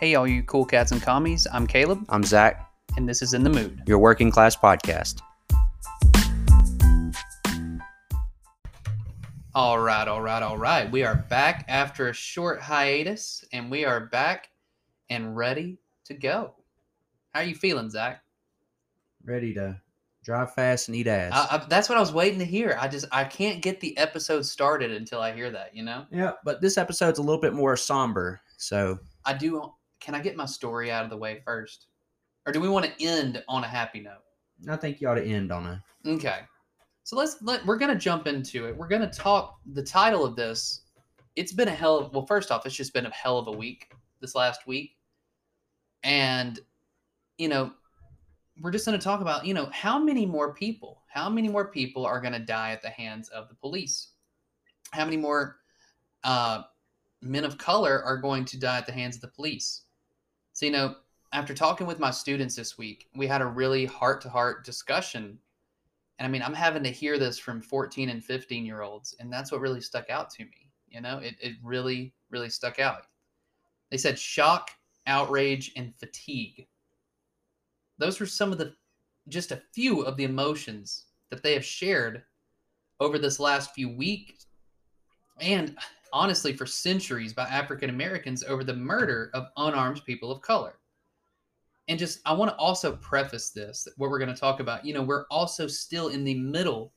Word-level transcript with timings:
Hey, 0.00 0.14
all 0.14 0.26
you 0.26 0.42
cool 0.44 0.64
cats 0.64 0.92
and 0.92 1.02
commies. 1.02 1.46
I'm 1.52 1.66
Caleb, 1.66 2.06
I'm 2.08 2.24
Zach, 2.24 2.72
and 2.96 3.06
this 3.06 3.20
is 3.20 3.34
In 3.34 3.44
the 3.44 3.50
Mood. 3.50 3.82
your 3.86 3.98
working 3.98 4.30
class 4.30 4.56
podcast. 4.56 5.20
All 9.54 9.78
right, 9.78 10.08
all 10.08 10.22
right, 10.22 10.42
all 10.42 10.56
right. 10.56 10.90
We 10.90 11.04
are 11.04 11.16
back 11.28 11.66
after 11.68 12.08
a 12.08 12.14
short 12.14 12.62
hiatus, 12.62 13.44
and 13.52 13.70
we 13.70 13.84
are 13.84 14.06
back 14.06 14.48
and 15.10 15.36
ready 15.36 15.76
to 16.06 16.14
go. 16.14 16.54
How 17.34 17.40
are 17.40 17.44
you 17.44 17.54
feeling, 17.54 17.90
Zach? 17.90 18.22
Ready 19.22 19.52
to 19.52 19.78
drive 20.24 20.54
fast 20.54 20.88
and 20.88 20.96
eat 20.96 21.08
ass. 21.08 21.32
I, 21.34 21.56
I, 21.56 21.66
that's 21.68 21.90
what 21.90 21.98
I 21.98 22.00
was 22.00 22.14
waiting 22.14 22.38
to 22.38 22.46
hear. 22.46 22.74
I 22.80 22.88
just 22.88 23.04
I 23.12 23.24
can't 23.24 23.60
get 23.60 23.80
the 23.80 23.98
episode 23.98 24.46
started 24.46 24.92
until 24.92 25.20
I 25.20 25.32
hear 25.32 25.50
that. 25.50 25.76
You 25.76 25.82
know, 25.82 26.06
yeah, 26.10 26.32
but 26.42 26.62
this 26.62 26.78
episode's 26.78 27.18
a 27.18 27.22
little 27.22 27.42
bit 27.42 27.52
more 27.52 27.76
somber. 27.76 28.40
So 28.56 28.98
I 29.26 29.34
do. 29.34 29.74
Can 30.00 30.14
I 30.14 30.20
get 30.20 30.36
my 30.36 30.46
story 30.46 30.90
out 30.90 31.04
of 31.04 31.10
the 31.10 31.16
way 31.16 31.42
first, 31.44 31.86
or 32.46 32.52
do 32.52 32.60
we 32.60 32.68
want 32.68 32.86
to 32.86 33.04
end 33.04 33.42
on 33.48 33.64
a 33.64 33.68
happy 33.68 34.00
note? 34.00 34.22
I 34.68 34.76
think 34.76 35.00
you 35.00 35.08
ought 35.08 35.14
to 35.14 35.24
end 35.24 35.52
on 35.52 35.66
a. 35.66 35.84
Okay. 36.06 36.40
So 37.04 37.16
let's 37.16 37.42
let 37.42 37.64
we're 37.66 37.78
gonna 37.78 37.96
jump 37.96 38.26
into 38.26 38.66
it. 38.66 38.76
We're 38.76 38.88
gonna 38.88 39.10
talk 39.10 39.58
the 39.72 39.82
title 39.82 40.24
of 40.24 40.36
this. 40.36 40.82
It's 41.36 41.52
been 41.52 41.68
a 41.68 41.72
hell 41.72 41.98
of 41.98 42.12
well, 42.12 42.26
first 42.26 42.50
off, 42.50 42.66
it's 42.66 42.74
just 42.74 42.92
been 42.92 43.06
a 43.06 43.10
hell 43.10 43.38
of 43.38 43.48
a 43.48 43.52
week 43.52 43.92
this 44.20 44.34
last 44.34 44.66
week. 44.66 44.96
And 46.02 46.58
you 47.38 47.48
know, 47.48 47.72
we're 48.60 48.70
just 48.70 48.84
gonna 48.84 48.98
talk 48.98 49.20
about, 49.20 49.46
you 49.46 49.54
know, 49.54 49.68
how 49.72 49.98
many 49.98 50.26
more 50.26 50.54
people, 50.54 51.02
how 51.08 51.28
many 51.28 51.48
more 51.48 51.68
people 51.68 52.04
are 52.06 52.20
gonna 52.20 52.38
die 52.38 52.72
at 52.72 52.82
the 52.82 52.90
hands 52.90 53.28
of 53.30 53.48
the 53.48 53.54
police? 53.54 54.10
How 54.92 55.04
many 55.04 55.16
more 55.16 55.56
uh 56.24 56.62
men 57.22 57.44
of 57.44 57.58
color 57.58 58.02
are 58.02 58.18
going 58.18 58.44
to 58.46 58.58
die 58.58 58.78
at 58.78 58.86
the 58.86 58.92
hands 58.92 59.16
of 59.16 59.22
the 59.22 59.28
police? 59.28 59.82
So, 60.60 60.66
you 60.66 60.72
know, 60.72 60.96
after 61.32 61.54
talking 61.54 61.86
with 61.86 61.98
my 61.98 62.10
students 62.10 62.54
this 62.54 62.76
week, 62.76 63.06
we 63.16 63.26
had 63.26 63.40
a 63.40 63.46
really 63.46 63.86
heart 63.86 64.20
to 64.20 64.28
heart 64.28 64.62
discussion 64.62 65.38
and 66.18 66.26
I 66.26 66.30
mean, 66.30 66.42
I'm 66.42 66.52
having 66.52 66.82
to 66.82 66.90
hear 66.90 67.18
this 67.18 67.38
from 67.38 67.62
14 67.62 68.10
and 68.10 68.22
15 68.22 68.66
year 68.66 68.82
olds, 68.82 69.16
and 69.18 69.32
that's 69.32 69.50
what 69.50 69.62
really 69.62 69.80
stuck 69.80 70.10
out 70.10 70.28
to 70.32 70.44
me. 70.44 70.68
You 70.86 71.00
know, 71.00 71.16
it, 71.16 71.36
it 71.40 71.54
really, 71.64 72.12
really 72.28 72.50
stuck 72.50 72.78
out. 72.78 73.06
They 73.90 73.96
said 73.96 74.18
shock, 74.18 74.70
outrage, 75.06 75.72
and 75.76 75.94
fatigue. 75.96 76.66
Those 77.96 78.20
were 78.20 78.26
some 78.26 78.52
of 78.52 78.58
the, 78.58 78.74
just 79.28 79.50
a 79.50 79.62
few 79.72 80.02
of 80.02 80.18
the 80.18 80.24
emotions 80.24 81.06
that 81.30 81.42
they 81.42 81.54
have 81.54 81.64
shared 81.64 82.22
over 83.00 83.18
this 83.18 83.40
last 83.40 83.72
few 83.72 83.88
weeks, 83.88 84.44
and 85.40 85.74
honestly, 86.12 86.52
for 86.52 86.66
centuries 86.66 87.32
by 87.32 87.44
African 87.44 87.90
Americans 87.90 88.42
over 88.44 88.64
the 88.64 88.74
murder 88.74 89.30
of 89.34 89.48
unarmed 89.56 90.04
people 90.04 90.30
of 90.30 90.40
color. 90.40 90.74
And 91.88 91.98
just 91.98 92.20
i 92.24 92.32
want 92.32 92.50
to 92.50 92.56
also 92.56 92.96
preface 92.96 93.50
this 93.50 93.88
what 93.96 94.10
we're 94.10 94.18
going 94.20 94.32
to 94.32 94.40
talk 94.40 94.60
about. 94.60 94.84
You 94.84 94.94
know 94.94 95.02
we're 95.02 95.26
also 95.30 95.66
still 95.66 96.08
in 96.08 96.24
the 96.24 96.34
middle 96.34 96.92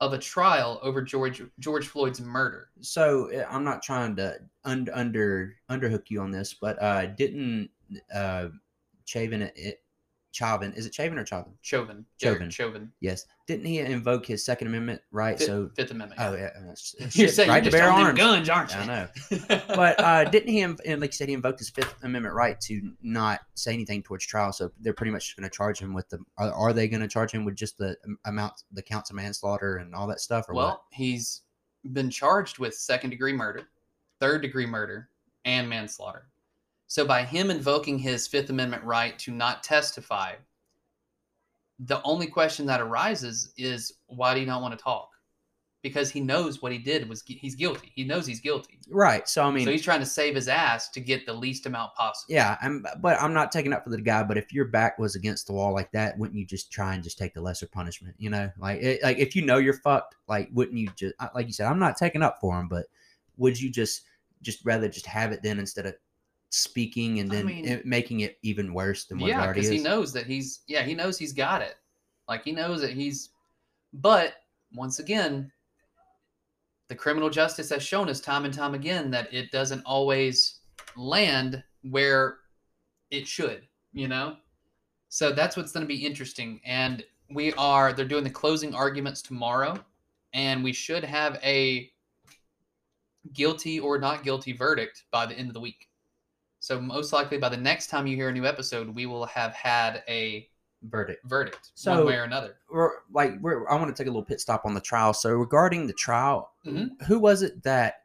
of 0.00 0.14
a 0.14 0.18
trial 0.18 0.80
over 0.82 1.02
george 1.02 1.42
george 1.58 1.86
floyd's 1.86 2.20
murder. 2.20 2.70
So 2.80 3.30
uh, 3.32 3.46
I'm 3.50 3.64
not 3.64 3.82
trying 3.82 4.16
to 4.16 4.38
un- 4.64 4.88
under 4.92 5.56
underhook 5.70 6.04
you 6.08 6.20
on 6.20 6.30
this, 6.30 6.54
but 6.54 6.80
uh, 6.82 7.06
didn't 7.06 7.70
uh, 8.14 8.48
Chavin 9.06 9.50
it, 9.54 9.81
Chauvin 10.32 10.72
is 10.72 10.86
it 10.86 10.92
Chavin 10.92 11.18
or 11.18 11.26
Chauvin? 11.26 11.52
chauvin 11.60 12.04
Chauvin. 12.20 12.50
Chauvin 12.50 12.92
Yes, 13.00 13.26
didn't 13.46 13.66
he 13.66 13.78
invoke 13.78 14.26
his 14.26 14.44
Second 14.44 14.66
Amendment 14.68 15.00
right? 15.12 15.38
Fifth, 15.38 15.46
so 15.46 15.70
Fifth 15.76 15.90
amendment 15.90 16.20
oh 16.20 16.34
yeah, 16.34 16.50
s- 16.72 16.94
you're 17.16 17.28
saying 17.28 17.50
right 17.50 17.62
you're 17.62 17.70
to 17.70 17.70
just 17.70 17.82
bear 17.82 17.90
arms. 17.90 18.18
guns 18.18 18.48
aren't 18.48 18.72
you 18.72 18.80
I 18.80 18.86
know. 18.86 19.08
but 19.68 20.00
uh, 20.00 20.24
didn't 20.24 20.48
he, 20.48 20.62
and 20.62 20.78
like 21.00 21.10
you 21.10 21.12
said, 21.12 21.28
he 21.28 21.34
invoked 21.34 21.58
his 21.58 21.70
Fifth 21.70 21.94
Amendment 22.02 22.34
right 22.34 22.60
to 22.62 22.92
not 23.02 23.40
say 23.54 23.72
anything 23.72 24.02
towards 24.02 24.26
trial. 24.26 24.52
So 24.52 24.72
they're 24.80 24.94
pretty 24.94 25.12
much 25.12 25.36
going 25.36 25.48
to 25.48 25.54
charge 25.54 25.78
him 25.78 25.92
with 25.94 26.08
the. 26.08 26.18
Are, 26.38 26.52
are 26.52 26.72
they 26.72 26.88
going 26.88 27.02
to 27.02 27.08
charge 27.08 27.30
him 27.30 27.44
with 27.44 27.54
just 27.54 27.76
the 27.78 27.96
amount, 28.24 28.54
the 28.72 28.82
counts 28.82 29.10
of 29.10 29.16
manslaughter 29.16 29.76
and 29.76 29.94
all 29.94 30.06
that 30.06 30.20
stuff, 30.20 30.46
or 30.48 30.54
well 30.54 30.84
he's 30.90 31.42
been 31.92 32.08
charged 32.10 32.58
with 32.58 32.74
second 32.74 33.10
degree 33.10 33.32
murder 33.32 33.64
third 34.20 34.40
degree 34.40 34.66
murder 34.66 35.08
and 35.44 35.68
manslaughter 35.68 36.28
so 36.92 37.06
by 37.06 37.24
him 37.24 37.50
invoking 37.50 37.98
his 37.98 38.28
fifth 38.28 38.50
amendment 38.50 38.84
right 38.84 39.18
to 39.18 39.30
not 39.30 39.62
testify 39.62 40.34
the 41.78 42.02
only 42.02 42.26
question 42.26 42.66
that 42.66 42.82
arises 42.82 43.54
is 43.56 43.94
why 44.08 44.34
do 44.34 44.40
you 44.40 44.46
not 44.46 44.60
want 44.60 44.76
to 44.76 44.84
talk 44.84 45.08
because 45.80 46.10
he 46.10 46.20
knows 46.20 46.60
what 46.60 46.70
he 46.70 46.76
did 46.76 47.08
was 47.08 47.22
he's 47.26 47.54
guilty 47.54 47.90
he 47.94 48.04
knows 48.04 48.26
he's 48.26 48.40
guilty? 48.40 48.78
Right. 48.90 49.26
So 49.26 49.42
I 49.42 49.50
mean, 49.50 49.64
so 49.64 49.70
he's 49.70 49.82
trying 49.82 50.00
to 50.00 50.06
save 50.06 50.34
his 50.34 50.48
ass 50.48 50.90
to 50.90 51.00
get 51.00 51.24
the 51.24 51.32
least 51.32 51.64
amount 51.64 51.94
possible 51.94 52.34
yeah. 52.34 52.58
I'm, 52.60 52.84
but 53.00 53.18
I'm 53.22 53.32
not 53.32 53.50
taking 53.50 53.72
up 53.72 53.84
for 53.84 53.90
the 53.90 54.00
guy. 54.00 54.22
But 54.22 54.36
if 54.36 54.52
your 54.52 54.66
back 54.66 54.98
was 54.98 55.16
against 55.16 55.46
the 55.46 55.54
wall 55.54 55.72
like 55.72 55.90
that, 55.92 56.18
wouldn't 56.18 56.38
you 56.38 56.44
just 56.44 56.70
try 56.70 56.92
and 56.92 57.02
just 57.02 57.16
take 57.16 57.32
the 57.32 57.40
lesser 57.40 57.66
punishment? 57.66 58.14
You 58.18 58.28
know, 58.28 58.50
like 58.58 58.82
it, 58.82 59.02
like 59.02 59.18
if 59.18 59.34
you 59.34 59.46
know 59.46 59.56
you're 59.56 59.72
fucked, 59.72 60.14
like 60.28 60.50
wouldn't 60.52 60.76
you 60.76 60.90
just 60.94 61.14
like 61.34 61.46
you 61.46 61.54
said? 61.54 61.68
I'm 61.68 61.78
not 61.78 61.96
taking 61.96 62.22
up 62.22 62.36
for 62.38 62.60
him, 62.60 62.68
but 62.68 62.84
would 63.38 63.58
you 63.58 63.70
just 63.70 64.02
just 64.42 64.62
rather 64.64 64.88
just 64.88 65.06
have 65.06 65.32
it 65.32 65.42
then 65.42 65.58
instead 65.58 65.86
of 65.86 65.94
speaking 66.54 67.18
and 67.20 67.32
I 67.32 67.36
then 67.36 67.46
mean- 67.46 67.64
it- 67.66 67.86
making 67.86 68.20
it 68.20 68.38
even 68.42 68.74
worse 68.74 69.04
than 69.06 69.18
what 69.18 69.28
it 69.28 69.30
yeah 69.30 69.40
already 69.42 69.60
because 69.60 69.70
is? 69.70 69.76
he 69.78 69.82
knows 69.82 70.12
that 70.12 70.26
he's 70.26 70.60
yeah 70.66 70.82
he 70.82 70.94
knows 70.94 71.18
he's 71.18 71.32
got 71.32 71.62
it. 71.62 71.76
Like 72.28 72.44
he 72.44 72.52
knows 72.52 72.80
that 72.82 72.90
he's 72.90 73.30
but 73.94 74.34
once 74.74 74.98
again 74.98 75.50
the 76.88 76.94
criminal 76.94 77.30
justice 77.30 77.70
has 77.70 77.82
shown 77.82 78.08
us 78.10 78.20
time 78.20 78.44
and 78.44 78.52
time 78.52 78.74
again 78.74 79.10
that 79.10 79.32
it 79.32 79.50
doesn't 79.50 79.82
always 79.86 80.60
land 80.96 81.62
where 81.82 82.38
it 83.10 83.26
should 83.26 83.66
you 83.94 84.08
know? 84.08 84.36
So 85.10 85.32
that's 85.32 85.56
what's 85.58 85.72
going 85.72 85.84
to 85.84 85.88
be 85.88 86.06
interesting 86.06 86.60
and 86.64 87.02
we 87.30 87.52
are 87.54 87.92
they're 87.94 88.04
doing 88.06 88.24
the 88.24 88.30
closing 88.30 88.74
arguments 88.74 89.22
tomorrow 89.22 89.78
and 90.34 90.62
we 90.62 90.72
should 90.72 91.04
have 91.04 91.38
a 91.42 91.90
guilty 93.32 93.78
or 93.80 93.98
not 93.98 94.22
guilty 94.24 94.52
verdict 94.52 95.04
by 95.10 95.24
the 95.26 95.34
end 95.38 95.48
of 95.48 95.54
the 95.54 95.60
week 95.60 95.88
so 96.62 96.80
most 96.80 97.12
likely 97.12 97.38
by 97.38 97.48
the 97.48 97.56
next 97.56 97.88
time 97.88 98.06
you 98.06 98.14
hear 98.14 98.28
a 98.28 98.32
new 98.32 98.46
episode, 98.46 98.88
we 98.94 99.04
will 99.04 99.26
have 99.26 99.52
had 99.52 100.04
a 100.08 100.48
verdict. 100.84 101.20
verdict 101.24 101.72
So- 101.74 101.96
one 101.96 102.06
way 102.06 102.14
or 102.16 102.22
another. 102.22 102.56
we're 102.70 102.90
like 103.12 103.32
we're, 103.40 103.68
I 103.68 103.74
want 103.74 103.94
to 103.94 104.00
take 104.00 104.06
a 104.06 104.10
little 104.10 104.24
pit 104.24 104.40
stop 104.40 104.64
on 104.64 104.72
the 104.72 104.80
trial. 104.80 105.12
So 105.12 105.30
regarding 105.32 105.88
the 105.88 105.92
trial, 105.92 106.52
Mhm. 106.64 107.02
who 107.08 107.18
was 107.18 107.42
it 107.42 107.64
that 107.64 107.96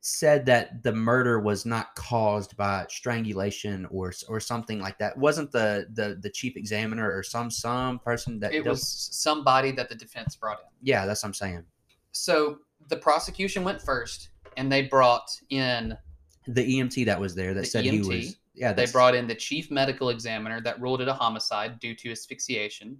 said 0.00 0.46
that 0.46 0.82
the 0.84 0.92
murder 0.92 1.38
was 1.38 1.66
not 1.66 1.94
caused 1.96 2.56
by 2.56 2.86
strangulation 2.88 3.84
or 3.90 4.14
or 4.26 4.40
something 4.40 4.80
like 4.80 4.96
that? 5.00 5.18
Wasn't 5.18 5.52
the 5.52 5.86
the 5.92 6.16
the 6.18 6.30
chief 6.30 6.56
examiner 6.56 7.14
or 7.14 7.22
some 7.22 7.50
some 7.50 7.98
person 7.98 8.40
that 8.40 8.54
It 8.54 8.62
dealt- 8.64 8.68
was 8.78 8.88
somebody 8.88 9.70
that 9.72 9.90
the 9.90 9.94
defense 9.94 10.34
brought 10.34 10.60
in. 10.60 10.66
yeah, 10.80 11.04
that's 11.04 11.22
what 11.22 11.28
I'm 11.28 11.34
saying. 11.34 11.66
So 12.12 12.60
the 12.88 12.96
prosecution 12.96 13.64
went 13.64 13.82
first, 13.82 14.30
and 14.56 14.72
they 14.72 14.82
brought 14.82 15.28
in 15.50 15.98
The 16.48 16.80
EMT 16.80 17.06
that 17.06 17.20
was 17.20 17.34
there 17.34 17.54
that 17.54 17.60
The 17.60 17.66
said 17.66 17.84
he 17.84 18.00
was 18.00 18.36
yeah 18.54 18.72
they 18.72 18.86
brought 18.86 19.14
in 19.14 19.26
the 19.26 19.34
chief 19.34 19.70
medical 19.70 20.10
examiner 20.10 20.60
that 20.62 20.80
ruled 20.80 21.00
it 21.00 21.08
a 21.08 21.14
homicide 21.14 21.78
due 21.78 21.94
to 21.94 22.10
asphyxiation. 22.10 22.98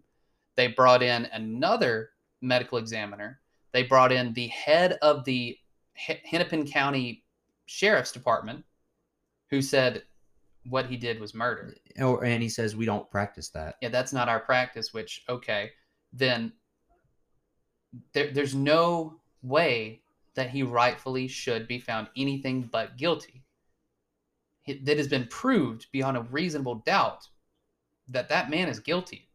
They 0.56 0.68
brought 0.68 1.02
in 1.02 1.26
another 1.32 2.10
medical 2.42 2.78
examiner. 2.78 3.40
They 3.72 3.82
brought 3.82 4.12
in 4.12 4.32
the 4.32 4.48
head 4.48 4.98
of 5.02 5.24
the 5.24 5.56
Hennepin 5.94 6.66
County 6.66 7.24
Sheriff's 7.66 8.12
Department, 8.12 8.64
who 9.50 9.60
said 9.60 10.02
what 10.68 10.86
he 10.86 10.96
did 10.96 11.20
was 11.20 11.34
murder. 11.34 11.74
or, 12.00 12.24
and 12.24 12.42
he 12.42 12.48
says 12.48 12.76
we 12.76 12.86
don't 12.86 13.10
practice 13.10 13.50
that. 13.50 13.76
yeah, 13.80 13.88
that's 13.88 14.12
not 14.12 14.28
our 14.28 14.40
practice, 14.40 14.92
which, 14.92 15.24
okay, 15.28 15.70
then 16.12 16.52
there, 18.12 18.30
there's 18.32 18.54
no 18.54 19.20
way 19.42 20.02
that 20.38 20.50
he 20.50 20.62
rightfully 20.62 21.26
should 21.26 21.66
be 21.66 21.80
found 21.80 22.08
anything 22.16 22.68
but 22.70 22.96
guilty. 22.96 23.42
That 24.84 24.98
has 24.98 25.08
been 25.08 25.26
proved 25.28 25.86
beyond 25.92 26.16
a 26.16 26.22
reasonable 26.22 26.76
doubt 26.86 27.26
that 28.08 28.28
that 28.28 28.50
man 28.50 28.68
is 28.68 28.78
guilty. 28.78 29.28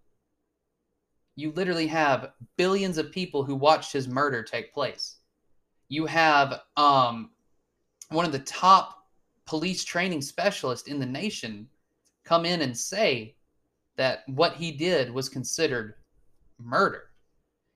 You 1.35 1.51
literally 1.51 1.87
have 1.87 2.31
billions 2.57 2.97
of 2.97 3.11
people 3.11 3.43
who 3.43 3.55
watched 3.55 3.91
his 3.91 4.07
murder 4.07 4.43
take 4.43 4.73
place. 4.73 5.17
You 5.89 6.05
have 6.05 6.61
um, 6.77 7.31
one 8.09 8.25
of 8.25 8.31
the 8.31 8.39
top 8.39 9.05
police 9.45 9.83
training 9.83 10.21
specialists 10.21 10.87
in 10.87 10.99
the 10.99 11.05
nation 11.05 11.67
come 12.23 12.45
in 12.45 12.61
and 12.61 12.77
say 12.77 13.35
that 13.97 14.23
what 14.27 14.55
he 14.55 14.71
did 14.71 15.11
was 15.11 15.27
considered 15.27 15.95
murder. 16.59 17.09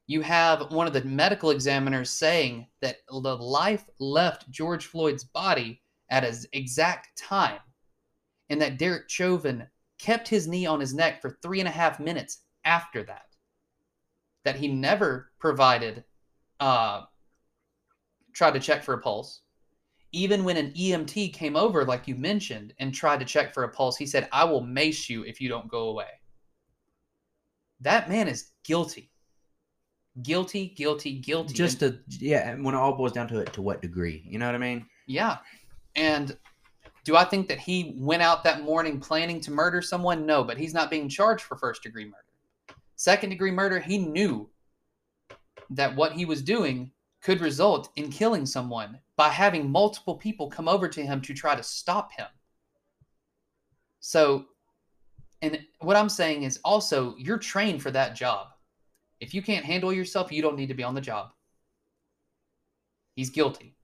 You 0.07 0.21
have 0.21 0.71
one 0.71 0.87
of 0.87 0.93
the 0.93 1.03
medical 1.03 1.51
examiners 1.51 2.09
saying 2.09 2.67
that 2.81 2.99
the 3.09 3.37
life 3.37 3.83
left 3.99 4.49
George 4.49 4.85
Floyd's 4.85 5.25
body 5.25 5.81
at 6.09 6.23
his 6.23 6.47
exact 6.53 7.17
time, 7.17 7.59
and 8.49 8.61
that 8.61 8.77
Derek 8.77 9.09
Chauvin 9.09 9.67
kept 9.99 10.29
his 10.29 10.47
knee 10.47 10.65
on 10.65 10.79
his 10.79 10.93
neck 10.93 11.21
for 11.21 11.37
three 11.41 11.59
and 11.59 11.67
a 11.67 11.71
half 11.71 11.99
minutes 11.99 12.43
after 12.63 13.03
that. 13.03 13.25
That 14.45 14.55
he 14.55 14.69
never 14.69 15.33
provided, 15.39 16.05
uh, 16.61 17.03
tried 18.31 18.53
to 18.53 18.61
check 18.61 18.83
for 18.83 18.93
a 18.93 19.01
pulse. 19.01 19.41
Even 20.13 20.45
when 20.45 20.55
an 20.55 20.71
EMT 20.71 21.33
came 21.33 21.57
over, 21.57 21.83
like 21.83 22.07
you 22.07 22.15
mentioned, 22.15 22.73
and 22.79 22.93
tried 22.93 23.19
to 23.19 23.25
check 23.25 23.53
for 23.53 23.63
a 23.63 23.69
pulse, 23.69 23.97
he 23.97 24.05
said, 24.05 24.29
I 24.31 24.45
will 24.45 24.61
mace 24.61 25.09
you 25.09 25.25
if 25.25 25.41
you 25.41 25.49
don't 25.49 25.67
go 25.67 25.89
away. 25.89 26.07
That 27.81 28.07
man 28.07 28.29
is 28.29 28.51
guilty. 28.63 29.11
Guilty, 30.23 30.69
guilty, 30.69 31.19
guilty. 31.19 31.53
Just 31.53 31.79
to 31.79 31.99
yeah, 32.07 32.49
and 32.49 32.63
when 32.63 32.73
it 32.73 32.77
all 32.77 32.93
boils 32.93 33.11
down 33.11 33.27
to 33.27 33.39
it, 33.39 33.53
to 33.53 33.61
what 33.61 33.81
degree? 33.81 34.23
You 34.27 34.39
know 34.39 34.47
what 34.47 34.55
I 34.55 34.59
mean? 34.59 34.85
Yeah. 35.05 35.37
And 35.95 36.35
do 37.03 37.15
I 37.15 37.23
think 37.23 37.47
that 37.47 37.59
he 37.59 37.95
went 37.97 38.21
out 38.21 38.43
that 38.43 38.61
morning 38.61 38.99
planning 38.99 39.39
to 39.41 39.51
murder 39.51 39.81
someone? 39.81 40.25
No, 40.25 40.43
but 40.43 40.57
he's 40.57 40.73
not 40.73 40.89
being 40.89 41.07
charged 41.07 41.43
for 41.43 41.55
first 41.55 41.83
degree 41.83 42.05
murder. 42.05 42.17
Second 42.95 43.29
degree 43.29 43.51
murder, 43.51 43.79
he 43.79 43.97
knew 43.97 44.49
that 45.69 45.95
what 45.95 46.13
he 46.13 46.25
was 46.25 46.41
doing 46.41 46.91
could 47.21 47.41
result 47.41 47.89
in 47.95 48.09
killing 48.09 48.45
someone 48.45 48.99
by 49.15 49.29
having 49.29 49.69
multiple 49.69 50.15
people 50.15 50.49
come 50.49 50.67
over 50.67 50.87
to 50.87 51.05
him 51.05 51.21
to 51.21 51.33
try 51.33 51.55
to 51.55 51.63
stop 51.63 52.11
him. 52.11 52.27
So, 53.99 54.45
and 55.41 55.59
what 55.79 55.95
I'm 55.95 56.09
saying 56.09 56.43
is 56.43 56.59
also, 56.63 57.15
you're 57.17 57.37
trained 57.37 57.81
for 57.81 57.91
that 57.91 58.15
job. 58.15 58.47
If 59.19 59.33
you 59.33 59.41
can't 59.41 59.65
handle 59.65 59.91
yourself, 59.91 60.31
you 60.31 60.41
don't 60.41 60.55
need 60.55 60.67
to 60.67 60.73
be 60.73 60.83
on 60.83 60.95
the 60.95 61.01
job. 61.01 61.31
He's 63.15 63.29
guilty. 63.29 63.75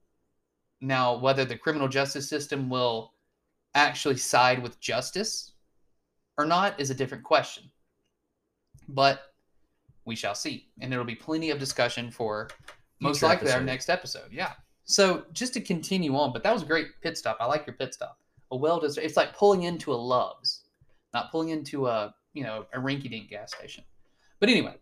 Now, 0.80 1.16
whether 1.16 1.44
the 1.44 1.56
criminal 1.56 1.88
justice 1.88 2.28
system 2.28 2.68
will 2.68 3.12
actually 3.74 4.16
side 4.16 4.62
with 4.62 4.78
justice 4.80 5.52
or 6.38 6.44
not 6.44 6.78
is 6.78 6.90
a 6.90 6.94
different 6.94 7.24
question. 7.24 7.64
But 8.88 9.32
we 10.04 10.14
shall 10.14 10.34
see. 10.34 10.68
And 10.80 10.90
there 10.90 10.98
will 10.98 11.06
be 11.06 11.14
plenty 11.14 11.50
of 11.50 11.58
discussion 11.58 12.10
for 12.10 12.48
most 13.00 13.20
Future 13.20 13.26
likely 13.26 13.52
our 13.52 13.60
next 13.60 13.88
episode. 13.88 14.30
Yeah. 14.30 14.52
So 14.84 15.24
just 15.32 15.54
to 15.54 15.60
continue 15.60 16.14
on, 16.16 16.32
but 16.32 16.42
that 16.42 16.52
was 16.52 16.62
a 16.62 16.66
great 16.66 16.88
pit 17.02 17.16
stop. 17.16 17.38
I 17.40 17.46
like 17.46 17.66
your 17.66 17.74
pit 17.76 17.94
stop. 17.94 18.18
A 18.50 18.56
well 18.56 18.78
deserved. 18.78 19.06
It's 19.06 19.16
like 19.16 19.34
pulling 19.34 19.62
into 19.62 19.92
a 19.92 19.96
Love's, 19.96 20.64
not 21.14 21.30
pulling 21.30 21.48
into 21.48 21.86
a 21.86 22.14
you 22.34 22.42
know 22.44 22.66
a 22.74 22.78
rinky-dink 22.78 23.30
gas 23.30 23.54
station. 23.54 23.84
But 24.40 24.50
anyway, 24.50 24.74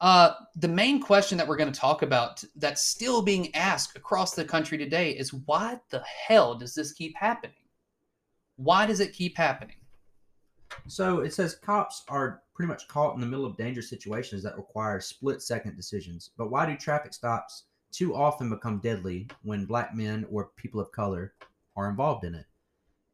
uh, 0.00 0.34
the 0.56 0.68
main 0.68 1.00
question 1.00 1.36
that 1.38 1.46
we're 1.46 1.56
going 1.56 1.72
to 1.72 1.80
talk 1.80 2.02
about 2.02 2.42
that's 2.56 2.86
still 2.86 3.22
being 3.22 3.54
asked 3.54 3.96
across 3.96 4.34
the 4.34 4.44
country 4.44 4.78
today 4.78 5.10
is 5.10 5.34
why 5.34 5.78
the 5.90 6.02
hell 6.26 6.54
does 6.54 6.74
this 6.74 6.92
keep 6.92 7.16
happening? 7.16 7.56
Why 8.56 8.86
does 8.86 9.00
it 9.00 9.12
keep 9.12 9.36
happening? 9.36 9.76
So 10.86 11.20
it 11.20 11.32
says 11.32 11.56
cops 11.56 12.04
are 12.08 12.42
pretty 12.54 12.68
much 12.68 12.86
caught 12.88 13.14
in 13.14 13.20
the 13.20 13.26
middle 13.26 13.46
of 13.46 13.56
dangerous 13.56 13.88
situations 13.88 14.42
that 14.42 14.56
require 14.56 15.00
split 15.00 15.42
second 15.42 15.76
decisions. 15.76 16.30
But 16.36 16.50
why 16.50 16.66
do 16.66 16.76
traffic 16.76 17.12
stops 17.12 17.64
too 17.90 18.14
often 18.14 18.50
become 18.50 18.78
deadly 18.78 19.28
when 19.42 19.64
black 19.64 19.94
men 19.94 20.26
or 20.30 20.50
people 20.56 20.80
of 20.80 20.92
color 20.92 21.34
are 21.76 21.88
involved 21.88 22.24
in 22.24 22.34
it? 22.34 22.46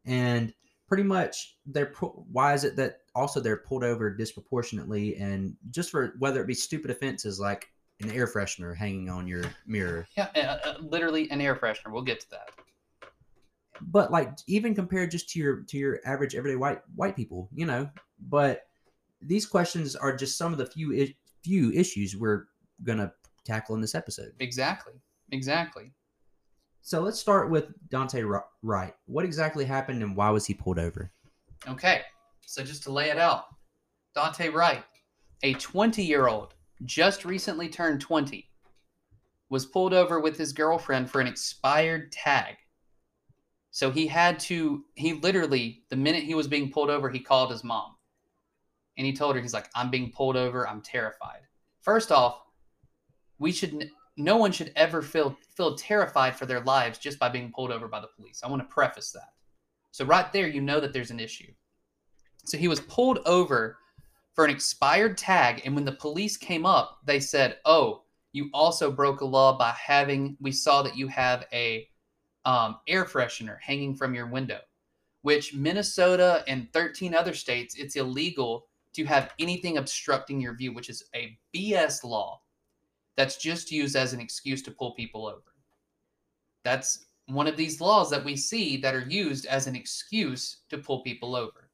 And 0.05 0.53
pretty 0.95 1.09
much 1.09 1.57
they're 1.67 1.93
why 2.31 2.55
is 2.55 2.63
it 2.63 2.77
that 2.77 2.99
also 3.17 3.41
they're 3.41 3.57
pulled 3.57 3.83
over 3.83 4.15
disproportionately 4.15 5.17
and 5.17 5.57
just 5.71 5.91
for 5.91 6.15
whether 6.21 6.41
it 6.41 6.47
be 6.47 6.55
stupid 6.55 6.89
offenses 6.91 7.41
like 7.41 7.67
an 8.01 8.11
air 8.11 8.27
freshener 8.29 8.77
hanging 8.77 9.09
on 9.11 9.27
your 9.27 9.43
mirror 9.67 10.07
Yeah, 10.17 10.29
uh, 10.65 10.75
literally 10.81 11.29
an 11.31 11.41
air 11.41 11.57
freshener. 11.57 11.91
We'll 11.93 12.03
get 12.03 12.21
to 12.21 12.31
that. 12.31 12.51
but 13.81 14.13
like 14.13 14.31
even 14.47 14.73
compared 14.75 15.11
just 15.11 15.29
to 15.31 15.39
your 15.41 15.63
to 15.63 15.77
your 15.77 15.99
average 16.05 16.37
everyday 16.37 16.57
white 16.57 16.81
white 16.95 17.17
people 17.17 17.49
you 17.53 17.67
know 17.67 17.91
but 18.29 18.63
these 19.21 19.47
questions 19.47 19.97
are 19.97 20.15
just 20.17 20.39
some 20.39 20.53
of 20.53 20.59
the 20.59 20.67
few 20.67 21.09
few 21.43 21.73
issues 21.73 22.17
we're 22.17 22.45
gonna 22.85 23.13
tackle 23.45 23.75
in 23.75 23.81
this 23.81 23.95
episode 23.97 24.33
Exactly. 24.39 24.93
Exactly. 25.33 25.91
So 26.85 27.01
let's 27.01 27.19
start 27.19 27.51
with 27.51 27.73
daunte 27.89 28.43
wright 28.63 28.95
what 29.07 29.25
exactly 29.25 29.65
happened 29.65 30.03
and 30.03 30.15
why 30.15 30.31
was 30.31 30.47
he 30.47 30.55
pulled 30.55 30.79
over 30.79 31.11
Okay. 31.67 32.03
So 32.47 32.63
just 32.63 32.83
to 32.85 32.93
lay 32.93 33.11
it 33.11 33.19
out, 33.19 33.47
Daunte 34.17 34.53
Wright, 34.53 34.85
a 35.43 35.55
20 35.55 36.03
year 36.03 36.29
old, 36.29 36.55
just 36.85 37.25
recently 37.25 37.69
turned 37.69 38.01
20, 38.01 38.49
was 39.49 39.67
pulled 39.67 39.95
over 39.95 40.21
with 40.21 40.37
his 40.37 40.53
girlfriend 40.53 41.11
for 41.11 41.21
an 41.21 41.27
expired 41.27 42.13
tag. 42.13 42.57
So 43.71 43.91
he 43.91 44.07
had 44.07 44.39
to, 44.41 44.85
he 44.95 45.15
literally, 45.15 45.83
the 45.91 45.97
minute 45.97 46.23
he 46.23 46.35
was 46.35 46.47
being 46.47 46.71
pulled 46.71 46.91
over, 46.91 47.11
he 47.11 47.19
called 47.19 47.51
his 47.51 47.65
mom. 47.65 47.97
And 48.97 49.07
he 49.07 49.13
told 49.13 49.35
her, 49.35 49.43
he's 49.43 49.55
like, 49.55 49.69
I'm 49.75 49.91
being 49.91 50.13
pulled 50.13 50.37
over. 50.37 50.69
I'm 50.69 50.81
terrified. 50.81 51.41
First 51.81 52.13
off, 52.13 52.41
we 53.39 53.51
should, 53.51 53.91
no 54.17 54.37
one 54.37 54.53
should 54.53 54.73
ever 54.77 55.03
feel, 55.03 55.37
feel 55.57 55.75
terrified 55.77 56.37
for 56.37 56.47
their 56.47 56.61
lives 56.61 56.99
just 56.99 57.19
by 57.19 57.29
being 57.29 57.53
pulled 57.53 57.73
over 57.73 57.89
by 57.89 58.01
the 58.01 58.09
police. 58.17 58.43
I 58.43 58.49
want 58.49 58.63
to 58.63 58.73
preface 58.73 59.11
that. 59.13 59.33
So 59.91 60.05
right 60.05 60.33
there, 60.33 60.47
you 60.47 60.61
know 60.61 60.81
that 60.81 60.93
there's 60.93 61.11
an 61.11 61.21
issue. 61.21 61.53
So 62.45 62.59
he 62.59 62.69
was 62.69 62.81
pulled 62.81 63.19
over 63.27 63.79
for 64.35 64.45
an 64.45 64.51
expired 64.51 65.17
tag, 65.17 65.63
and 65.65 65.75
when 65.75 65.85
the 65.85 65.93
police 65.93 66.37
came 66.37 66.67
up, 66.67 66.99
they 67.07 67.21
said, 67.21 67.59
"Oh, 67.65 68.03
you 68.33 68.51
also 68.53 68.91
broke 68.91 69.21
a 69.21 69.25
law 69.25 69.57
by 69.57 69.71
having. 69.71 70.37
We 70.41 70.51
saw 70.51 70.83
that 70.83 70.97
you 70.97 71.07
have 71.09 71.47
a 71.53 71.89
um, 72.45 72.79
air 72.89 73.05
freshener 73.05 73.59
hanging 73.61 73.95
from 73.95 74.15
your 74.15 74.27
window, 74.27 74.61
which 75.23 75.55
Minnesota 75.55 76.45
and 76.47 76.71
13 76.73 77.15
other 77.15 77.33
states, 77.33 77.77
it's 77.77 77.97
illegal 77.97 78.67
to 78.95 79.05
have 79.05 79.33
anything 79.39 79.79
obstructing 79.79 80.41
your 80.41 80.55
view, 80.55 80.73
which 80.73 80.91
is 80.91 81.05
a 81.15 81.39
BS 81.55 82.05
law 82.05 82.41
that's 83.17 83.37
just 83.37 83.71
used 83.71 83.97
as 83.97 84.13
an 84.13 84.21
excuse 84.21 84.63
to 84.63 84.71
pull 84.71 84.93
people 84.93 85.27
over. 85.27 85.55
That's 86.65 87.07
one 87.27 87.47
of 87.47 87.57
these 87.57 87.81
laws 87.81 88.11
that 88.11 88.25
we 88.25 88.37
see 88.37 88.77
that 88.79 88.95
are 88.95 89.07
used 89.09 89.47
as 89.47 89.67
an 89.67 89.77
excuse 89.77 90.63
to 90.71 90.79
pull 90.79 91.03
people 91.03 91.37
over. 91.37 91.71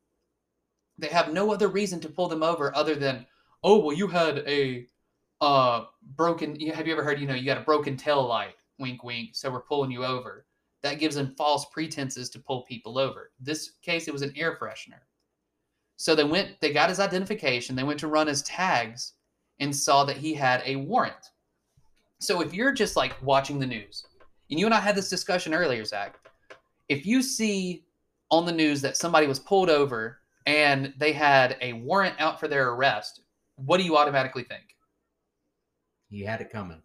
They 0.99 1.09
have 1.09 1.33
no 1.33 1.53
other 1.53 1.69
reason 1.69 2.01
to 2.01 2.09
pull 2.09 2.29
them 2.29 2.43
over 2.43 2.75
other 2.77 2.95
than, 2.95 3.27
oh, 3.63 3.79
well, 3.79 3.97
you 3.97 4.07
had 4.07 4.39
a 4.47 4.87
uh, 5.41 5.85
broken. 6.17 6.61
Have 6.69 6.87
you 6.87 6.93
ever 6.93 7.03
heard? 7.03 7.19
You 7.19 7.27
know, 7.27 7.35
you 7.35 7.47
got 7.47 7.59
a 7.59 7.65
broken 7.65 7.97
tail 7.97 8.27
light. 8.27 8.55
Wink, 8.79 9.03
wink. 9.03 9.31
So 9.33 9.51
we're 9.51 9.61
pulling 9.61 9.91
you 9.91 10.05
over. 10.05 10.47
That 10.83 10.99
gives 10.99 11.15
them 11.15 11.35
false 11.37 11.67
pretenses 11.73 12.31
to 12.31 12.39
pull 12.39 12.63
people 12.63 12.99
over. 12.99 13.33
This 13.41 13.73
case, 13.83 14.09
it 14.09 14.13
was 14.13 14.23
an 14.23 14.33
air 14.37 14.57
freshener. 14.61 15.01
So 15.97 16.15
they 16.15 16.25
went. 16.25 16.61
They 16.61 16.73
got 16.73 16.89
his 16.91 17.01
identification. 17.01 17.77
They 17.77 17.83
went 17.83 18.01
to 18.01 18.09
run 18.09 18.27
his 18.27 18.43
tags 18.43 19.15
and 19.61 19.75
saw 19.75 20.05
that 20.05 20.17
he 20.17 20.35
had 20.35 20.63
a 20.65 20.77
warrant. 20.77 21.31
So 22.19 22.41
if 22.41 22.53
you're 22.53 22.73
just 22.73 22.97
like 22.97 23.15
watching 23.23 23.59
the 23.59 23.67
news, 23.67 24.05
and 24.51 24.59
you 24.59 24.67
and 24.67 24.75
I 24.75 24.81
had 24.81 24.97
this 24.97 25.09
discussion 25.09 25.55
earlier, 25.55 25.85
Zach, 25.85 26.19
if 26.89 27.07
you 27.07 27.23
see 27.23 27.85
on 28.31 28.47
the 28.47 28.53
news 28.53 28.81
that 28.83 28.97
somebody 28.97 29.27
was 29.27 29.39
pulled 29.39 29.71
over 29.71 30.19
and 30.47 30.93
they 30.99 31.13
had 31.13 31.57
a 31.61 31.75
warrant 31.75 32.17
out 32.19 32.41
for 32.41 32.49
their 32.49 32.71
arrest, 32.71 33.21
what 33.57 33.79
do 33.79 33.85
you 33.85 33.97
automatically 33.97 34.43
think? 34.43 34.65
he 36.09 36.23
had 36.23 36.41
it 36.41 36.51
coming 36.51 36.83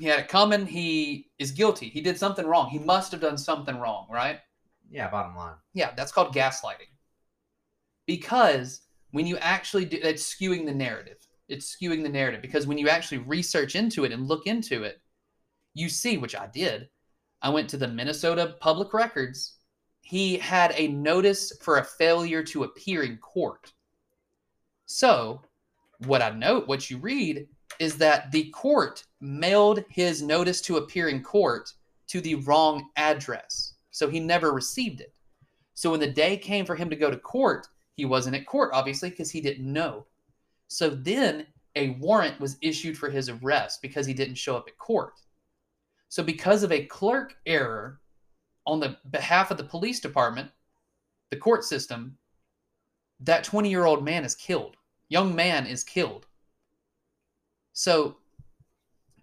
He 0.00 0.06
had 0.06 0.20
it 0.20 0.28
coming. 0.28 0.64
He 0.66 1.30
is 1.38 1.50
guilty. 1.52 1.90
He 1.90 2.00
did 2.00 2.16
something 2.18 2.46
wrong. 2.46 2.70
He 2.70 2.78
must 2.78 3.12
have 3.12 3.20
done 3.20 3.36
something 3.36 3.78
wrong, 3.78 4.06
right? 4.10 4.40
yeah 4.90 5.10
bottom 5.10 5.36
line 5.36 5.54
Yeah, 5.74 5.92
that's 5.96 6.12
called 6.12 6.34
gaslighting. 6.34 6.90
Because 8.06 8.82
when 9.10 9.26
you 9.26 9.36
actually 9.38 9.84
do, 9.84 9.98
it's 10.02 10.34
skewing 10.34 10.64
the 10.64 10.74
narrative. 10.74 11.18
It's 11.52 11.76
skewing 11.76 12.02
the 12.02 12.08
narrative 12.08 12.42
because 12.42 12.66
when 12.66 12.78
you 12.78 12.88
actually 12.88 13.18
research 13.18 13.76
into 13.76 14.04
it 14.04 14.12
and 14.12 14.26
look 14.26 14.46
into 14.46 14.82
it, 14.82 15.00
you 15.74 15.88
see, 15.88 16.16
which 16.16 16.34
I 16.34 16.46
did. 16.46 16.88
I 17.42 17.50
went 17.50 17.68
to 17.70 17.76
the 17.76 17.88
Minnesota 17.88 18.56
Public 18.60 18.94
Records. 18.94 19.58
He 20.00 20.38
had 20.38 20.72
a 20.76 20.88
notice 20.88 21.52
for 21.60 21.78
a 21.78 21.84
failure 21.84 22.42
to 22.44 22.64
appear 22.64 23.02
in 23.02 23.18
court. 23.18 23.72
So, 24.86 25.42
what 26.06 26.22
I 26.22 26.30
note, 26.30 26.68
what 26.68 26.90
you 26.90 26.98
read, 26.98 27.46
is 27.78 27.96
that 27.98 28.30
the 28.32 28.50
court 28.50 29.04
mailed 29.20 29.84
his 29.88 30.22
notice 30.22 30.60
to 30.62 30.76
appear 30.76 31.08
in 31.08 31.22
court 31.22 31.72
to 32.08 32.20
the 32.20 32.36
wrong 32.36 32.90
address. 32.96 33.74
So 33.90 34.08
he 34.08 34.20
never 34.20 34.52
received 34.52 35.00
it. 35.00 35.14
So 35.74 35.90
when 35.90 36.00
the 36.00 36.10
day 36.10 36.36
came 36.36 36.64
for 36.64 36.76
him 36.76 36.90
to 36.90 36.96
go 36.96 37.10
to 37.10 37.16
court, 37.16 37.66
he 37.94 38.04
wasn't 38.04 38.36
at 38.36 38.46
court, 38.46 38.70
obviously, 38.72 39.10
because 39.10 39.30
he 39.30 39.40
didn't 39.40 39.70
know. 39.70 40.06
So 40.72 40.88
then 40.88 41.46
a 41.76 41.90
warrant 41.90 42.40
was 42.40 42.56
issued 42.62 42.96
for 42.96 43.10
his 43.10 43.28
arrest 43.28 43.82
because 43.82 44.06
he 44.06 44.14
didn't 44.14 44.36
show 44.36 44.56
up 44.56 44.68
at 44.68 44.78
court. 44.78 45.20
So, 46.08 46.22
because 46.22 46.62
of 46.62 46.72
a 46.72 46.86
clerk 46.86 47.36
error 47.44 48.00
on 48.66 48.80
the 48.80 48.96
behalf 49.10 49.50
of 49.50 49.58
the 49.58 49.64
police 49.64 50.00
department, 50.00 50.50
the 51.30 51.36
court 51.36 51.64
system, 51.64 52.16
that 53.20 53.44
20 53.44 53.68
year 53.68 53.84
old 53.84 54.02
man 54.02 54.24
is 54.24 54.34
killed. 54.34 54.76
Young 55.08 55.34
man 55.34 55.66
is 55.66 55.84
killed. 55.84 56.26
So, 57.74 58.16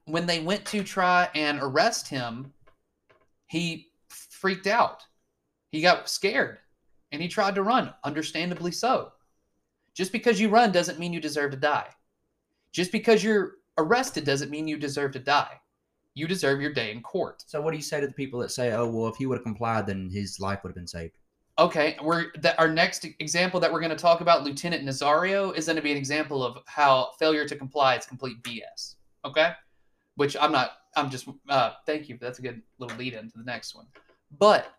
when 0.05 0.27
they 0.27 0.41
went 0.41 0.65
to 0.65 0.83
try 0.83 1.29
and 1.33 1.59
arrest 1.61 2.07
him, 2.07 2.53
he 3.47 3.87
freaked 4.09 4.67
out. 4.67 5.03
He 5.71 5.81
got 5.81 6.09
scared 6.09 6.59
and 7.11 7.21
he 7.21 7.27
tried 7.27 7.55
to 7.55 7.63
run, 7.63 7.93
understandably 8.03 8.71
so. 8.71 9.13
Just 9.99 10.13
because 10.13 10.39
you 10.39 10.47
run 10.47 10.71
doesn't 10.71 10.97
mean 10.97 11.11
you 11.11 11.19
deserve 11.19 11.51
to 11.51 11.57
die. 11.57 11.89
Just 12.71 12.93
because 12.93 13.21
you're 13.21 13.55
arrested 13.77 14.23
doesn't 14.23 14.49
mean 14.49 14.65
you 14.65 14.77
deserve 14.77 15.11
to 15.11 15.19
die. 15.19 15.59
you 16.15 16.25
deserve 16.25 16.61
your 16.61 16.71
day 16.71 16.91
in 16.91 17.01
court. 17.01 17.43
So 17.47 17.59
what 17.59 17.71
do 17.71 17.77
you 17.77 17.83
say 17.83 17.99
to 17.99 18.07
the 18.07 18.13
people 18.13 18.39
that 18.39 18.51
say, 18.51 18.71
"Oh, 18.71 18.87
well, 18.89 19.09
if 19.09 19.17
he 19.17 19.25
would 19.25 19.37
have 19.37 19.43
complied, 19.43 19.87
then 19.87 20.09
his 20.09 20.39
life 20.39 20.63
would 20.63 20.69
have 20.69 20.75
been 20.75 20.87
saved"? 20.87 21.17
Okay, 21.57 21.97
we're 22.01 22.27
that 22.39 22.57
our 22.57 22.69
next 22.69 23.05
example 23.19 23.59
that 23.59 23.71
we're 23.73 23.81
going 23.81 23.89
to 23.89 24.03
talk 24.07 24.21
about, 24.21 24.43
Lieutenant 24.45 24.85
Nazario, 24.85 25.53
is 25.53 25.65
going 25.65 25.75
to 25.75 25.81
be 25.81 25.91
an 25.91 25.97
example 25.97 26.45
of 26.45 26.59
how 26.65 27.11
failure 27.19 27.45
to 27.45 27.55
comply 27.57 27.95
is 27.97 28.05
complete 28.05 28.41
BS. 28.41 28.95
Okay, 29.25 29.51
which 30.15 30.37
I'm 30.39 30.53
not. 30.53 30.71
I'm 30.95 31.09
just. 31.09 31.27
Uh, 31.49 31.71
thank 31.85 32.07
you. 32.07 32.17
That's 32.21 32.39
a 32.39 32.41
good 32.41 32.61
little 32.79 32.97
lead 32.97 33.15
into 33.15 33.37
the 33.37 33.43
next 33.43 33.75
one. 33.75 33.87
But 34.37 34.73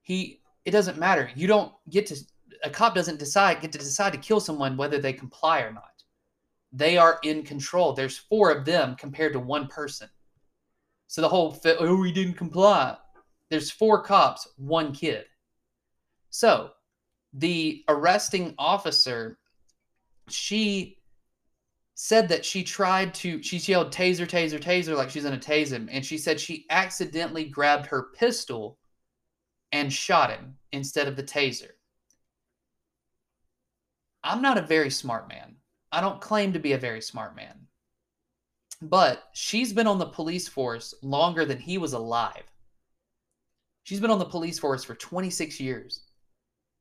he, 0.00 0.40
it 0.64 0.70
doesn't 0.70 0.98
matter. 0.98 1.30
You 1.34 1.46
don't 1.46 1.72
get 1.90 2.06
to. 2.06 2.16
A 2.64 2.70
cop 2.70 2.94
doesn't 2.94 3.18
decide 3.18 3.60
get 3.60 3.72
to 3.72 3.78
decide 3.78 4.12
to 4.12 4.18
kill 4.18 4.40
someone 4.40 4.76
whether 4.76 4.98
they 4.98 5.12
comply 5.12 5.60
or 5.60 5.72
not. 5.72 6.02
They 6.72 6.96
are 6.96 7.18
in 7.22 7.42
control. 7.42 7.92
There's 7.92 8.18
four 8.18 8.50
of 8.50 8.64
them 8.64 8.96
compared 8.96 9.32
to 9.32 9.40
one 9.40 9.66
person. 9.68 10.08
So 11.08 11.20
the 11.20 11.28
whole 11.28 11.58
oh 11.64 12.02
he 12.02 12.12
didn't 12.12 12.34
comply. 12.34 12.96
There's 13.50 13.70
four 13.70 14.02
cops, 14.02 14.48
one 14.56 14.92
kid. 14.92 15.26
So 16.30 16.70
the 17.32 17.84
arresting 17.88 18.54
officer, 18.58 19.38
she 20.28 20.98
said 21.94 22.28
that 22.28 22.44
she 22.44 22.62
tried 22.62 23.14
to, 23.14 23.42
she 23.42 23.56
yelled 23.58 23.92
taser, 23.92 24.26
taser, 24.26 24.60
taser, 24.60 24.96
like 24.96 25.08
she's 25.08 25.22
to 25.22 25.30
tase 25.38 25.70
him. 25.70 25.88
And 25.90 26.04
she 26.04 26.18
said 26.18 26.38
she 26.38 26.66
accidentally 26.68 27.44
grabbed 27.44 27.86
her 27.86 28.08
pistol 28.14 28.78
and 29.72 29.92
shot 29.92 30.30
him 30.30 30.56
instead 30.72 31.08
of 31.08 31.16
the 31.16 31.22
taser. 31.22 31.70
I'm 34.26 34.42
not 34.42 34.58
a 34.58 34.62
very 34.62 34.90
smart 34.90 35.28
man. 35.28 35.54
I 35.92 36.00
don't 36.00 36.20
claim 36.20 36.52
to 36.52 36.58
be 36.58 36.72
a 36.72 36.78
very 36.78 37.00
smart 37.00 37.36
man. 37.36 37.68
But 38.82 39.22
she's 39.32 39.72
been 39.72 39.86
on 39.86 39.98
the 39.98 40.06
police 40.06 40.48
force 40.48 40.94
longer 41.00 41.44
than 41.44 41.58
he 41.58 41.78
was 41.78 41.92
alive. 41.92 42.42
She's 43.84 44.00
been 44.00 44.10
on 44.10 44.18
the 44.18 44.24
police 44.24 44.58
force 44.58 44.82
for 44.82 44.96
26 44.96 45.60
years 45.60 46.02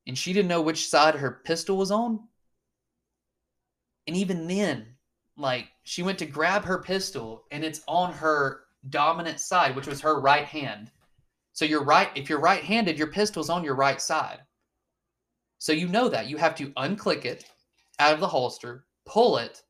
and 0.08 0.18
she 0.18 0.34
didn't 0.34 0.50
know 0.50 0.62
which 0.62 0.90
side 0.90 1.16
her 1.16 1.42
pistol 1.46 1.78
was 1.78 1.92
on. 1.92 2.20
And 4.08 4.18
even 4.18 4.48
then, 4.48 4.88
like 5.38 5.68
she 5.84 6.02
went 6.02 6.18
to 6.20 6.25
grab 6.25 6.66
her 6.66 6.80
pistol 6.80 7.46
and 7.52 7.64
it's 7.64 7.82
on 7.88 8.12
her 8.14 8.62
dominant 8.90 9.40
side, 9.40 9.75
which 9.75 9.88
was 9.88 10.02
her 10.02 10.20
right 10.20 10.46
hand. 10.46 10.92
So 11.54 11.64
you're 11.64 11.84
right, 11.84 12.10
if 12.16 12.28
you're 12.28 12.40
right 12.40 12.64
handed, 12.64 12.98
your 12.98 13.08
pistol's 13.08 13.50
on 13.52 13.64
your 13.64 13.75
right 13.75 14.02
side. 14.02 14.40
So 15.59 15.71
you 15.71 15.88
know 15.88 16.09
that. 16.09 16.27
You 16.27 16.38
have 16.38 16.55
to 16.55 16.71
unclick 16.71 17.25
it 17.25 17.45
out 18.00 18.13
of 18.13 18.19
the 18.19 18.27
holster, 18.27 18.85
pull 19.05 19.38
it, 19.38 19.62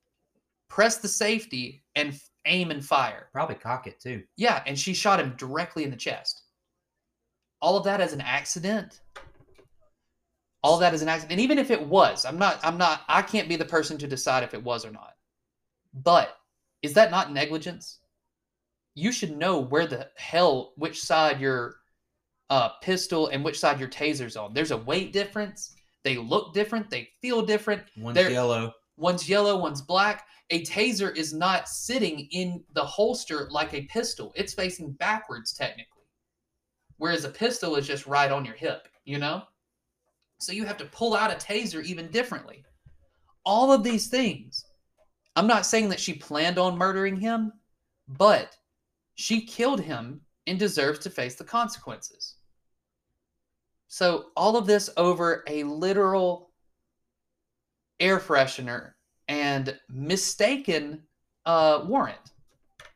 press 0.69 0.97
the 0.97 1.07
safety, 1.07 1.83
and 1.95 2.19
aim 2.45 2.71
and 2.71 2.83
fire. 2.83 3.29
Probably 3.31 3.55
cock 3.55 3.87
it 3.87 3.99
too. 3.99 4.23
Yeah, 4.37 4.63
and 4.65 4.77
she 4.77 4.93
shot 4.93 5.19
him 5.19 5.35
directly 5.37 5.83
in 5.83 5.91
the 5.91 5.95
chest. 5.95 6.43
All 7.61 7.77
of 7.77 7.83
that 7.85 8.01
as 8.01 8.13
an 8.13 8.21
accident 8.21 9.01
all 10.65 10.79
that 10.79 10.95
is 10.95 11.03
an 11.03 11.07
accident 11.07 11.33
and 11.33 11.41
even 11.41 11.59
if 11.59 11.69
it 11.69 11.87
was 11.87 12.25
i'm 12.25 12.39
not 12.39 12.59
i'm 12.63 12.75
not 12.75 13.01
i 13.07 13.21
can't 13.21 13.47
be 13.47 13.55
the 13.55 13.63
person 13.63 13.99
to 13.99 14.07
decide 14.07 14.43
if 14.43 14.55
it 14.55 14.63
was 14.63 14.83
or 14.83 14.89
not 14.89 15.13
but 15.93 16.37
is 16.81 16.91
that 16.93 17.11
not 17.11 17.31
negligence 17.31 17.99
you 18.95 19.11
should 19.11 19.37
know 19.37 19.59
where 19.59 19.85
the 19.85 20.09
hell 20.17 20.73
which 20.75 21.03
side 21.03 21.39
your 21.39 21.75
uh, 22.49 22.69
pistol 22.81 23.27
and 23.27 23.43
which 23.43 23.59
side 23.59 23.79
your 23.79 23.87
taser's 23.87 24.35
on 24.35 24.55
there's 24.55 24.71
a 24.71 24.77
weight 24.77 25.13
difference 25.13 25.75
they 26.05 26.15
look 26.15 26.53
different 26.53 26.89
they 26.89 27.09
feel 27.21 27.41
different 27.41 27.83
One's 27.97 28.15
They're- 28.15 28.29
yellow. 28.31 28.71
one's 28.95 29.27
yellow 29.27 29.57
one's 29.57 29.81
black 29.81 30.25
a 30.51 30.63
taser 30.63 31.13
is 31.17 31.33
not 31.33 31.67
sitting 31.67 32.29
in 32.31 32.63
the 32.74 32.85
holster 32.85 33.50
like 33.51 33.74
a 33.74 33.81
pistol 33.88 34.31
it's 34.35 34.53
facing 34.53 34.93
backwards 34.93 35.51
technically 35.53 36.03
whereas 36.97 37.25
a 37.25 37.29
pistol 37.29 37.75
is 37.75 37.85
just 37.85 38.07
right 38.07 38.31
on 38.31 38.45
your 38.45 38.55
hip 38.55 38.88
you 39.03 39.17
know 39.17 39.43
so 40.39 40.51
you 40.53 40.65
have 40.65 40.77
to 40.77 40.85
pull 40.85 41.15
out 41.15 41.31
a 41.31 41.35
taser 41.35 41.81
even 41.85 42.12
differently. 42.12 42.63
All 43.45 43.71
of 43.71 43.83
these 43.83 44.07
things. 44.07 44.65
I'm 45.38 45.47
not 45.47 45.65
saying 45.65 45.88
that 45.89 46.00
she 46.00 46.13
planned 46.13 46.59
on 46.59 46.77
murdering 46.77 47.15
him, 47.15 47.53
but 48.09 48.55
she 49.15 49.45
killed 49.45 49.79
him 49.79 50.19
and 50.45 50.59
deserves 50.59 51.00
to 51.00 51.09
face 51.09 51.35
the 51.35 51.45
consequences. 51.45 52.34
So 53.95 54.25
all 54.35 54.57
of 54.57 54.65
this 54.67 54.89
over 54.97 55.45
a 55.47 55.63
literal 55.63 56.51
air 58.01 58.19
freshener 58.19 58.91
and 59.29 59.79
mistaken 59.87 61.03
uh, 61.45 61.85
warrant. 61.87 62.33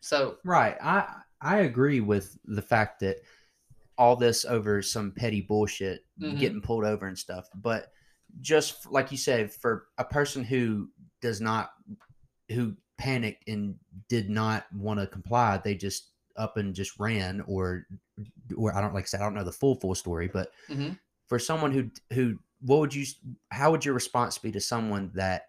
So 0.01 0.39
Right. 0.44 0.75
I 0.84 1.22
I 1.39 1.60
agree 1.60 2.01
with 2.01 2.38
the 2.44 2.62
fact 2.62 3.00
that 3.00 3.20
all 3.98 4.18
this 4.18 4.44
over 4.44 4.82
some 4.82 5.13
petty 5.13 5.39
bullshit, 5.39 6.06
Mhm. 6.20 6.38
getting 6.38 6.62
pulled 6.62 6.84
over 6.84 7.08
and 7.08 7.18
stuff. 7.18 7.48
But 7.56 7.94
just 8.41 8.86
like 8.91 9.10
you 9.10 9.18
said, 9.18 9.53
for 9.53 9.88
a 9.98 10.03
person 10.03 10.44
who 10.44 10.89
does 11.22 11.39
not, 11.39 11.72
who 12.51 12.75
panicked 12.98 13.48
and 13.48 13.79
did 14.10 14.29
not 14.29 14.65
want 14.74 15.00
to 15.00 15.08
comply, 15.08 15.60
they 15.63 15.75
just 15.75 16.12
up 16.36 16.58
and 16.58 16.75
just 16.75 17.00
ran, 17.00 17.39
or, 17.48 17.88
or 18.58 18.76
I 18.76 18.82
don't 18.82 18.94
like 18.94 19.06
I 19.06 19.08
said, 19.08 19.22
I 19.22 19.24
don't 19.24 19.34
know 19.36 19.44
the 19.44 19.52
full 19.52 19.76
full 19.76 19.96
story, 19.96 20.28
but 20.28 20.52
Mhm. 20.70 21.00
for 21.28 21.40
someone 21.40 21.72
who 21.72 21.92
who, 22.14 22.40
what 22.62 22.80
would 22.80 22.94
you, 22.96 23.06
how 23.52 23.72
would 23.72 23.86
your 23.86 23.94
response 23.94 24.38
be 24.38 24.52
to 24.52 24.62
someone 24.62 25.12
that 25.16 25.48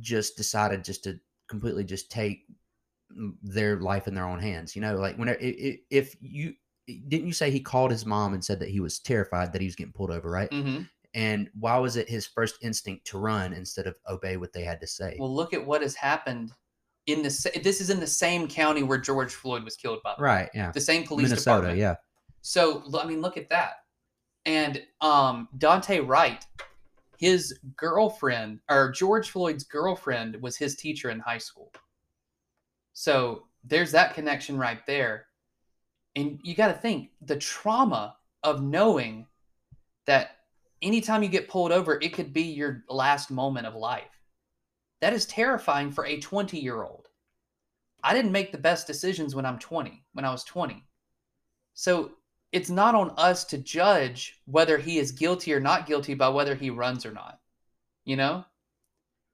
just 0.00 0.36
decided 0.36 0.84
just 0.84 1.04
to 1.04 1.20
completely 1.48 1.84
just 1.84 2.10
take 2.10 2.46
their 3.42 3.80
life 3.80 4.08
in 4.08 4.14
their 4.14 4.26
own 4.26 4.40
hands. 4.40 4.74
You 4.74 4.82
know, 4.82 4.96
like 4.96 5.18
i- 5.18 5.78
if 5.90 6.16
you 6.20 6.54
didn't 6.86 7.26
you 7.26 7.32
say 7.32 7.50
he 7.50 7.60
called 7.60 7.90
his 7.90 8.04
mom 8.04 8.34
and 8.34 8.44
said 8.44 8.60
that 8.60 8.68
he 8.68 8.80
was 8.80 8.98
terrified 8.98 9.52
that 9.52 9.60
he 9.62 9.66
was 9.66 9.76
getting 9.76 9.92
pulled 9.92 10.10
over, 10.10 10.30
right? 10.30 10.50
mhm. 10.50 10.88
And 11.14 11.50
why 11.54 11.78
was 11.78 11.96
it 11.96 12.08
his 12.08 12.26
first 12.26 12.56
instinct 12.62 13.06
to 13.08 13.18
run 13.18 13.52
instead 13.52 13.86
of 13.86 13.98
obey 14.08 14.36
what 14.36 14.52
they 14.52 14.64
had 14.64 14.80
to 14.80 14.86
say? 14.86 15.16
well, 15.18 15.34
look 15.34 15.54
at 15.54 15.64
what 15.64 15.82
has 15.82 15.94
happened 15.96 16.52
in 17.06 17.22
the. 17.22 17.60
This 17.62 17.80
is 17.80 17.90
in 17.90 18.00
the 18.00 18.06
same 18.06 18.48
county 18.48 18.82
where 18.82 18.98
George 18.98 19.34
Floyd 19.34 19.64
was 19.64 19.76
killed 19.76 20.00
by. 20.02 20.14
the 20.16 20.22
right? 20.22 20.50
Yeah, 20.54 20.72
The 20.72 20.80
same 20.80 21.04
police 21.04 21.28
Minnesota. 21.28 21.56
department. 21.68 21.78
Yeah, 21.78 21.94
So 22.42 22.82
I 22.98 23.06
mean, 23.06 23.20
look 23.20 23.36
at 23.36 23.48
that. 23.50 23.78
And 24.46 24.82
um, 25.00 25.48
Daunte 25.58 26.06
Wright, 26.06 26.44
his 27.18 27.58
girlfriend 27.76 28.60
or 28.68 28.90
George 28.92 29.30
Floyd's 29.30 29.64
girlfriend 29.64 30.40
was 30.42 30.56
his 30.56 30.76
teacher 30.76 31.10
in 31.10 31.18
high 31.20 31.38
school. 31.38 31.72
So 32.92 33.46
there's 33.64 33.92
that 33.92 34.14
connection 34.14 34.58
right 34.58 34.84
there. 34.86 35.26
And 36.16 36.38
you 36.42 36.54
got 36.54 36.68
to 36.68 36.74
think 36.74 37.10
the 37.22 37.36
trauma 37.36 38.16
of 38.42 38.62
knowing 38.62 39.26
that 40.06 40.36
anytime 40.82 41.22
you 41.22 41.28
get 41.28 41.48
pulled 41.48 41.72
over, 41.72 41.98
it 42.00 42.12
could 42.12 42.32
be 42.32 42.42
your 42.42 42.84
last 42.88 43.30
moment 43.30 43.66
of 43.66 43.74
life. 43.74 44.13
That 45.04 45.12
is 45.12 45.26
terrifying 45.26 45.90
for 45.90 46.06
a 46.06 46.18
20 46.18 46.58
year 46.58 46.82
old. 46.82 47.08
I 48.02 48.14
didn't 48.14 48.32
make 48.32 48.52
the 48.52 48.56
best 48.56 48.86
decisions 48.86 49.34
when 49.34 49.44
I'm 49.44 49.58
20, 49.58 50.02
when 50.14 50.24
I 50.24 50.30
was 50.30 50.44
20. 50.44 50.82
So 51.74 52.12
it's 52.52 52.70
not 52.70 52.94
on 52.94 53.10
us 53.18 53.44
to 53.44 53.58
judge 53.58 54.40
whether 54.46 54.78
he 54.78 54.96
is 54.96 55.12
guilty 55.12 55.52
or 55.52 55.60
not 55.60 55.86
guilty 55.86 56.14
by 56.14 56.30
whether 56.30 56.54
he 56.54 56.70
runs 56.70 57.04
or 57.04 57.12
not. 57.12 57.38
You 58.06 58.16
know, 58.16 58.46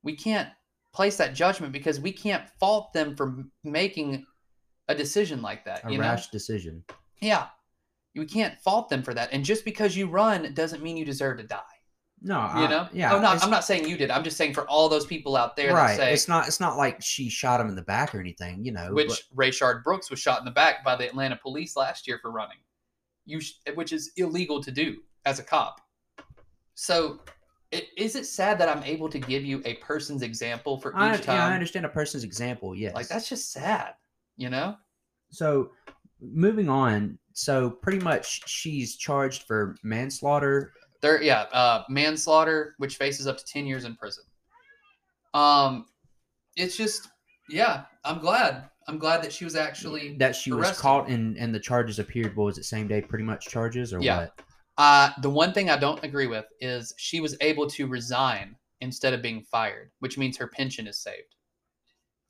we 0.02 0.16
can't 0.16 0.48
place 0.92 1.16
that 1.18 1.36
judgment 1.36 1.72
because 1.72 2.00
we 2.00 2.10
can't 2.10 2.50
fault 2.58 2.92
them 2.92 3.14
for 3.14 3.44
making 3.62 4.26
a 4.88 4.94
decision 4.96 5.40
like 5.40 5.66
that. 5.66 5.84
a 5.84 5.96
rash 5.96 6.26
know, 6.26 6.32
decision. 6.32 6.82
yeah, 7.20 7.46
we 8.16 8.26
can't 8.26 8.58
fault 8.58 8.88
them 8.88 9.04
for 9.04 9.14
that. 9.14 9.28
And 9.30 9.44
just 9.44 9.64
because 9.64 9.96
you 9.96 10.08
run 10.08 10.52
doesn't 10.52 10.82
mean 10.82 10.96
you 10.96 11.04
deserve 11.04 11.36
to 11.36 11.44
die. 11.44 11.60
No, 12.22 12.34
You 12.38 12.64
I- 12.64 12.66
know, 12.68 12.88
yeah. 12.92 13.14
Oh, 13.14 13.18
no, 13.18 13.28
it's- 13.28 13.42
I'm 13.42 13.50
not 13.50 13.64
saying 13.64 13.88
you 13.88 13.96
did. 13.96 14.10
I'm 14.10 14.22
just 14.22 14.36
saying 14.36 14.52
for 14.52 14.68
all 14.68 14.88
those 14.90 15.06
people 15.06 15.36
out 15.36 15.56
there 15.56 15.72
right. 15.72 15.96
that 15.96 15.96
say, 15.96 16.12
it's 16.12 16.28
not. 16.28 16.46
It's 16.46 16.60
not 16.60 16.76
like 16.76 17.00
she 17.02 17.30
shot 17.30 17.60
him 17.60 17.68
in 17.68 17.74
the 17.74 17.82
back 17.82 18.14
or 18.14 18.20
anything. 18.20 18.62
You 18.64 18.72
know, 18.72 18.92
which 18.92 19.08
but- 19.08 19.36
Rayshard 19.46 19.82
Brooks 19.82 20.10
was 20.10 20.18
shot 20.20 20.38
in 20.38 20.44
the 20.44 20.50
back 20.50 20.84
by 20.84 20.96
the 20.96 21.06
Atlanta 21.08 21.36
police 21.36 21.76
last 21.76 22.06
year 22.06 22.18
for 22.20 22.30
running, 22.30 22.58
you 23.24 23.40
sh- 23.40 23.54
which 23.74 23.92
is 23.92 24.12
illegal 24.16 24.62
to 24.62 24.70
do 24.70 24.98
as 25.24 25.38
a 25.38 25.42
cop. 25.42 25.80
So, 26.74 27.20
i- 27.72 27.86
is 27.96 28.16
it 28.16 28.26
sad 28.26 28.58
that 28.58 28.68
I'm 28.68 28.82
able 28.84 29.08
to 29.08 29.18
give 29.18 29.44
you 29.44 29.62
a 29.64 29.74
person's 29.76 30.22
example 30.22 30.78
for 30.78 30.90
each 30.90 31.22
time? 31.22 31.36
yeah, 31.36 31.46
I 31.46 31.54
understand 31.54 31.86
a 31.86 31.90
person's 31.90 32.24
example. 32.24 32.74
Yes, 32.74 32.94
Like 32.94 33.08
that's 33.08 33.28
just 33.28 33.52
sad, 33.52 33.94
you 34.36 34.50
know? 34.50 34.76
So, 35.30 35.72
moving 36.20 36.68
on. 36.68 37.18
So, 37.32 37.70
pretty 37.70 38.00
much, 38.00 38.46
she's 38.48 38.96
charged 38.96 39.44
for 39.44 39.76
manslaughter. 39.82 40.72
There, 41.00 41.22
yeah, 41.22 41.42
uh, 41.52 41.84
manslaughter, 41.88 42.74
which 42.78 42.96
faces 42.96 43.26
up 43.26 43.38
to 43.38 43.44
ten 43.44 43.66
years 43.66 43.84
in 43.84 43.96
prison. 43.96 44.24
Um, 45.32 45.86
it's 46.56 46.76
just, 46.76 47.08
yeah, 47.48 47.84
I'm 48.04 48.18
glad. 48.18 48.68
I'm 48.88 48.98
glad 48.98 49.22
that 49.22 49.32
she 49.32 49.44
was 49.44 49.54
actually 49.54 50.16
that 50.18 50.34
she 50.34 50.52
was 50.52 50.78
caught 50.78 51.08
and 51.08 51.36
and 51.38 51.54
the 51.54 51.60
charges 51.60 51.98
appeared. 51.98 52.34
What 52.34 52.44
was 52.44 52.58
it? 52.58 52.64
Same 52.64 52.88
day, 52.88 53.00
pretty 53.00 53.24
much 53.24 53.46
charges 53.46 53.94
or 53.94 54.00
Yeah. 54.00 54.18
what? 54.18 54.40
Uh, 54.78 55.10
the 55.20 55.30
one 55.30 55.52
thing 55.52 55.70
I 55.70 55.76
don't 55.76 56.02
agree 56.02 56.26
with 56.26 56.46
is 56.60 56.92
she 56.96 57.20
was 57.20 57.36
able 57.40 57.68
to 57.70 57.86
resign 57.86 58.56
instead 58.80 59.12
of 59.12 59.22
being 59.22 59.42
fired, 59.42 59.90
which 60.00 60.18
means 60.18 60.36
her 60.38 60.48
pension 60.48 60.86
is 60.86 60.98
saved. 60.98 61.36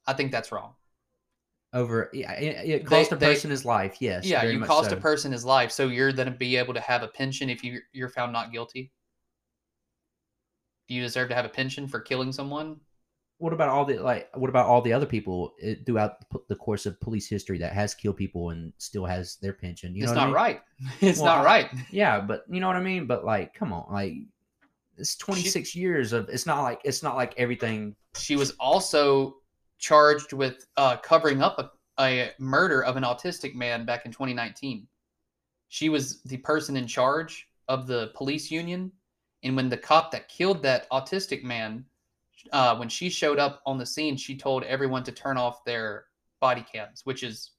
I 0.06 0.12
think 0.12 0.32
that's 0.32 0.50
wrong. 0.52 0.74
Over 1.72 2.10
yeah, 2.12 2.32
it, 2.32 2.68
it 2.68 2.82
They- 2.82 2.84
cost 2.84 3.12
a 3.12 3.16
they- 3.16 3.26
person 3.26 3.50
his 3.50 3.64
life. 3.64 3.96
Yes. 4.00 4.26
yeah, 4.26 4.42
you 4.44 4.60
cost 4.64 4.90
so. 4.90 4.96
a 4.96 5.00
person 5.00 5.30
his 5.32 5.44
life, 5.44 5.70
so 5.70 5.86
you're 5.86 6.12
going 6.12 6.30
to 6.30 6.36
be 6.36 6.56
able 6.56 6.74
to 6.74 6.80
have 6.80 7.02
a 7.02 7.08
pension 7.08 7.48
if 7.50 7.62
you 7.62 7.80
you're 7.92 8.08
found 8.08 8.32
not 8.32 8.52
guilty. 8.52 8.90
Do 10.88 10.94
you 10.94 11.02
deserve 11.02 11.28
to 11.28 11.34
have 11.34 11.44
a 11.44 11.48
pension 11.50 11.86
for 11.86 12.00
killing 12.00 12.32
someone? 12.32 12.80
What 13.38 13.52
about 13.52 13.68
all 13.68 13.84
the 13.84 13.98
like? 13.98 14.28
What 14.36 14.50
about 14.50 14.66
all 14.66 14.82
the 14.82 14.92
other 14.92 15.06
people 15.06 15.54
uh, 15.64 15.74
throughout 15.86 16.16
the 16.48 16.56
course 16.56 16.84
of 16.84 17.00
police 17.00 17.26
history 17.28 17.56
that 17.58 17.72
has 17.72 17.94
killed 17.94 18.16
people 18.18 18.50
and 18.50 18.72
still 18.78 19.06
has 19.06 19.36
their 19.36 19.52
pension? 19.54 19.94
You 19.94 20.02
it's 20.02 20.12
know 20.12 20.18
what 20.18 20.22
I 20.22 20.24
not 20.24 20.26
mean? 20.26 20.34
right. 20.34 20.60
It's 21.00 21.18
Well, 21.20 21.36
not 21.36 21.44
right. 21.44 21.70
Yeah, 21.90 22.20
but 22.20 22.44
you 22.50 22.60
know 22.60 22.66
what 22.66 22.76
I 22.76 22.80
mean. 22.82 23.06
But 23.06 23.24
like, 23.24 23.54
come 23.54 23.72
on, 23.72 23.86
like 23.90 24.14
it's 24.98 25.16
twenty 25.16 25.42
six 25.42 25.74
years 25.74 26.12
of. 26.12 26.28
It's 26.28 26.44
not 26.44 26.62
like 26.62 26.80
it's 26.84 27.02
not 27.02 27.16
like 27.16 27.32
everything. 27.38 27.94
She 28.16 28.36
was 28.36 28.50
also 28.60 29.36
charged 29.80 30.32
with 30.32 30.66
uh, 30.76 30.96
covering 30.99 31.42
up 31.42 31.58
a, 31.58 32.02
a 32.02 32.30
murder 32.38 32.84
of 32.84 32.96
an 32.96 33.02
autistic 33.02 33.54
man 33.54 33.84
back 33.84 34.06
in 34.06 34.12
2019. 34.12 34.87
She 35.68 35.88
was 35.88 36.22
the 36.22 36.37
person 36.37 36.76
in 36.76 36.87
charge 36.87 37.49
of 37.66 37.87
the 37.87 38.12
police 38.14 38.50
union, 38.50 38.92
and 39.42 39.56
when 39.56 39.68
the 39.68 39.76
cop 39.76 40.12
that 40.12 40.28
killed 40.28 40.62
that 40.62 40.88
autistic 40.90 41.42
man, 41.42 41.84
uh, 42.52 42.76
when 42.76 42.88
she 42.88 43.08
showed 43.08 43.38
up 43.38 43.62
on 43.66 43.78
the 43.78 43.87
scene, 43.87 44.16
she 44.16 44.37
told 44.37 44.62
everyone 44.64 45.02
to 45.04 45.12
turn 45.12 45.37
off 45.37 45.64
their 45.64 46.04
body 46.40 46.64
cams, 46.72 47.02
which 47.04 47.22
is 47.22 47.52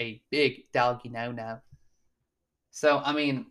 a 0.00 0.22
big 0.30 0.70
doggy 0.72 1.08
no 1.08 1.32
no. 1.32 1.58
So 2.70 3.00
I 3.04 3.12
mean, 3.12 3.46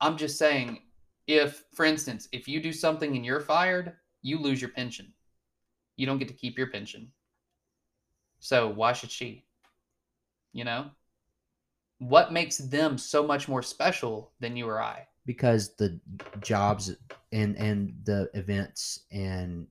I'm 0.00 0.16
just 0.16 0.38
saying, 0.38 0.80
if 1.26 1.64
for 1.72 1.84
instance, 1.84 2.28
if 2.32 2.46
you 2.48 2.60
do 2.60 2.72
something 2.72 3.16
and 3.16 3.24
you're 3.24 3.40
fired, 3.40 3.94
you 4.22 4.38
lose 4.38 4.60
your 4.60 4.70
pension. 4.70 5.12
You 5.96 6.06
don't 6.06 6.18
get 6.18 6.28
to 6.28 6.34
keep 6.34 6.58
your 6.58 6.68
pension. 6.68 7.10
So 8.38 8.68
why 8.68 8.92
should 8.92 9.10
she? 9.10 9.44
You 10.52 10.64
know? 10.64 10.90
What 11.98 12.32
makes 12.32 12.58
them 12.58 12.98
so 12.98 13.26
much 13.26 13.48
more 13.48 13.62
special 13.62 14.32
than 14.40 14.56
you 14.56 14.68
or 14.68 14.80
I? 14.80 15.06
because 15.24 15.74
the 15.74 15.98
jobs 16.40 16.94
and 17.32 17.56
and 17.56 17.92
the 18.04 18.30
events 18.34 19.00
and 19.10 19.66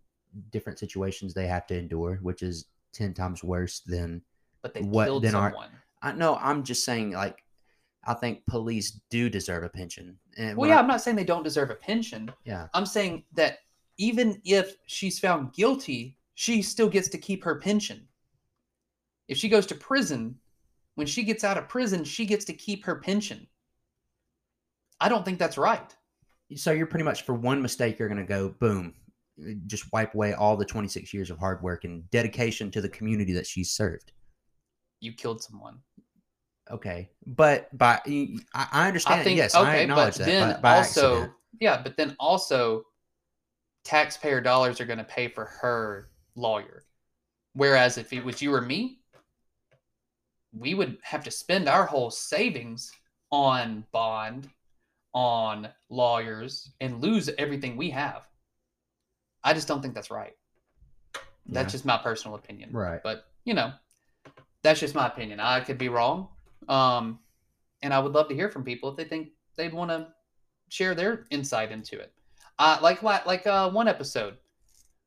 different 0.51 0.77
situations 0.77 1.34
they 1.34 1.48
have 1.48 1.65
to 1.67 1.77
endure, 1.77 2.17
which 2.22 2.41
is 2.44 2.65
ten 2.91 3.13
times 3.13 3.41
worse 3.41 3.79
than 3.79 4.22
But 4.62 4.74
they 4.74 4.82
What- 4.82 5.05
killed 5.05 5.25
our- 5.27 5.51
someone. 5.51 5.70
I 6.01 6.12
know. 6.12 6.36
I'm 6.36 6.63
just 6.63 6.84
saying, 6.84 7.12
like, 7.12 7.41
I 8.03 8.15
think 8.15 8.46
police 8.48 9.00
do 9.10 9.29
deserve 9.29 9.63
a 9.63 9.70
pension. 9.70 10.20
And 10.38 10.58
Well, 10.58 10.70
yeah, 10.70 10.75
I- 10.75 10.79
I'm 10.79 10.88
not 10.88 11.00
saying 11.01 11.15
they 11.15 11.24
don't 11.24 11.44
deserve 11.44 11.70
a 11.70 11.75
pension. 11.75 12.32
yeah, 12.44 12.67
I'm 12.74 12.86
saying 12.86 13.24
that 13.34 13.60
even 13.98 14.41
if 14.44 14.75
she's 14.88 15.20
found 15.20 15.53
guilty, 15.53 16.14
she 16.36 16.62
still 16.62 16.89
gets 16.89 17.08
to 17.10 17.18
keep 17.18 17.44
her 17.44 17.56
pension. 17.56 18.08
If 19.27 19.38
she 19.38 19.50
goes 19.50 19.65
to 19.68 19.75
prison, 19.75 20.36
when 20.96 21.08
she 21.08 21.24
gets 21.24 21.44
out 21.44 21.58
of 21.58 21.68
prison, 21.68 22.04
she 22.04 22.25
gets 22.25 22.46
to 22.46 22.54
keep 22.54 22.86
her 22.86 22.96
pension. 22.96 23.48
I 25.00 25.10
don't 25.10 25.25
think 25.25 25.39
that's 25.39 25.58
right. 25.58 25.96
so 26.56 26.72
you're 26.72 26.86
pretty 26.86 27.04
much 27.04 27.24
for 27.24 27.34
one 27.34 27.62
mistake, 27.62 27.98
you're 27.98 28.10
gonna 28.10 28.25
go 28.25 28.50
boom, 28.60 28.94
just 29.65 29.92
wipe 29.92 30.13
away 30.13 30.34
all 30.34 30.56
the 30.56 30.65
26 30.65 31.13
years 31.13 31.32
of 31.32 31.39
hard 31.39 31.62
work 31.63 31.86
and 31.86 32.10
dedication 32.12 32.70
to 32.72 32.82
the 32.82 32.89
community 32.89 33.34
that 33.34 33.48
she's 33.48 33.72
served. 33.72 34.12
You 35.00 35.13
killed 35.13 35.42
someone. 35.42 35.80
Okay, 36.72 37.10
but 37.27 37.75
by 37.77 38.00
I, 38.06 38.68
I 38.72 38.88
understand. 38.88 39.22
I 39.22 39.24
think 39.24 39.38
yes, 39.38 39.54
I 39.54 39.62
okay, 39.62 39.82
acknowledge 39.84 40.18
but 40.18 40.25
that. 40.25 40.25
then 40.25 40.54
by, 40.56 40.62
by 40.62 40.77
also 40.77 41.12
accident. 41.12 41.34
yeah, 41.60 41.82
but 41.82 41.96
then 41.96 42.15
also 42.20 42.84
taxpayer 43.84 44.42
dollars 44.42 44.82
are 44.82 44.86
going 44.86 44.98
to 44.98 45.04
pay 45.04 45.27
for 45.27 45.46
her 45.46 46.10
lawyer. 46.36 46.84
Whereas 47.54 47.98
if 47.98 48.12
it 48.13 48.24
was 48.24 48.42
you 48.42 48.54
or 48.54 48.62
me, 48.62 49.00
we 50.58 50.74
would 50.74 50.98
have 51.04 51.24
to 51.24 51.32
spend 51.32 51.68
our 51.68 51.86
whole 51.86 52.12
savings 52.12 52.92
on 53.32 53.86
bond, 53.92 54.50
on 55.13 55.69
lawyers, 55.89 56.71
and 56.82 57.02
lose 57.02 57.30
everything 57.38 57.76
we 57.76 57.89
have. 57.89 58.28
I 59.43 59.54
just 59.54 59.67
don't 59.67 59.82
think 59.82 59.93
that's 59.93 60.12
right. 60.12 60.34
That's 61.48 61.67
Yeah. 61.67 61.71
just 61.71 61.86
my 61.86 61.98
personal 61.98 62.36
opinion. 62.36 62.71
Right. 62.71 63.02
But, 63.04 63.26
you 63.43 63.54
know, 63.54 63.74
that's 64.63 64.80
just 64.80 64.95
my 64.95 65.08
opinion. 65.08 65.39
I 65.39 65.60
could 65.62 65.78
be 65.78 65.89
wrong. 65.89 66.30
Um, 66.67 67.19
and 67.82 67.93
I 67.93 68.00
would 68.00 68.13
love 68.13 68.28
to 68.30 68.36
hear 68.36 68.50
from 68.50 68.63
people 68.63 68.89
if 68.89 68.95
they 68.95 69.04
think 69.04 69.30
they'd 69.56 69.74
want 69.74 69.91
to 69.91 70.13
share 70.69 70.95
their 70.95 71.26
insight 71.30 71.71
into 71.71 72.00
it. 72.00 72.12
Uh, 72.58 72.80
like 72.82 73.04
like 73.04 73.45
uh, 73.45 73.69
one 73.69 73.88
episode, 73.88 74.38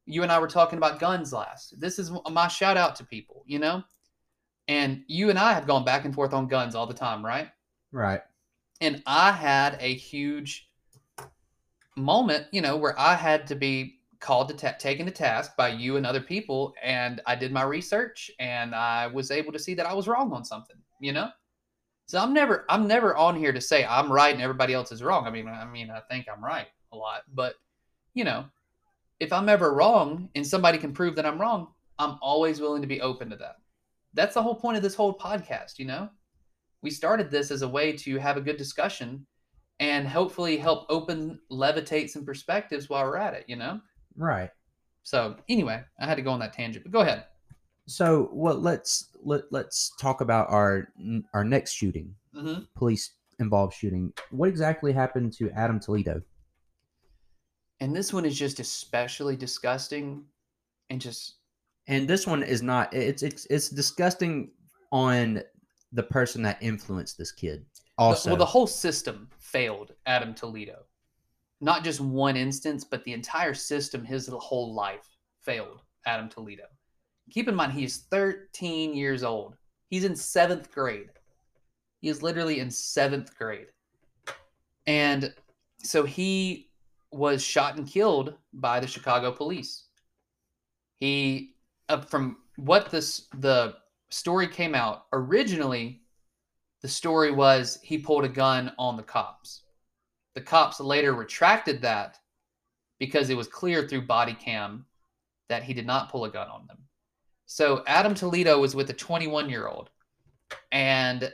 you 0.09 0.23
and 0.23 0.33
I 0.33 0.38
were 0.38 0.49
talking 0.49 0.79
about 0.79 0.99
guns 0.99 1.33
last. 1.33 1.79
This 1.79 1.99
is 1.99 2.11
my 2.31 2.49
shout 2.49 2.77
out 2.77 2.97
to 2.97 3.05
people, 3.05 3.44
you 3.47 3.59
know? 3.59 3.85
And 4.66 5.05
you 5.07 5.31
and 5.31 5.38
I 5.38 5.53
have 5.53 5.66
gone 5.66 5.85
back 5.85 6.05
and 6.05 6.14
forth 6.14 6.33
on 6.33 6.49
guns 6.49 6.75
all 6.75 6.87
the 6.87 6.94
time, 6.94 7.25
right? 7.25 7.49
right. 7.92 8.21
and 8.81 9.03
I 9.07 9.33
had 9.33 9.77
a 9.81 9.94
huge 9.94 10.68
moment, 11.97 12.47
you 12.53 12.61
know, 12.61 12.77
where 12.77 12.99
I 12.99 13.14
had 13.14 13.47
to 13.49 13.55
be 13.55 14.01
called 14.21 14.49
to 14.49 14.55
ta- 14.55 14.77
taken 14.79 15.07
to 15.07 15.12
task 15.12 15.57
by 15.57 15.68
you 15.68 15.97
and 15.97 16.07
other 16.07 16.21
people, 16.21 16.75
and 16.83 17.21
I 17.27 17.35
did 17.35 17.53
my 17.53 17.62
research, 17.62 18.31
and 18.38 18.75
I 18.75 19.07
was 19.07 19.31
able 19.31 19.53
to 19.53 19.59
see 19.59 19.75
that 19.75 19.87
I 19.87 19.94
was 19.94 20.09
wrong 20.09 20.33
on 20.33 20.44
something, 20.44 20.77
you 21.01 21.12
know. 21.12 21.31
So 22.07 22.18
I'm 22.18 22.33
never, 22.33 22.64
I'm 22.68 22.87
never 22.87 23.16
on 23.16 23.37
here 23.37 23.53
to 23.53 23.61
say 23.61 23.85
I'm 23.85 24.11
right 24.11 24.33
and 24.33 24.42
everybody 24.42 24.73
else 24.73 24.92
is 24.92 25.03
wrong. 25.03 25.27
I 25.27 25.31
mean, 25.31 25.47
I 25.47 25.66
mean, 25.66 25.90
I 25.90 26.01
think 26.01 26.27
I'm 26.33 26.42
right 26.42 26.66
a 26.92 26.97
lot, 26.97 27.23
but 27.35 27.55
you 28.14 28.25
know, 28.25 28.47
if 29.20 29.33
I'm 29.33 29.48
ever 29.48 29.74
wrong 29.74 30.28
and 30.35 30.46
somebody 30.46 30.78
can 30.78 30.92
prove 30.92 31.16
that 31.16 31.26
I'm 31.26 31.40
wrong, 31.40 31.68
I'm 31.98 32.18
always 32.22 32.61
willing 32.61 32.83
to 32.83 32.88
be 32.88 33.00
open 33.00 33.31
to 33.31 33.37
that. 33.37 33.57
That's 34.14 34.35
the 34.35 34.42
whole 34.42 34.54
point 34.54 34.76
of 34.76 34.83
this 34.83 34.94
whole 34.94 35.16
podcast, 35.16 35.78
you 35.78 35.85
know 35.87 36.09
we 36.83 36.90
started 36.90 37.31
this 37.31 37.50
as 37.50 37.62
a 37.62 37.68
way 37.68 37.92
to 37.92 38.18
have 38.18 38.37
a 38.37 38.40
good 38.40 38.57
discussion 38.57 39.26
and 39.81 40.07
hopefully 40.07 40.57
help 40.57 40.87
open 40.88 41.38
levitate 41.50 42.11
some 42.11 42.24
perspectives 42.24 42.88
while 42.88 43.04
we're 43.04 43.16
at 43.16 43.35
it 43.35 43.44
you 43.48 43.57
know 43.57 43.81
Right. 44.16 44.50
so 45.02 45.37
anyway 45.48 45.83
i 46.00 46.07
had 46.07 46.16
to 46.16 46.22
go 46.22 46.31
on 46.31 46.40
that 46.40 46.52
tangent 46.52 46.85
but 46.85 46.92
go 46.92 47.00
ahead 47.00 47.24
So 47.87 48.28
what? 48.33 48.61
Let's 48.61 49.09
let 49.24 49.44
let's 49.50 49.92
talk 49.96 50.20
about 50.20 50.50
our 50.50 50.92
our 51.33 51.42
next 51.42 51.72
shooting, 51.72 52.14
mm-hmm. 52.37 52.64
police 52.76 53.14
involved 53.38 53.72
shooting. 53.72 54.12
What 54.31 54.50
exactly 54.50 54.92
happened 54.92 55.33
to 55.38 55.50
Adam 55.52 55.81
Toledo? 55.81 56.20
And 57.81 57.95
this 57.95 58.12
one 58.12 58.25
is 58.25 58.38
just 58.38 58.61
especially 58.61 59.37
disgusting 59.37 60.25
and 60.91 61.01
just 61.01 61.37
And 61.87 62.09
this 62.09 62.27
one 62.27 62.43
is 62.43 62.62
not. 62.62 62.93
It's 62.93 63.23
it's 63.23 63.47
it's 63.47 63.69
disgusting 63.69 64.51
on 64.93 65.43
the 65.93 66.03
person 66.03 66.43
that 66.43 66.59
influenced 66.61 67.17
this 67.17 67.33
kid. 67.33 67.64
Also, 67.99 68.31
well 68.31 68.37
the 68.37 68.45
whole 68.45 68.67
system 68.67 69.29
failed 69.41 69.93
adam 70.07 70.33
toledo 70.35 70.85
not 71.61 71.83
just 71.83 72.01
one 72.01 72.37
instance 72.37 72.85
but 72.85 73.03
the 73.05 73.12
entire 73.12 73.55
system 73.55 74.05
his 74.05 74.29
whole 74.29 74.73
life 74.73 75.09
failed 75.41 75.81
adam 76.07 76.29
toledo 76.29 76.64
keep 77.31 77.49
in 77.49 77.55
mind 77.55 77.73
he 77.73 77.83
is 77.83 78.07
13 78.11 78.95
years 78.95 79.25
old 79.25 79.57
he's 79.88 80.05
in 80.05 80.14
seventh 80.14 80.71
grade 80.71 81.09
he 82.01 82.09
is 82.09 82.23
literally 82.23 82.61
in 82.61 82.71
seventh 82.71 83.37
grade 83.37 83.67
and 84.87 85.35
so 85.83 86.05
he 86.05 86.67
was 87.11 87.42
shot 87.42 87.77
and 87.77 87.87
killed 87.87 88.35
by 88.53 88.81
the 88.81 88.87
chicago 88.87 89.33
police. 89.33 89.85
He 91.01 91.55
uh, 91.88 92.01
from 92.01 92.38
what 92.57 92.90
this 92.90 93.29
the 93.38 93.77
story 94.11 94.49
came 94.49 94.75
out 94.75 95.07
originally 95.12 96.03
the 96.81 96.88
story 96.88 97.31
was 97.31 97.79
he 97.83 97.99
pulled 97.99 98.25
a 98.25 98.29
gun 98.29 98.73
on 98.79 98.97
the 98.97 99.03
cops. 99.03 99.62
The 100.35 100.40
cops 100.40 100.79
later 100.79 101.12
retracted 101.12 101.83
that 101.83 102.18
because 103.01 103.31
it 103.31 103.37
was 103.37 103.49
clear 103.49 103.87
through 103.87 104.07
body 104.07 104.35
cam 104.35 104.87
that 105.49 105.62
he 105.64 105.75
did 105.75 105.87
not 105.87 106.11
pull 106.11 106.25
a 106.25 106.31
gun 106.31 106.49
on 106.49 106.66
them. 106.66 106.79
So 107.47 107.83
adam 107.87 108.14
toledo 108.14 108.61
was 108.61 108.75
with 108.75 108.90
a 108.90 108.94
21 108.94 109.51
year 109.51 109.66
old 109.66 109.90
and 110.71 111.33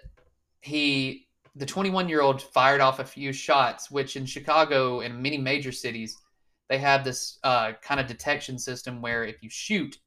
he 0.60 1.23
the 1.56 1.66
21 1.66 2.08
year 2.08 2.20
old 2.20 2.42
fired 2.42 2.80
off 2.80 2.98
a 2.98 3.04
few 3.04 3.32
shots 3.32 3.90
which 3.90 4.16
in 4.16 4.26
chicago 4.26 5.00
and 5.00 5.22
many 5.22 5.38
major 5.38 5.72
cities 5.72 6.18
they 6.68 6.78
have 6.78 7.04
this 7.04 7.38
uh, 7.44 7.72
kind 7.82 8.00
of 8.00 8.06
detection 8.06 8.58
system 8.58 9.00
where 9.02 9.24
if 9.24 9.42
you 9.42 9.50
shoot 9.50 9.98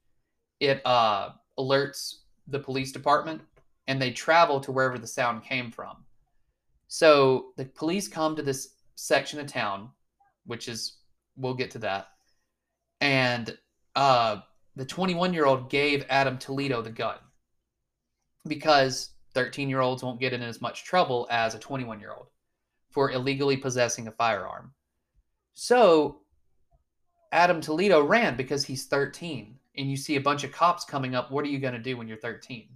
it 0.60 0.82
uh, 0.84 1.30
alerts 1.58 2.16
the 2.48 2.58
police 2.58 2.92
department 2.92 3.40
and 3.86 4.00
they 4.00 4.10
travel 4.10 4.60
to 4.60 4.72
wherever 4.72 4.98
the 4.98 5.06
sound 5.06 5.42
came 5.42 5.70
from. 5.70 5.96
So 6.88 7.52
the 7.56 7.64
police 7.64 8.08
come 8.08 8.36
to 8.36 8.42
this 8.42 8.74
section 8.96 9.38
of 9.40 9.46
town 9.46 9.90
which 10.46 10.68
is 10.68 10.98
we'll 11.36 11.54
get 11.54 11.70
to 11.70 11.78
that 11.78 12.08
and 13.00 13.56
uh, 13.94 14.38
the 14.76 14.84
21 14.84 15.32
year 15.32 15.46
old 15.46 15.70
gave 15.70 16.04
adam 16.08 16.38
toledo 16.38 16.82
the 16.82 16.90
gun. 16.90 17.18
Because 18.46 19.10
13 19.38 19.68
year 19.68 19.78
olds 19.78 20.02
won't 20.02 20.18
get 20.18 20.32
in 20.32 20.42
as 20.42 20.60
much 20.60 20.82
trouble 20.82 21.28
as 21.30 21.54
a 21.54 21.60
21 21.60 22.00
year 22.00 22.12
old 22.12 22.26
for 22.90 23.12
illegally 23.12 23.56
possessing 23.56 24.08
a 24.08 24.10
firearm. 24.10 24.72
So 25.54 26.22
Adam 27.30 27.60
Toledo 27.60 28.02
ran 28.02 28.36
because 28.36 28.64
he's 28.64 28.86
13 28.86 29.54
and 29.76 29.88
you 29.88 29.96
see 29.96 30.16
a 30.16 30.20
bunch 30.20 30.42
of 30.42 30.50
cops 30.50 30.84
coming 30.84 31.14
up, 31.14 31.30
what 31.30 31.44
are 31.44 31.48
you 31.48 31.60
going 31.60 31.74
to 31.74 31.78
do 31.78 31.96
when 31.96 32.08
you're 32.08 32.16
13? 32.16 32.66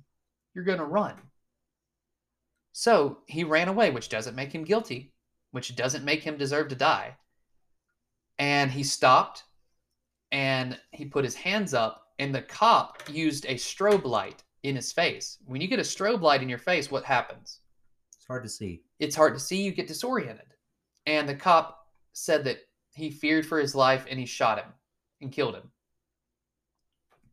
You're 0.55 0.63
going 0.63 0.79
to 0.79 0.85
run. 0.85 1.15
So 2.71 3.19
he 3.27 3.43
ran 3.43 3.67
away, 3.67 3.91
which 3.91 4.09
doesn't 4.09 4.37
make 4.37 4.53
him 4.53 4.63
guilty, 4.63 5.13
which 5.51 5.75
doesn't 5.75 6.05
make 6.05 6.23
him 6.23 6.37
deserve 6.37 6.69
to 6.69 6.77
die. 6.77 7.17
And 8.39 8.71
he 8.71 8.85
stopped 8.85 9.43
and 10.31 10.79
he 10.93 11.07
put 11.07 11.25
his 11.25 11.35
hands 11.35 11.75
up, 11.75 12.13
and 12.21 12.33
the 12.33 12.43
cop 12.43 13.03
used 13.11 13.47
a 13.47 13.57
strobe 13.57 14.05
light 14.05 14.45
in 14.63 14.77
his 14.77 14.93
face. 14.93 15.39
When 15.47 15.61
you 15.61 15.69
get 15.69 15.79
a 15.79 15.83
strobe 15.83 16.23
light 16.23 16.43
in 16.43 16.49
your 16.49 16.59
face, 16.59 16.91
what 16.91 17.05
happens? 17.05 17.61
It's 18.15 18.27
hard 18.27 18.45
to 18.45 18.49
see. 18.49 18.83
It's 18.99 19.17
hard 19.17 19.35
to 19.35 19.41
see, 19.41 19.63
you 19.63 19.73
get 19.73 19.89
disoriented. 19.89 20.47
And 21.07 21.29
the 21.29 21.35
cop 21.35 21.87
said 22.13 22.45
that 22.45 22.59
he 22.95 23.11
feared 23.11 23.47
for 23.47 23.59
his 23.59 23.75
life 23.75 24.07
and 24.09 24.19
he 24.19 24.27
shot 24.27 24.59
him 24.59 24.73
and 25.21 25.33
killed 25.33 25.55
him. 25.55 25.71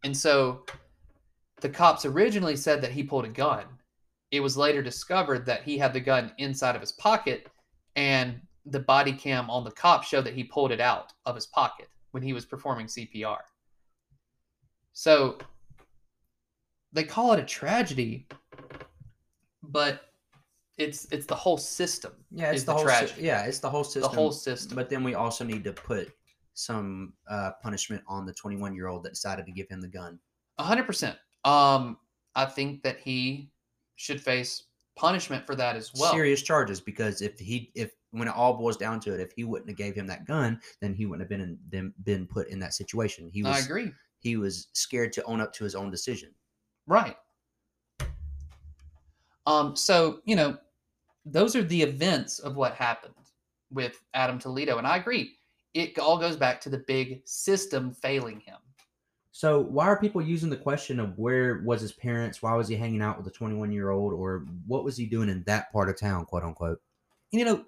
And 0.04 0.16
so 0.16 0.66
the 1.62 1.70
cops 1.70 2.06
originally 2.06 2.56
said 2.56 2.82
that 2.82 2.92
he 2.92 3.04
pulled 3.04 3.26
a 3.26 3.30
gun. 3.30 3.66
It 4.32 4.40
was 4.40 4.58
later 4.58 4.82
discovered 4.82 5.46
that 5.46 5.64
he 5.64 5.78
had 5.78 5.94
the 5.94 6.00
gun 6.00 6.32
inside 6.38 6.76
of 6.76 6.82
his 6.82 6.92
pocket, 6.94 7.50
and 7.96 8.40
the 8.66 8.80
body 8.80 9.12
cam 9.12 9.50
on 9.50 9.64
the 9.64 9.72
cop 9.72 10.04
showed 10.04 10.26
that 10.26 10.36
he 10.36 10.44
pulled 10.44 10.72
it 10.72 10.80
out 10.80 11.14
of 11.26 11.36
his 11.36 11.48
pocket 11.48 11.90
when 12.12 12.24
he 12.24 12.34
was 12.34 12.46
performing 12.46 12.86
CPR. 12.86 13.40
So 14.94 15.38
they 16.94 17.04
call 17.04 17.34
it 17.34 17.40
a 17.40 17.44
tragedy, 17.44 18.28
but 19.64 20.02
it's 20.78 21.08
it's 21.12 21.26
the 21.26 21.36
whole 21.36 21.58
system. 21.58 22.14
Yeah, 22.32 22.52
it's 22.52 22.64
the, 22.64 22.68
the 22.68 22.78
whole. 22.78 22.84
tragedy. 22.84 23.24
yeah, 23.24 23.44
it's 23.44 23.60
the 23.60 23.70
whole 23.70 23.84
system. 23.84 24.04
The 24.04 24.18
whole 24.18 24.32
system. 24.32 24.76
But 24.76 24.90
then 24.90 25.04
we 25.04 25.14
also 25.14 25.44
need 25.44 25.64
to 25.66 25.74
put 25.74 26.12
some 26.54 27.14
uh, 27.30 27.52
punishment 27.62 28.04
on 28.08 28.26
the 28.26 28.34
21 28.34 28.76
year 28.76 28.88
old 28.88 29.04
that 29.04 29.10
decided 29.10 29.46
to 29.46 29.52
give 29.52 29.68
him 29.70 29.82
the 29.82 29.88
gun. 29.88 30.20
A 30.58 30.64
hundred 30.64 30.86
percent. 30.86 31.18
Um, 31.46 31.98
I 32.36 32.46
think 32.46 32.84
that 32.84 33.00
he 33.00 33.52
should 33.96 34.22
face 34.22 34.64
punishment 34.96 35.46
for 35.46 35.56
that 35.56 35.76
as 35.76 35.92
well. 35.98 36.12
Serious 36.12 36.42
charges 36.42 36.82
because 36.82 37.22
if 37.22 37.40
he 37.40 37.72
if 37.76 37.92
when 38.12 38.28
it 38.28 38.36
all 38.36 38.54
boils 38.54 38.78
down 38.78 39.00
to 39.02 39.14
it, 39.14 39.20
if 39.20 39.32
he 39.36 39.44
wouldn't 39.44 39.70
have 39.70 39.78
gave 39.78 39.96
him 39.96 40.08
that 40.08 40.26
gun, 40.26 40.60
then 40.82 40.94
he 40.94 41.06
wouldn't 41.06 41.22
have 41.22 41.30
been 41.30 41.42
in, 41.42 41.58
been, 41.70 41.94
been 42.04 42.26
put 42.26 42.50
in 42.50 42.60
that 42.60 42.74
situation. 42.74 43.30
He 43.32 43.44
was 43.44 43.56
I 43.56 43.60
agree. 43.60 43.92
he 44.20 44.36
was 44.36 44.68
scared 44.74 45.14
to 45.14 45.24
own 45.24 45.42
up 45.42 45.54
to 45.54 45.64
his 45.64 45.76
own 45.76 45.92
decision. 45.92 46.32
Right. 46.90 47.16
Um, 49.46 49.76
so, 49.76 50.22
you 50.26 50.36
know, 50.36 50.58
those 51.24 51.56
are 51.56 51.64
the 51.64 51.82
events 51.82 52.40
of 52.40 52.56
what 52.56 52.74
happened 52.74 53.14
with 53.72 54.02
Adam 54.16 54.40
Toledo. 54.40 54.80
And 54.80 54.88
I 54.88 54.98
agree. 54.98 55.36
It 55.76 56.00
all 56.00 56.18
goes 56.18 56.36
back 56.36 56.60
to 56.62 56.70
the 56.70 56.80
big 56.80 57.22
system 57.26 57.94
failing 57.94 58.40
him. 58.40 58.58
So 59.32 59.60
why 59.60 59.86
are 59.86 60.00
people 60.00 60.20
using 60.20 60.50
the 60.50 60.58
question 60.58 61.00
of 61.00 61.18
where 61.20 61.62
was 61.64 61.80
his 61.80 61.92
parents? 61.92 62.42
Why 62.42 62.56
was 62.56 62.68
he 62.68 62.76
hanging 62.76 63.04
out 63.04 63.18
with 63.18 63.28
a 63.28 63.38
21 63.38 63.72
year 63.72 63.92
old, 63.92 64.12
or 64.12 64.46
what 64.66 64.84
was 64.84 64.98
he 64.98 65.06
doing 65.06 65.30
in 65.30 65.44
that 65.44 65.72
part 65.72 65.90
of 65.90 65.98
town, 65.98 66.26
quote 66.26 66.44
unquote? 66.44 66.82
You 67.32 67.46
know, 67.46 67.66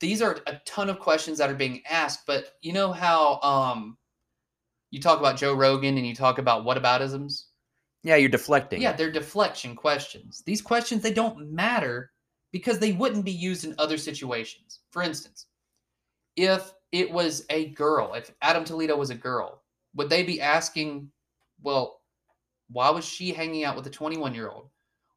these 0.00 0.22
are 0.22 0.38
a 0.46 0.54
ton 0.64 0.88
of 0.88 0.98
questions 0.98 1.36
that 1.36 1.50
are 1.50 1.54
being 1.54 1.82
asked, 1.88 2.26
but 2.26 2.54
you 2.62 2.72
know 2.72 2.92
how 2.92 3.40
um 3.42 3.98
you 4.90 5.00
talk 5.00 5.20
about 5.20 5.36
Joe 5.36 5.54
Rogan 5.54 5.98
and 5.98 6.06
you 6.06 6.14
talk 6.14 6.38
about 6.38 6.64
what 6.64 6.82
whataboutisms? 6.82 7.44
Yeah, 8.02 8.16
you're 8.16 8.28
deflecting. 8.28 8.82
Yeah, 8.82 8.92
they're 8.92 9.12
deflection 9.12 9.76
questions. 9.76 10.42
These 10.44 10.62
questions 10.62 11.02
they 11.02 11.12
don't 11.12 11.50
matter 11.52 12.10
because 12.50 12.78
they 12.78 12.92
wouldn't 12.92 13.24
be 13.24 13.32
used 13.32 13.64
in 13.64 13.74
other 13.78 13.96
situations. 13.96 14.80
For 14.90 15.02
instance, 15.02 15.46
if 16.36 16.72
it 16.90 17.10
was 17.10 17.44
a 17.50 17.70
girl, 17.70 18.14
if 18.14 18.32
Adam 18.42 18.64
Toledo 18.64 18.96
was 18.96 19.10
a 19.10 19.14
girl, 19.14 19.62
would 19.94 20.10
they 20.10 20.22
be 20.22 20.40
asking, 20.40 21.10
well, 21.62 22.00
why 22.70 22.90
was 22.90 23.04
she 23.04 23.32
hanging 23.32 23.64
out 23.64 23.76
with 23.76 23.86
a 23.86 23.90
21 23.90 24.34
year 24.34 24.48
old? 24.48 24.68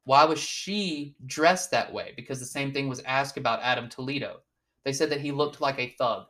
Why 0.04 0.24
was 0.24 0.38
she 0.38 1.16
dressed 1.26 1.72
that 1.72 1.92
way? 1.92 2.12
Because 2.14 2.38
the 2.38 2.46
same 2.46 2.72
thing 2.72 2.88
was 2.88 3.02
asked 3.06 3.36
about 3.36 3.62
Adam 3.62 3.88
Toledo. 3.88 4.40
They 4.84 4.92
said 4.92 5.10
that 5.10 5.20
he 5.20 5.32
looked 5.32 5.60
like 5.60 5.80
a 5.80 5.94
thug. 5.98 6.26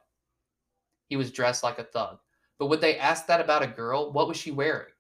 He 1.09 1.17
was 1.17 1.31
dressed 1.31 1.63
like 1.63 1.79
a 1.79 1.85
thug. 1.85 2.19
But 2.59 2.67
would 2.67 2.81
they 2.81 2.97
ask 2.97 3.27
that 3.27 3.41
about 3.41 3.63
a 3.63 3.67
girl? 3.67 4.13
What 4.13 4.29
was 4.29 4.39
she 4.39 4.51
wearing? 4.51 4.93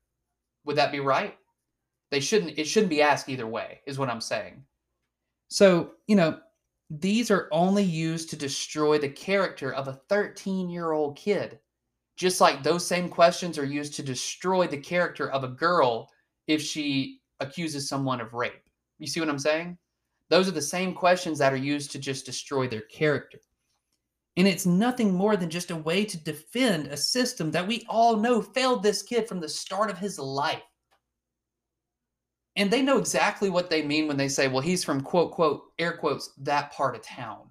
Would 0.66 0.77
that 0.77 0.92
be 0.92 1.01
right? 1.01 1.37
They 2.11 2.21
shouldn't 2.21 2.59
it 2.59 2.66
shouldn't 2.66 2.90
be 2.90 3.03
asked 3.03 3.29
either 3.29 3.47
way, 3.47 3.81
is 3.87 3.99
what 3.99 4.11
I'm 4.11 4.21
saying. 4.21 4.64
So, 5.49 5.92
you 6.07 6.16
know, 6.16 6.38
these 6.90 7.31
are 7.31 7.49
only 7.53 7.83
used 7.83 8.31
to 8.31 8.37
destroy 8.37 8.99
the 8.99 9.09
character 9.09 9.73
of 9.73 9.88
a 9.88 10.01
13-year-old 10.11 11.16
kid. 11.16 11.59
Just 12.16 12.40
like 12.40 12.62
those 12.62 12.87
same 12.87 13.09
questions 13.09 13.59
are 13.59 13.64
used 13.64 13.95
to 13.95 14.03
destroy 14.03 14.66
the 14.66 14.79
character 14.79 15.31
of 15.31 15.45
a 15.45 15.49
girl 15.49 16.09
if 16.47 16.62
she 16.62 17.21
accuses 17.40 17.88
someone 17.88 18.21
of 18.21 18.35
rape. 18.35 18.69
You 18.99 19.07
see 19.07 19.21
what 19.21 19.29
I'm 19.29 19.38
saying? 19.38 19.77
Those 20.31 20.49
are 20.49 20.53
the 20.53 20.62
same 20.62 20.95
questions 20.95 21.38
that 21.38 21.53
are 21.53 21.57
used 21.57 21.90
to 21.92 21.99
just 21.99 22.27
destroy 22.27 22.66
their 22.69 22.83
character. 22.83 23.38
And 24.37 24.47
it's 24.47 24.66
nothing 24.66 25.12
more 25.12 25.37
than 25.37 25.51
just 25.51 25.71
a 25.71 25.77
way 25.77 26.05
to 26.05 26.25
defend 26.25 26.88
a 26.88 26.97
system 26.97 27.51
that 27.53 27.66
we 27.66 27.87
all 27.88 28.16
know 28.16 28.42
failed 28.42 28.83
this 28.83 29.03
kid 29.03 29.29
from 29.29 29.40
the 29.40 29.49
start 29.49 29.90
of 29.90 29.99
his 29.99 30.19
life. 30.19 30.62
And 32.57 32.71
they 32.71 32.81
know 32.83 32.99
exactly 32.99 33.51
what 33.51 33.69
they 33.69 33.83
mean 33.83 34.09
when 34.09 34.16
they 34.16 34.29
say, 34.29 34.49
well, 34.49 34.62
he's 34.62 34.83
from 34.83 35.03
quote, 35.03 35.33
quote, 35.33 35.64
air 35.79 35.97
quotes, 35.97 36.33
that 36.38 36.73
part 36.73 36.97
of 36.97 37.03
town. 37.03 37.51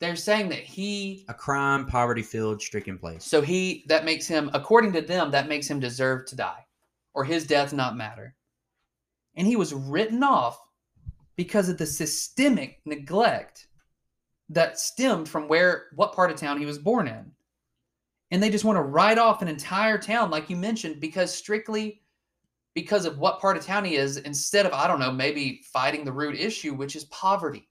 They're 0.00 0.16
saying 0.16 0.48
that 0.48 0.60
he, 0.60 1.26
A 1.28 1.34
crime, 1.34 1.84
poverty 1.84 2.22
filled, 2.22 2.62
stricken 2.62 2.98
place. 2.98 3.22
so 3.22 3.42
he, 3.42 3.84
that 3.88 4.06
makes 4.06 4.26
him, 4.26 4.50
according 4.54 4.94
to 4.94 5.02
them, 5.02 5.30
that 5.30 5.48
makes 5.48 5.68
him 5.68 5.78
deserve 5.78 6.26
to 6.26 6.36
die 6.36 6.64
or 7.12 7.22
his 7.24 7.46
death 7.46 7.74
not 7.74 7.96
matter. 7.96 8.34
And 9.36 9.46
he 9.46 9.56
was 9.56 9.74
written 9.74 10.22
off 10.22 10.58
because 11.36 11.68
of 11.68 11.76
the 11.76 11.86
systemic 11.86 12.80
neglect 12.86 13.66
that 14.48 14.78
stemmed 14.78 15.28
from 15.28 15.48
where, 15.48 15.88
what 15.94 16.14
part 16.14 16.30
of 16.30 16.38
town 16.38 16.58
he 16.58 16.66
was 16.66 16.78
born 16.78 17.06
in. 17.06 17.30
And 18.30 18.42
they 18.42 18.50
just 18.50 18.64
want 18.64 18.76
to 18.76 18.82
write 18.82 19.18
off 19.18 19.42
an 19.42 19.48
entire 19.48 19.98
town, 19.98 20.30
like 20.30 20.48
you 20.48 20.56
mentioned, 20.56 21.00
because 21.00 21.34
strictly 21.34 21.99
because 22.74 23.04
of 23.04 23.18
what 23.18 23.40
part 23.40 23.56
of 23.56 23.64
town 23.64 23.84
he 23.84 23.96
is, 23.96 24.16
instead 24.18 24.66
of, 24.66 24.72
I 24.72 24.86
don't 24.86 25.00
know, 25.00 25.12
maybe 25.12 25.62
fighting 25.72 26.04
the 26.04 26.12
root 26.12 26.38
issue, 26.38 26.74
which 26.74 26.96
is 26.96 27.04
poverty. 27.06 27.68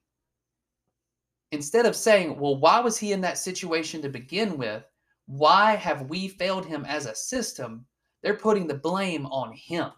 Instead 1.52 1.86
of 1.86 1.96
saying, 1.96 2.38
well, 2.38 2.58
why 2.58 2.80
was 2.80 2.96
he 2.96 3.12
in 3.12 3.20
that 3.22 3.38
situation 3.38 4.02
to 4.02 4.08
begin 4.08 4.56
with? 4.56 4.84
Why 5.26 5.74
have 5.76 6.10
we 6.10 6.28
failed 6.28 6.66
him 6.66 6.84
as 6.84 7.06
a 7.06 7.14
system? 7.14 7.86
They're 8.22 8.34
putting 8.34 8.66
the 8.66 8.74
blame 8.74 9.26
on 9.26 9.52
him. 9.54 9.90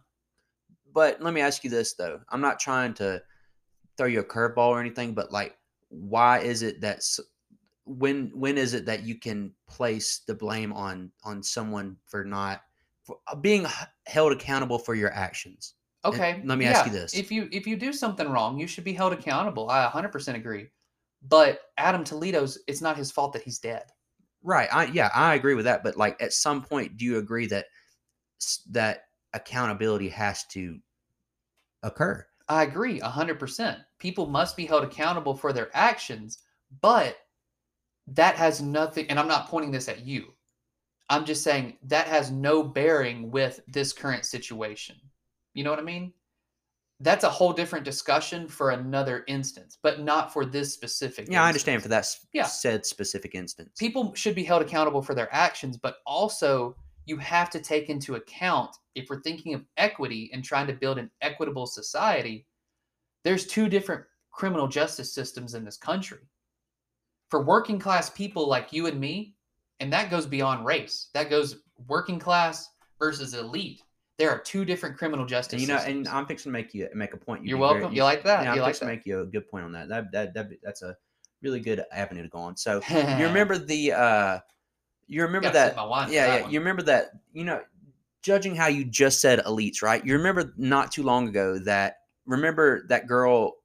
But 0.95 1.21
let 1.21 1.35
me 1.35 1.41
ask 1.41 1.65
you 1.65 1.71
this 1.71 1.95
though. 1.95 2.21
I'm 2.31 2.41
not 2.41 2.61
trying 2.61 2.95
to 2.95 3.23
throw 3.97 4.07
you 4.07 4.21
a 4.21 4.25
curveball 4.25 4.69
or 4.69 4.81
anything, 4.81 5.15
but 5.15 5.33
like, 5.33 5.57
why 5.89 6.41
is 6.41 6.63
it 6.63 6.81
that 6.81 7.03
when 7.85 8.31
when 8.35 8.57
is 8.57 8.75
it 8.75 8.87
that 8.87 9.03
you 9.03 9.17
can 9.17 9.53
place 9.69 10.21
the 10.27 10.35
blame 10.35 10.73
on 10.73 11.11
on 11.25 11.43
someone 11.43 11.97
for 12.07 12.25
not 12.25 12.63
for 13.05 13.19
uh, 13.27 13.35
being 13.35 13.67
held 14.07 14.33
accountable 14.33 14.79
for 14.79 14.95
your 14.95 15.13
actions? 15.13 15.75
And 16.11 16.15
Okay. 16.15 16.43
let 16.45 16.59
me 16.59 16.65
ask 16.65 16.85
you 16.85 16.93
this. 16.93 17.15
If 17.15 17.31
you 17.31 17.49
if 17.53 17.67
you 17.67 17.77
do 17.77 17.93
something 17.93 18.29
wrong, 18.29 18.59
you 18.59 18.67
should 18.67 18.85
be 18.85 18.93
held 18.93 19.13
accountable. 19.13 19.71
I 19.71 19.85
100% 19.85 20.35
agree. 20.35 20.69
But 21.23 21.61
Adam 21.79 22.05
Toledo's 22.05 22.59
it's 22.67 22.81
not 22.81 22.97
his 22.97 23.13
fault 23.13 23.33
that 23.35 23.43
he's 23.43 23.59
dead. 23.61 23.93
Right. 24.43 24.69
I 24.73 24.87
yeah, 24.87 25.11
I 25.15 25.35
agree 25.35 25.55
with 25.55 25.65
that. 25.67 25.83
But 25.85 25.97
like, 25.97 26.21
at 26.21 26.33
some 26.33 26.63
point, 26.63 26.97
do 26.97 27.05
you 27.05 27.19
agree 27.19 27.47
that 27.47 27.67
that 28.71 29.05
accountability 29.33 30.09
has 30.11 30.45
to 30.49 30.81
occur? 31.83 32.27
I 32.49 32.63
agree 32.63 33.01
100%. 33.01 33.85
People 33.99 34.27
must 34.27 34.57
be 34.57 34.65
held 34.67 34.85
accountable 34.85 35.35
for 35.35 35.53
their 35.53 35.71
actions, 35.77 36.39
but 36.81 37.19
that 38.09 38.37
has 38.37 38.63
nothing 38.63 39.09
and 39.11 39.19
I'm 39.19 39.29
not 39.29 39.49
pointing 39.49 39.71
this 39.73 39.89
at 39.89 40.07
you. 40.07 40.35
I'm 41.13 41.27
just 41.27 41.43
saying 41.43 41.77
that 41.89 42.07
has 42.07 42.31
no 42.31 42.63
bearing 42.63 43.31
with 43.31 43.61
this 43.69 43.93
current 43.93 44.25
situation. 44.25 44.97
You 45.53 45.63
know 45.63 45.69
what 45.69 45.79
I 45.79 45.83
mean? 45.83 46.15
That's 47.01 47.25
a 47.25 47.29
whole 47.29 47.53
different 47.53 47.85
discussion 47.85 48.49
for 48.49 48.71
another 48.71 49.25
instance, 49.29 49.77
but 49.83 50.01
not 50.01 50.33
for 50.33 50.47
this 50.47 50.73
specific. 50.73 51.29
Yeah, 51.29 51.45
I 51.45 51.49
understand 51.49 51.83
for 51.83 51.89
that 51.89 52.09
Yeah. 52.33 52.45
said 52.45 52.87
specific 52.87 53.35
instance. 53.35 53.77
people 53.79 54.15
should 54.15 54.35
be 54.35 54.43
held 54.45 54.63
accountable 54.63 55.03
for 55.03 55.15
their 55.15 55.29
actions, 55.35 55.77
but 55.77 55.99
also 56.07 56.77
you 57.05 57.19
have 57.19 57.51
to 57.51 57.61
take 57.61 57.91
into 57.91 58.15
account 58.15 58.75
if 58.95 59.11
we're 59.11 59.21
thinking 59.21 59.53
of 59.53 59.67
equity 59.77 60.31
and 60.33 60.43
trying 60.43 60.67
to 60.69 60.73
build 60.73 60.97
an 60.99 61.11
equitable 61.21 61.67
society, 61.67 62.47
there's 63.23 63.47
two 63.47 63.69
different 63.69 64.03
criminal 64.31 64.67
justice 64.67 65.13
systems 65.13 65.53
in 65.53 65.63
this 65.63 65.77
country. 65.77 66.21
For 67.29 67.43
working 67.45 67.79
class 67.79 68.09
people 68.09 68.49
like 68.49 68.73
you 68.73 68.87
and 68.87 68.99
me, 68.99 69.35
and 69.83 69.93
that 69.93 70.11
goes 70.11 70.27
beyond 70.27 70.65
race. 70.65 71.09
That 71.15 71.29
goes 71.29 71.57
working 71.89 72.19
class 72.19 72.71
versus 72.99 73.35
elite. 73.35 73.83
There 74.19 74.31
are 74.31 74.39
two 74.39 74.65
different 74.65 74.97
criminal 74.97 75.27
justice 75.27 75.55
And 75.55 75.63
you 75.63 75.67
know, 75.69 75.77
systems. 75.79 76.07
and 76.09 76.17
I'm 76.17 76.27
fixing 76.27 76.51
to 76.51 76.53
make 76.53 76.73
you 76.75 76.89
make 76.95 77.13
a 77.13 77.17
point. 77.17 77.45
You're 77.45 77.59
be 77.59 77.63
very- 77.63 77.81
welcome. 77.81 77.95
you 77.97 78.05
like 78.05 78.23
that? 78.25 78.45
Yeah, 78.45 78.51
I'm 78.51 78.57
you 78.57 78.63
like 78.63 78.71
fixing 78.75 78.89
to 78.89 78.95
make 78.95 79.07
you 79.07 79.21
a 79.21 79.27
good 79.27 79.49
point 79.51 79.65
on 79.65 79.73
that. 79.73 79.89
That 79.89 80.13
that, 80.13 80.35
that 80.35 80.49
that's 80.63 80.83
a 80.83 80.97
really 81.43 81.61
good 81.61 81.85
avenue 81.93 82.23
to 82.23 82.29
go 82.29 82.39
on. 82.39 82.57
So 82.57 82.81
you 82.91 83.27
remember 83.27 83.59
the 83.59 83.93
uh 83.93 84.39
you 85.09 85.23
remember 85.23 85.51
Gotta 85.51 85.75
that 85.75 86.11
yeah 86.11 86.27
that 86.27 86.37
yeah 86.37 86.43
one. 86.43 86.53
you 86.53 86.59
remember 86.61 86.83
that 86.83 87.11
you 87.33 87.45
know 87.45 87.61
judging 88.23 88.55
how 88.55 88.69
you 88.69 88.85
just 88.85 89.21
said 89.21 89.41
elites, 89.41 89.83
right? 89.83 90.05
You 90.07 90.17
remember 90.17 90.55
not 90.57 90.93
too 90.93 91.03
long 91.03 91.27
ago 91.29 91.59
that 91.61 91.97
remember 92.25 92.87
that 92.89 93.09
girl 93.09 93.57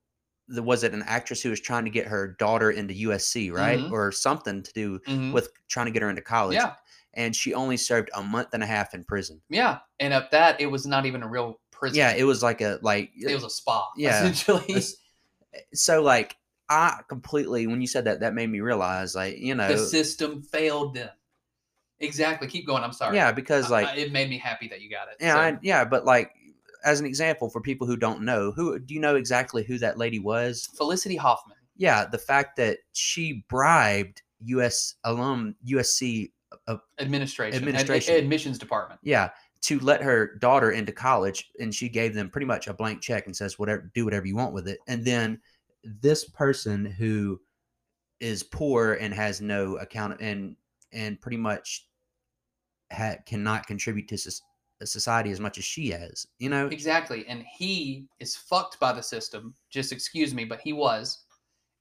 that 0.49 0.63
was 0.63 0.83
it 0.83 0.93
an 0.93 1.03
actress 1.05 1.41
who 1.41 1.49
was 1.49 1.59
trying 1.59 1.83
to 1.85 1.89
get 1.91 2.07
her 2.07 2.35
daughter 2.39 2.71
into 2.71 2.93
USC, 2.93 3.51
right? 3.51 3.79
Mhm. 3.79 3.91
Or 3.91 4.11
something 4.11 4.63
to 4.63 4.73
do 4.73 4.99
Mhm. 5.07 5.33
with 5.33 5.49
trying 5.67 5.87
to 5.87 5.91
get 5.91 6.01
her 6.01 6.09
into 6.09 6.21
college. 6.21 6.55
Yeah. 6.55 6.75
And 7.13 7.35
she 7.35 7.53
only 7.53 7.77
served 7.77 8.09
a 8.15 8.21
month 8.23 8.49
and 8.53 8.61
a 8.63 8.65
half 8.65 8.93
in 8.93 9.03
prison. 9.03 9.41
Yeah, 9.49 9.79
and 9.99 10.13
at 10.13 10.31
that, 10.31 10.61
it 10.61 10.67
was 10.67 10.85
not 10.85 11.05
even 11.05 11.23
a 11.23 11.27
real 11.27 11.59
prison. 11.71 11.97
Yeah, 11.97 12.11
it 12.13 12.23
was 12.23 12.41
like 12.43 12.61
a 12.61 12.79
like 12.81 13.11
it 13.15 13.33
was 13.33 13.43
a 13.43 13.49
spa. 13.49 13.89
Yeah, 13.97 14.25
essentially. 14.27 14.83
so 15.73 16.01
like 16.01 16.37
I 16.69 16.99
completely 17.09 17.65
when 17.67 17.81
you 17.81 17.87
said 17.87 18.05
that 18.05 18.19
that 18.19 18.33
made 18.33 18.49
me 18.49 18.59
realize 18.59 19.15
like 19.15 19.37
you 19.39 19.55
know 19.55 19.67
the 19.67 19.77
system 19.77 20.41
failed 20.43 20.93
them. 20.95 21.09
Exactly. 21.99 22.47
Keep 22.47 22.67
going. 22.67 22.83
I'm 22.83 22.93
sorry. 22.93 23.15
yeah 23.15 23.31
because 23.31 23.71
like 23.71 23.87
I- 23.87 23.95
it 23.95 24.11
made 24.11 24.29
me 24.29 24.37
happy 24.37 24.67
that 24.67 24.81
you 24.81 24.89
got 24.89 25.07
it. 25.07 25.15
yeah 25.19 25.33
So, 25.33 25.39
I, 25.39 25.57
yeah 25.61 25.83
but 25.85 26.05
like 26.05 26.31
as 26.83 26.99
an 26.99 27.05
example 27.05 27.49
for 27.49 27.61
people 27.61 27.85
who 27.87 27.97
don't 27.97 28.21
know 28.21 28.51
who 28.51 28.79
do 28.79 28.93
you 28.93 28.99
know 28.99 29.15
exactly 29.15 29.63
who 29.63 29.77
that 29.77 29.97
lady 29.97 30.19
was 30.19 30.69
Felicity 30.77 31.15
Huffman. 31.15 31.57
yeah 31.75 32.05
the 32.05 32.17
fact 32.17 32.55
that 32.57 32.77
she 32.93 33.43
bribed 33.49 34.21
us 34.47 34.95
alum 35.03 35.55
usc 35.67 36.31
uh, 36.67 36.73
uh, 36.73 36.77
Administration. 36.99 37.55
ad- 37.55 37.67
Administration. 37.67 38.15
admissions 38.15 38.57
department. 38.57 38.99
yeah 39.03 39.29
to 39.61 39.79
let 39.79 40.01
her 40.03 40.35
daughter 40.35 40.71
into 40.71 40.91
college 40.91 41.49
and 41.59 41.73
she 41.73 41.89
gave 41.89 42.13
them 42.13 42.29
pretty 42.29 42.45
much 42.45 42.67
a 42.67 42.73
blank 42.73 43.01
check 43.01 43.25
and 43.25 43.35
says 43.35 43.57
whatever 43.57 43.91
do 43.95 44.05
whatever 44.05 44.25
you 44.27 44.35
want 44.35 44.53
with 44.53 44.67
it 44.67 44.77
and 44.87 45.03
then 45.03 45.39
this 46.01 46.25
person 46.25 46.85
who 46.85 47.39
is 48.19 48.43
poor 48.43 48.93
and 48.93 49.13
has 49.13 49.41
no 49.41 49.77
account 49.77 50.19
and 50.21 50.55
and 50.93 51.19
pretty 51.21 51.37
much 51.37 51.87
ha- 52.91 53.17
cannot 53.25 53.67
contribute 53.67 54.07
to 54.07 54.17
society 54.85 55.31
as 55.31 55.39
much 55.39 55.57
as 55.57 55.63
she 55.65 55.89
has 55.89 56.27
you 56.37 56.49
know 56.49 56.67
Exactly. 56.67 57.25
And 57.27 57.43
he 57.57 58.05
is 58.19 58.35
fucked 58.35 58.79
by 58.79 58.91
the 58.93 59.01
system. 59.01 59.55
Just 59.71 59.91
excuse 59.91 60.33
me, 60.35 60.45
but 60.45 60.59
he 60.61 60.73
was. 60.73 61.23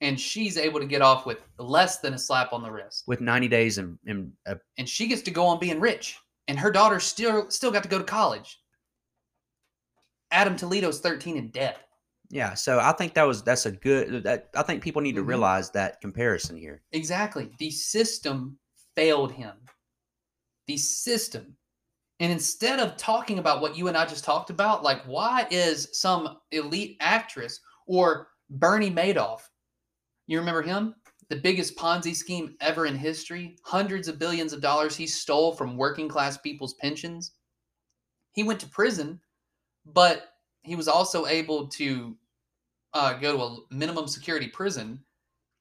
And 0.00 0.18
she's 0.20 0.56
able 0.56 0.78
to 0.80 0.86
get 0.86 1.02
off 1.02 1.26
with 1.26 1.38
less 1.58 1.98
than 1.98 2.14
a 2.14 2.18
slap 2.18 2.52
on 2.52 2.62
the 2.62 2.70
wrist. 2.70 3.04
with 3.06 3.20
90 3.20 3.48
days 3.48 3.78
and, 3.78 3.98
and 4.06 4.32
uh, 4.46 4.54
And 4.78 4.88
she 4.88 5.06
gets 5.08 5.22
to 5.22 5.30
go 5.30 5.44
on 5.46 5.58
being 5.58 5.80
rich. 5.80 6.16
And 6.48 6.58
her 6.58 6.70
daughter 6.70 7.00
still 7.00 7.50
still 7.50 7.70
got 7.72 7.82
to 7.82 7.88
go 7.88 7.98
to 7.98 8.04
college. 8.04 8.60
Adam 10.30 10.56
Toledo's 10.56 11.00
13 11.00 11.36
and 11.38 11.52
dead. 11.52 11.76
yeah 12.30 12.54
so 12.54 12.78
i 12.80 12.90
think 12.92 13.14
that 13.14 13.22
was 13.22 13.42
that's 13.44 13.66
a 13.66 13.70
good 13.72 14.24
that 14.24 14.48
i 14.56 14.62
think 14.62 14.82
people 14.82 15.00
need 15.00 15.14
to 15.14 15.22
Mhm. 15.22 15.28
realize 15.28 15.70
that 15.70 16.00
comparison 16.00 16.56
here 16.56 16.82
Exactly. 16.92 17.50
The 17.58 17.70
system 17.70 18.58
failed 18.96 19.30
him. 19.32 19.54
The 20.66 20.76
system. 20.76 21.56
And 22.20 22.32
instead 22.32 22.80
of 22.80 22.96
talking 22.96 23.38
about 23.38 23.60
what 23.60 23.76
you 23.76 23.88
and 23.88 23.96
I 23.96 24.06
just 24.06 24.24
talked 24.24 24.50
about, 24.50 24.82
like 24.82 25.02
why 25.04 25.46
is 25.50 25.88
some 25.92 26.38
elite 26.50 26.96
actress 27.00 27.60
or 27.86 28.28
Bernie 28.48 28.90
Madoff, 28.90 29.40
you 30.26 30.38
remember 30.38 30.62
him? 30.62 30.94
The 31.28 31.36
biggest 31.36 31.76
Ponzi 31.76 32.14
scheme 32.14 32.54
ever 32.60 32.86
in 32.86 32.94
history, 32.94 33.56
hundreds 33.64 34.08
of 34.08 34.18
billions 34.18 34.52
of 34.52 34.60
dollars 34.60 34.96
he 34.96 35.06
stole 35.06 35.52
from 35.52 35.76
working 35.76 36.08
class 36.08 36.38
people's 36.38 36.74
pensions. 36.74 37.32
He 38.32 38.44
went 38.44 38.60
to 38.60 38.68
prison, 38.68 39.20
but 39.84 40.28
he 40.62 40.76
was 40.76 40.88
also 40.88 41.26
able 41.26 41.66
to 41.68 42.16
uh, 42.94 43.14
go 43.14 43.36
to 43.36 43.42
a 43.42 43.74
minimum 43.74 44.06
security 44.06 44.48
prison 44.48 45.00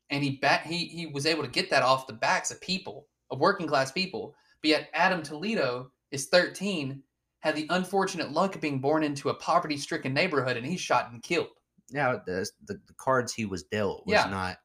and 0.10 0.24
he 0.24 0.32
back 0.38 0.66
he 0.66 0.86
he 0.86 1.08
was 1.08 1.26
able 1.26 1.44
to 1.44 1.50
get 1.50 1.70
that 1.70 1.84
off 1.84 2.08
the 2.08 2.14
backs 2.14 2.52
of 2.52 2.62
people 2.62 3.08
of 3.32 3.40
working 3.40 3.68
class 3.68 3.92
people 3.92 4.36
but 4.62 4.70
yet 4.70 4.90
adam 4.94 5.22
toledo 5.22 5.92
is 6.16 6.28
13 6.28 7.04
had 7.42 7.56
the 7.56 7.68
unfortunate 7.70 8.32
luck 8.32 8.56
of 8.56 8.62
being 8.62 8.80
born 8.80 9.04
into 9.04 9.30
a 9.30 9.34
poverty 9.36 9.78
stricken 9.78 10.14
neighborhood 10.14 10.58
and 10.58 10.66
he's 10.66 10.80
shot 10.82 11.12
and 11.12 11.22
killed. 11.22 11.50
Yeah 11.92 12.18
the, 12.26 12.50
the, 12.66 12.80
the 12.88 12.94
cards 12.98 13.34
he 13.34 13.46
was 13.46 13.64
dealt 13.64 14.08
was 14.08 14.14
Yeah. 14.14 14.30
not 14.30 14.58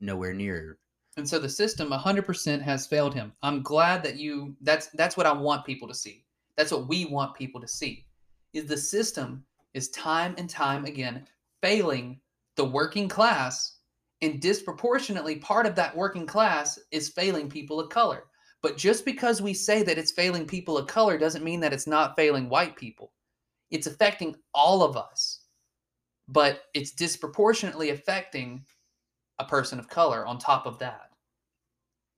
nowhere 0.00 0.34
near. 0.34 0.78
And 1.16 1.28
so 1.28 1.38
the 1.38 1.48
system 1.48 1.90
100% 1.90 2.62
has 2.62 2.86
failed 2.86 3.14
him. 3.14 3.32
I'm 3.42 3.62
glad 3.62 4.02
that 4.02 4.16
you 4.16 4.56
that's 4.62 4.86
that's 4.94 5.16
what 5.16 5.26
i 5.26 5.32
want 5.32 5.64
people 5.66 5.86
to 5.88 5.94
see. 5.94 6.24
That's 6.56 6.72
what 6.72 6.88
we 6.88 7.04
want 7.04 7.34
people 7.36 7.60
to 7.60 7.68
see 7.68 8.06
is 8.52 8.64
the 8.64 8.76
system 8.76 9.44
is 9.74 9.90
time 9.90 10.34
and 10.38 10.48
time 10.48 10.84
again 10.86 11.26
failing 11.62 12.18
the 12.56 12.64
working 12.64 13.08
class 13.08 13.76
and 14.22 14.40
disproportionately 14.40 15.36
part 15.36 15.66
of 15.66 15.76
that 15.76 15.94
working 15.96 16.26
class 16.26 16.78
is 16.90 17.08
failing 17.10 17.48
people 17.48 17.78
of 17.78 17.88
color 17.90 18.24
but 18.62 18.76
just 18.76 19.04
because 19.04 19.40
we 19.40 19.54
say 19.54 19.82
that 19.82 19.98
it's 19.98 20.12
failing 20.12 20.46
people 20.46 20.76
of 20.76 20.86
color 20.86 21.16
doesn't 21.18 21.44
mean 21.44 21.60
that 21.60 21.72
it's 21.72 21.86
not 21.86 22.16
failing 22.16 22.48
white 22.48 22.76
people 22.76 23.12
it's 23.70 23.86
affecting 23.86 24.34
all 24.54 24.82
of 24.82 24.96
us 24.96 25.40
but 26.28 26.62
it's 26.74 26.90
disproportionately 26.90 27.90
affecting 27.90 28.64
a 29.38 29.44
person 29.44 29.78
of 29.78 29.88
color 29.88 30.26
on 30.26 30.38
top 30.38 30.66
of 30.66 30.78
that 30.78 31.10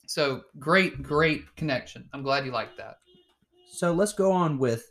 so 0.06 0.42
great 0.58 1.02
great 1.02 1.54
connection 1.56 2.08
i'm 2.12 2.22
glad 2.22 2.44
you 2.44 2.50
liked 2.50 2.76
that 2.76 2.96
So 3.70 3.92
let's 3.92 4.12
go 4.12 4.32
on 4.32 4.58
with. 4.58 4.90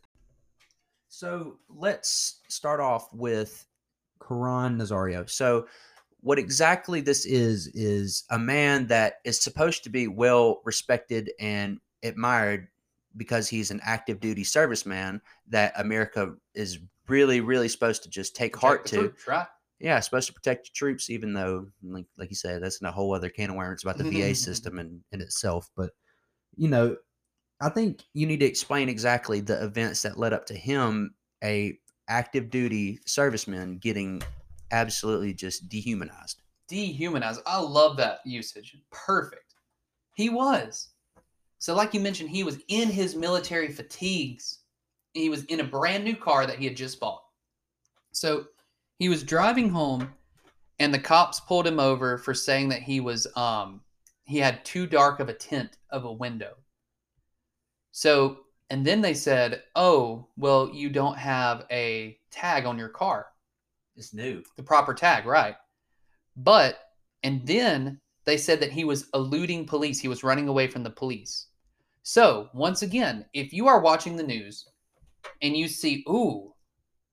So 1.09 1.57
let's 1.67 2.39
start 2.47 2.79
off 2.79 3.13
with 3.13 3.67
Caron 4.25 4.77
Nazario. 4.77 5.29
So, 5.29 5.67
what 6.21 6.39
exactly 6.39 7.01
this 7.01 7.25
is 7.25 7.67
is 7.67 8.23
a 8.29 8.39
man 8.39 8.87
that 8.87 9.15
is 9.23 9.41
supposed 9.41 9.83
to 9.83 9.89
be 9.89 10.07
well 10.07 10.61
respected 10.65 11.31
and 11.39 11.79
admired 12.03 12.67
because 13.17 13.47
he's 13.47 13.71
an 13.71 13.79
active 13.83 14.19
duty 14.19 14.43
serviceman 14.43 15.21
that 15.47 15.73
America 15.77 16.33
is 16.53 16.79
really, 17.07 17.41
really 17.41 17.67
supposed 17.67 18.03
to 18.03 18.09
just 18.09 18.35
take 18.35 18.55
heart 18.55 18.83
Protect 18.83 18.89
to. 18.89 19.09
troops, 19.09 19.27
right 19.27 19.47
Yeah, 19.79 19.99
supposed 19.99 20.27
to 20.27 20.33
protect 20.33 20.65
the 20.65 20.71
troops, 20.73 21.09
even 21.09 21.33
though, 21.33 21.67
like, 21.83 22.05
like 22.17 22.29
you 22.29 22.35
said, 22.35 22.61
that's 22.61 22.81
in 22.81 22.87
a 22.87 22.91
whole 22.91 23.13
other 23.13 23.29
can 23.29 23.49
of 23.49 23.55
worms 23.55 23.83
about 23.83 23.97
the 23.97 24.09
VA 24.09 24.35
system 24.35 24.77
in, 24.79 25.01
in 25.11 25.21
itself. 25.21 25.69
But, 25.75 25.91
you 26.55 26.67
know, 26.67 26.97
I 27.61 27.69
think 27.69 28.03
you 28.13 28.25
need 28.25 28.39
to 28.41 28.45
explain 28.45 28.89
exactly 28.89 29.41
the 29.41 29.63
events 29.63 30.03
that 30.03 30.19
led 30.19 30.33
up 30.33 30.45
to 30.47 30.53
him, 30.53 31.15
a 31.43 31.77
active 32.07 32.49
duty 32.49 32.99
serviceman, 33.07 33.79
getting 33.79 34.21
absolutely 34.71 35.33
just 35.33 35.69
dehumanized. 35.69 36.41
dehumanized. 36.67 37.41
I 37.45 37.59
love 37.59 37.97
that 37.97 38.19
usage. 38.25 38.77
Perfect. 38.91 39.55
He 40.15 40.29
was. 40.29 40.89
So, 41.57 41.75
like 41.75 41.93
you 41.93 41.99
mentioned, 41.99 42.29
he 42.29 42.43
was 42.43 42.59
in 42.67 42.89
his 42.89 43.15
military 43.15 43.69
fatigues. 43.71 44.59
He 45.13 45.29
was 45.29 45.43
in 45.45 45.59
a 45.59 45.63
brand 45.63 46.03
new 46.03 46.15
car 46.15 46.45
that 46.45 46.57
he 46.57 46.65
had 46.65 46.77
just 46.77 46.99
bought. 46.99 47.23
So, 48.11 48.45
he 48.97 49.09
was 49.09 49.23
driving 49.23 49.69
home, 49.69 50.13
and 50.79 50.93
the 50.93 50.99
cops 50.99 51.39
pulled 51.39 51.67
him 51.67 51.79
over 51.79 52.17
for 52.17 52.33
saying 52.33 52.69
that 52.69 52.81
he 52.83 52.99
was 52.99 53.27
um 53.35 53.81
he 54.25 54.37
had 54.37 54.63
too 54.63 54.85
dark 54.85 55.19
of 55.19 55.27
a 55.27 55.33
tint 55.33 55.77
of 55.89 56.05
a 56.05 56.13
window. 56.13 56.53
So, 57.91 58.41
and 58.69 58.85
then 58.85 59.01
they 59.01 59.15
said, 59.15 59.63
"Oh, 59.75 60.27
well, 60.37 60.69
you 60.71 60.89
don't 60.89 61.17
have 61.17 61.65
a 61.71 62.17
tag 62.29 62.65
on 62.65 62.77
your 62.77 62.89
car." 62.89 63.27
It's 63.99 64.13
new. 64.13 64.41
the 64.55 64.63
proper 64.63 64.93
tag, 64.93 65.25
right? 65.25 65.55
But 66.37 66.79
and 67.23 67.45
then 67.45 67.99
they 68.25 68.37
said 68.37 68.61
that 68.61 68.71
he 68.71 68.85
was 68.85 69.09
eluding 69.13 69.65
police. 69.65 69.99
He 69.99 70.07
was 70.07 70.23
running 70.23 70.47
away 70.47 70.67
from 70.67 70.83
the 70.83 70.89
police. 70.89 71.47
So 72.03 72.49
once 72.53 72.81
again, 72.81 73.25
if 73.33 73.51
you 73.51 73.67
are 73.67 73.81
watching 73.81 74.15
the 74.15 74.23
news 74.23 74.67
and 75.41 75.55
you 75.55 75.67
see, 75.67 76.03
ooh, 76.09 76.53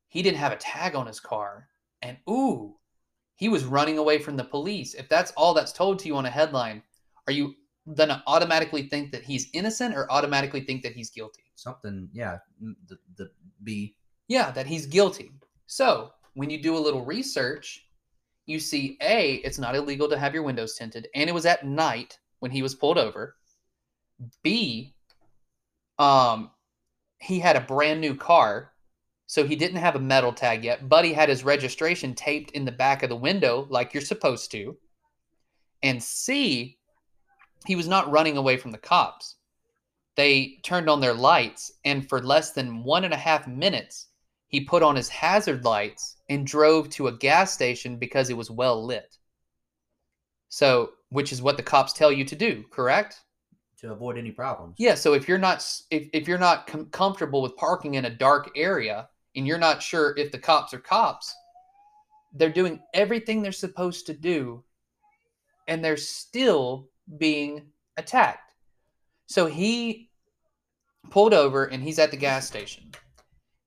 he 0.08 0.22
didn't 0.22 0.38
have 0.38 0.52
a 0.52 0.56
tag 0.56 0.94
on 0.94 1.06
his 1.06 1.20
car, 1.20 1.68
and 2.02 2.16
ooh, 2.30 2.76
he 3.34 3.48
was 3.48 3.64
running 3.64 3.98
away 3.98 4.18
from 4.18 4.36
the 4.36 4.44
police. 4.44 4.94
If 4.94 5.08
that's 5.08 5.32
all 5.32 5.54
that's 5.54 5.72
told 5.72 5.98
to 5.98 6.08
you 6.08 6.16
on 6.16 6.26
a 6.26 6.30
headline, 6.30 6.82
are 7.26 7.32
you 7.32 7.54
then 7.84 8.10
automatically 8.26 8.88
think 8.88 9.12
that 9.12 9.22
he's 9.22 9.48
innocent 9.52 9.94
or 9.94 10.10
automatically 10.10 10.60
think 10.60 10.82
that 10.82 10.92
he's 10.92 11.10
guilty? 11.10 11.42
Something, 11.56 12.08
yeah. 12.12 12.38
The, 12.88 12.98
the 13.16 13.30
B. 13.62 13.96
Yeah, 14.28 14.50
that 14.52 14.66
he's 14.66 14.86
guilty. 14.86 15.32
So 15.66 16.12
when 16.36 16.50
you 16.50 16.62
do 16.62 16.76
a 16.76 16.78
little 16.78 17.02
research, 17.02 17.86
you 18.44 18.60
see 18.60 18.98
A, 19.00 19.36
it's 19.36 19.58
not 19.58 19.74
illegal 19.74 20.06
to 20.10 20.18
have 20.18 20.34
your 20.34 20.42
windows 20.42 20.76
tinted, 20.76 21.08
and 21.14 21.30
it 21.30 21.32
was 21.32 21.46
at 21.46 21.66
night 21.66 22.18
when 22.40 22.50
he 22.50 22.60
was 22.60 22.74
pulled 22.74 22.98
over. 22.98 23.36
B, 24.42 24.94
um, 25.98 26.50
he 27.18 27.38
had 27.38 27.56
a 27.56 27.62
brand 27.62 28.02
new 28.02 28.14
car, 28.14 28.72
so 29.26 29.46
he 29.46 29.56
didn't 29.56 29.78
have 29.78 29.96
a 29.96 30.00
metal 30.00 30.30
tag 30.30 30.62
yet, 30.62 30.90
but 30.90 31.06
he 31.06 31.14
had 31.14 31.30
his 31.30 31.42
registration 31.42 32.14
taped 32.14 32.50
in 32.50 32.66
the 32.66 32.70
back 32.70 33.02
of 33.02 33.08
the 33.08 33.16
window 33.16 33.66
like 33.70 33.94
you're 33.94 34.02
supposed 34.02 34.50
to. 34.50 34.76
And 35.82 36.02
C, 36.02 36.76
he 37.64 37.76
was 37.76 37.88
not 37.88 38.10
running 38.10 38.36
away 38.36 38.58
from 38.58 38.72
the 38.72 38.78
cops. 38.78 39.36
They 40.16 40.58
turned 40.62 40.90
on 40.90 41.00
their 41.00 41.14
lights, 41.14 41.72
and 41.86 42.06
for 42.06 42.22
less 42.22 42.52
than 42.52 42.84
one 42.84 43.04
and 43.04 43.14
a 43.14 43.18
half 43.18 43.48
minutes, 43.48 44.08
he 44.48 44.60
put 44.60 44.82
on 44.82 44.96
his 44.96 45.08
hazard 45.08 45.64
lights 45.64 46.16
and 46.28 46.46
drove 46.46 46.88
to 46.90 47.08
a 47.08 47.16
gas 47.16 47.52
station 47.52 47.98
because 47.98 48.30
it 48.30 48.36
was 48.36 48.50
well 48.50 48.84
lit. 48.84 49.18
So, 50.48 50.90
which 51.10 51.32
is 51.32 51.42
what 51.42 51.56
the 51.56 51.62
cops 51.62 51.92
tell 51.92 52.12
you 52.12 52.24
to 52.24 52.36
do, 52.36 52.64
correct? 52.70 53.20
To 53.80 53.92
avoid 53.92 54.16
any 54.16 54.30
problems. 54.30 54.76
Yeah, 54.78 54.94
so 54.94 55.12
if 55.12 55.28
you're 55.28 55.38
not 55.38 55.64
if, 55.90 56.08
if 56.12 56.26
you're 56.28 56.38
not 56.38 56.66
com- 56.66 56.86
comfortable 56.86 57.42
with 57.42 57.56
parking 57.56 57.94
in 57.94 58.06
a 58.06 58.10
dark 58.10 58.50
area 58.56 59.08
and 59.34 59.46
you're 59.46 59.58
not 59.58 59.82
sure 59.82 60.16
if 60.16 60.32
the 60.32 60.38
cops 60.38 60.72
are 60.72 60.78
cops, 60.78 61.34
they're 62.32 62.50
doing 62.50 62.80
everything 62.94 63.42
they're 63.42 63.52
supposed 63.52 64.06
to 64.06 64.14
do 64.14 64.64
and 65.68 65.84
they're 65.84 65.96
still 65.96 66.88
being 67.18 67.66
attacked. 67.96 68.52
So 69.26 69.46
he 69.46 70.10
pulled 71.10 71.34
over 71.34 71.64
and 71.64 71.82
he's 71.82 71.98
at 71.98 72.10
the 72.10 72.16
gas 72.16 72.46
station. 72.46 72.92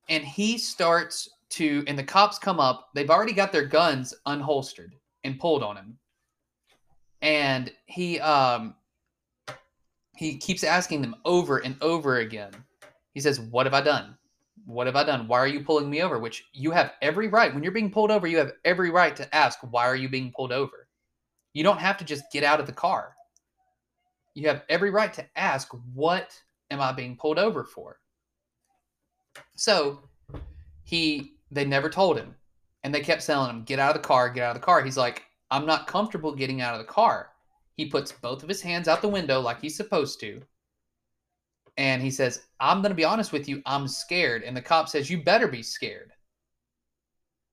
And 0.10 0.24
he 0.24 0.58
starts 0.58 1.30
to 1.52 1.84
and 1.88 1.98
the 1.98 2.04
cops 2.04 2.38
come 2.38 2.60
up. 2.60 2.90
They've 2.94 3.10
already 3.10 3.34
got 3.34 3.52
their 3.52 3.66
guns 3.66 4.14
unholstered 4.28 4.92
and 5.24 5.40
pulled 5.40 5.64
on 5.64 5.78
him. 5.78 5.98
And 7.22 7.72
he 7.86 8.20
um 8.20 8.76
he 10.20 10.38
keeps 10.38 10.66
asking 10.66 11.02
them 11.02 11.16
over 11.24 11.60
and 11.60 11.78
over 11.82 12.18
again. 12.18 12.52
He 13.14 13.22
says, 13.22 13.40
What 13.40 13.66
have 13.66 13.74
I 13.74 13.82
done? 13.82 14.18
What 14.66 14.86
have 14.86 14.98
I 14.98 15.04
done? 15.06 15.28
Why 15.28 15.40
are 15.40 15.48
you 15.48 15.64
pulling 15.64 15.90
me 15.90 16.02
over? 16.02 16.20
Which 16.20 16.44
you 16.52 16.72
have 16.72 16.92
every 17.02 17.30
right. 17.30 17.54
When 17.54 17.64
you're 17.64 17.72
being 17.72 17.90
pulled 17.90 18.12
over, 18.12 18.28
you 18.28 18.38
have 18.38 18.52
every 18.66 18.92
right 18.92 19.16
to 19.16 19.34
ask, 19.34 19.60
Why 19.72 19.86
are 19.86 19.96
you 19.96 20.10
being 20.10 20.34
pulled 20.36 20.52
over? 20.52 20.90
You 21.54 21.64
don't 21.64 21.80
have 21.80 21.98
to 21.98 22.04
just 22.06 22.26
get 22.32 22.44
out 22.44 22.60
of 22.60 22.66
the 22.66 22.74
car. 22.74 23.16
You 24.36 24.48
have 24.50 24.64
every 24.70 24.90
right 24.90 25.14
to 25.14 25.26
ask, 25.38 25.70
What 25.94 26.38
am 26.70 26.82
I 26.82 26.92
being 26.92 27.16
pulled 27.16 27.40
over 27.40 27.64
for? 27.64 27.99
So 29.56 30.02
he, 30.84 31.34
they 31.52 31.66
never 31.66 31.90
told 31.90 32.18
him. 32.18 32.36
And 32.84 32.94
they 32.94 33.02
kept 33.02 33.26
telling 33.26 33.50
him, 33.50 33.64
Get 33.64 33.80
out 33.80 33.96
of 33.96 34.02
the 34.02 34.08
car, 34.08 34.30
get 34.30 34.44
out 34.44 34.56
of 34.56 34.62
the 34.62 34.66
car. 34.66 34.82
He's 34.84 34.98
like, 34.98 35.24
I'm 35.52 35.66
not 35.66 35.88
comfortable 35.88 36.36
getting 36.36 36.62
out 36.62 36.76
of 36.76 36.80
the 36.80 36.92
car. 36.92 37.32
He 37.76 37.86
puts 37.86 38.12
both 38.12 38.44
of 38.44 38.50
his 38.50 38.62
hands 38.62 38.88
out 38.88 39.02
the 39.02 39.08
window 39.08 39.40
like 39.40 39.62
he's 39.62 39.76
supposed 39.76 40.20
to. 40.22 40.42
And 41.78 42.02
he 42.02 42.12
says, 42.12 42.42
I'm 42.60 42.82
going 42.82 42.92
to 42.92 42.96
be 42.96 43.06
honest 43.06 43.32
with 43.32 43.48
you, 43.48 43.62
I'm 43.66 43.88
scared. 43.88 44.44
And 44.44 44.56
the 44.56 44.62
cop 44.62 44.90
says, 44.90 45.10
You 45.10 45.24
better 45.24 45.48
be 45.48 45.64
scared. 45.64 46.12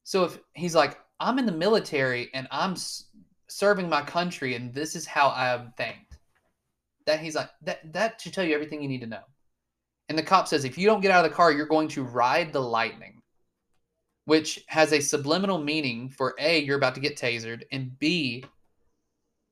So 0.05 0.25
if 0.25 0.39
he's 0.55 0.75
like, 0.75 0.99
I'm 1.21 1.39
in 1.39 1.47
the 1.47 1.53
military 1.53 2.31
and 2.35 2.47
I'm 2.51 2.73
s- 2.73 3.05
serving 3.49 3.89
my 3.89 4.03
country 4.03 4.55
and 4.55 4.73
this 4.75 4.95
is 4.97 5.07
how 5.07 5.29
I 5.29 5.55
am 5.55 5.73
thanked. 5.77 6.19
That 7.07 7.21
he's 7.21 7.37
like, 7.37 7.51
that, 7.63 7.93
that 7.93 8.21
should 8.21 8.33
tell 8.33 8.45
you 8.45 8.55
everything 8.55 8.83
you 8.83 8.89
need 8.89 9.01
to 9.01 9.07
know. 9.07 9.23
And 10.09 10.17
the 10.17 10.23
cop 10.23 10.49
says, 10.49 10.65
If 10.65 10.79
you 10.79 10.87
don't 10.87 11.01
get 11.01 11.11
out 11.11 11.25
of 11.25 11.31
the 11.31 11.37
car, 11.37 11.53
you're 11.53 11.67
going 11.67 11.89
to 11.89 12.05
ride 12.05 12.53
the 12.53 12.61
lightning, 12.61 13.23
which 14.25 14.65
has 14.69 14.93
a 14.93 15.01
subliminal 15.01 15.59
meaning 15.59 16.09
for 16.09 16.35
A, 16.39 16.61
you're 16.61 16.77
about 16.77 16.95
to 16.95 17.01
get 17.01 17.17
tasered, 17.17 17.63
and 17.73 17.99
B, 17.99 18.45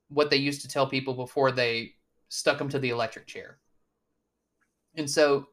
what 0.09 0.31
they 0.31 0.37
used 0.37 0.63
to 0.63 0.69
tell 0.69 0.87
people 0.87 1.15
before 1.15 1.51
they 1.51 1.93
stuck 2.29 2.59
them 2.59 2.69
to 2.69 2.79
the 2.79 2.91
electric 2.91 3.27
chair. 3.27 3.59
And 4.97 5.11
so 5.11 5.49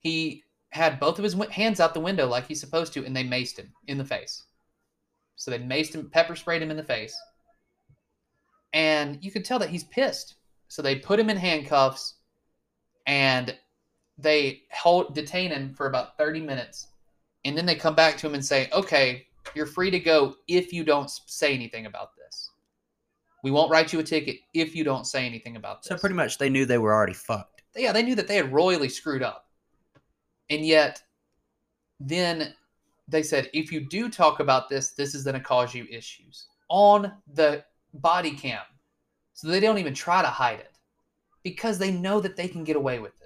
he 0.00 0.44
had 0.70 1.00
both 1.00 1.18
of 1.18 1.24
his 1.24 1.34
hands 1.50 1.80
out 1.80 1.94
the 1.94 2.00
window 2.00 2.26
like 2.26 2.46
he's 2.46 2.60
supposed 2.60 2.92
to, 2.92 3.04
and 3.04 3.16
they 3.16 3.24
maced 3.24 3.56
him 3.56 3.72
in 3.88 3.98
the 3.98 4.04
face. 4.04 4.44
So 5.36 5.50
they 5.50 5.58
maced 5.58 5.94
him, 5.94 6.10
pepper 6.10 6.36
sprayed 6.36 6.62
him 6.62 6.70
in 6.70 6.76
the 6.76 6.82
face. 6.82 7.16
And 8.72 9.22
you 9.24 9.30
could 9.30 9.44
tell 9.44 9.58
that 9.58 9.70
he's 9.70 9.84
pissed. 9.84 10.36
So 10.68 10.82
they 10.82 10.96
put 10.96 11.20
him 11.20 11.30
in 11.30 11.36
handcuffs 11.36 12.14
and 13.06 13.56
they 14.18 14.62
hold 14.72 15.14
detain 15.14 15.50
him 15.50 15.74
for 15.74 15.86
about 15.86 16.16
30 16.16 16.40
minutes. 16.40 16.88
And 17.44 17.56
then 17.56 17.66
they 17.66 17.74
come 17.74 17.94
back 17.94 18.16
to 18.18 18.26
him 18.26 18.34
and 18.34 18.44
say, 18.44 18.68
okay, 18.72 19.26
you're 19.54 19.66
free 19.66 19.90
to 19.90 20.00
go 20.00 20.36
if 20.48 20.72
you 20.72 20.84
don't 20.84 21.10
say 21.10 21.54
anything 21.54 21.86
about 21.86 22.16
this. 22.16 22.50
We 23.42 23.50
won't 23.50 23.70
write 23.70 23.92
you 23.92 24.00
a 24.00 24.02
ticket 24.02 24.38
if 24.54 24.74
you 24.74 24.82
don't 24.82 25.06
say 25.06 25.24
anything 25.24 25.56
about 25.56 25.82
this. 25.82 25.90
So 25.90 25.96
pretty 25.96 26.16
much 26.16 26.38
they 26.38 26.48
knew 26.48 26.66
they 26.66 26.78
were 26.78 26.92
already 26.92 27.12
fucked. 27.12 27.62
yeah, 27.76 27.92
they 27.92 28.02
knew 28.02 28.14
that 28.16 28.26
they 28.26 28.36
had 28.36 28.52
royally 28.52 28.88
screwed 28.88 29.22
up. 29.22 29.46
And 30.50 30.64
yet, 30.64 31.02
then 32.00 32.54
they 33.08 33.22
said, 33.22 33.50
if 33.52 33.70
you 33.70 33.80
do 33.80 34.08
talk 34.08 34.40
about 34.40 34.68
this, 34.68 34.90
this 34.90 35.14
is 35.14 35.24
going 35.24 35.34
to 35.34 35.40
cause 35.40 35.74
you 35.74 35.86
issues 35.90 36.46
on 36.68 37.12
the 37.34 37.64
body 37.94 38.32
cam. 38.32 38.62
So 39.34 39.48
they 39.48 39.60
don't 39.60 39.78
even 39.78 39.94
try 39.94 40.22
to 40.22 40.28
hide 40.28 40.60
it 40.60 40.72
because 41.42 41.78
they 41.78 41.92
know 41.92 42.20
that 42.20 42.36
they 42.36 42.48
can 42.48 42.64
get 42.64 42.76
away 42.76 42.98
with 42.98 43.20
it. 43.22 43.25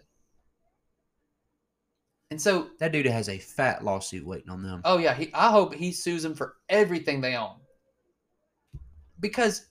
And 2.30 2.40
so, 2.40 2.70
That 2.78 2.92
dude 2.92 3.06
has 3.06 3.28
a 3.28 3.38
fat 3.38 3.84
lawsuit 3.84 4.24
waiting 4.24 4.50
on 4.50 4.62
them. 4.62 4.82
oh 4.84 4.98
yeah, 4.98 5.14
he, 5.14 5.32
I 5.34 5.50
hope 5.50 5.74
he 5.74 5.92
sues 5.92 6.22
them 6.22 6.34
for 6.34 6.56
everything 6.68 7.20
they 7.20 7.34
own 7.36 7.56
because 9.18 9.66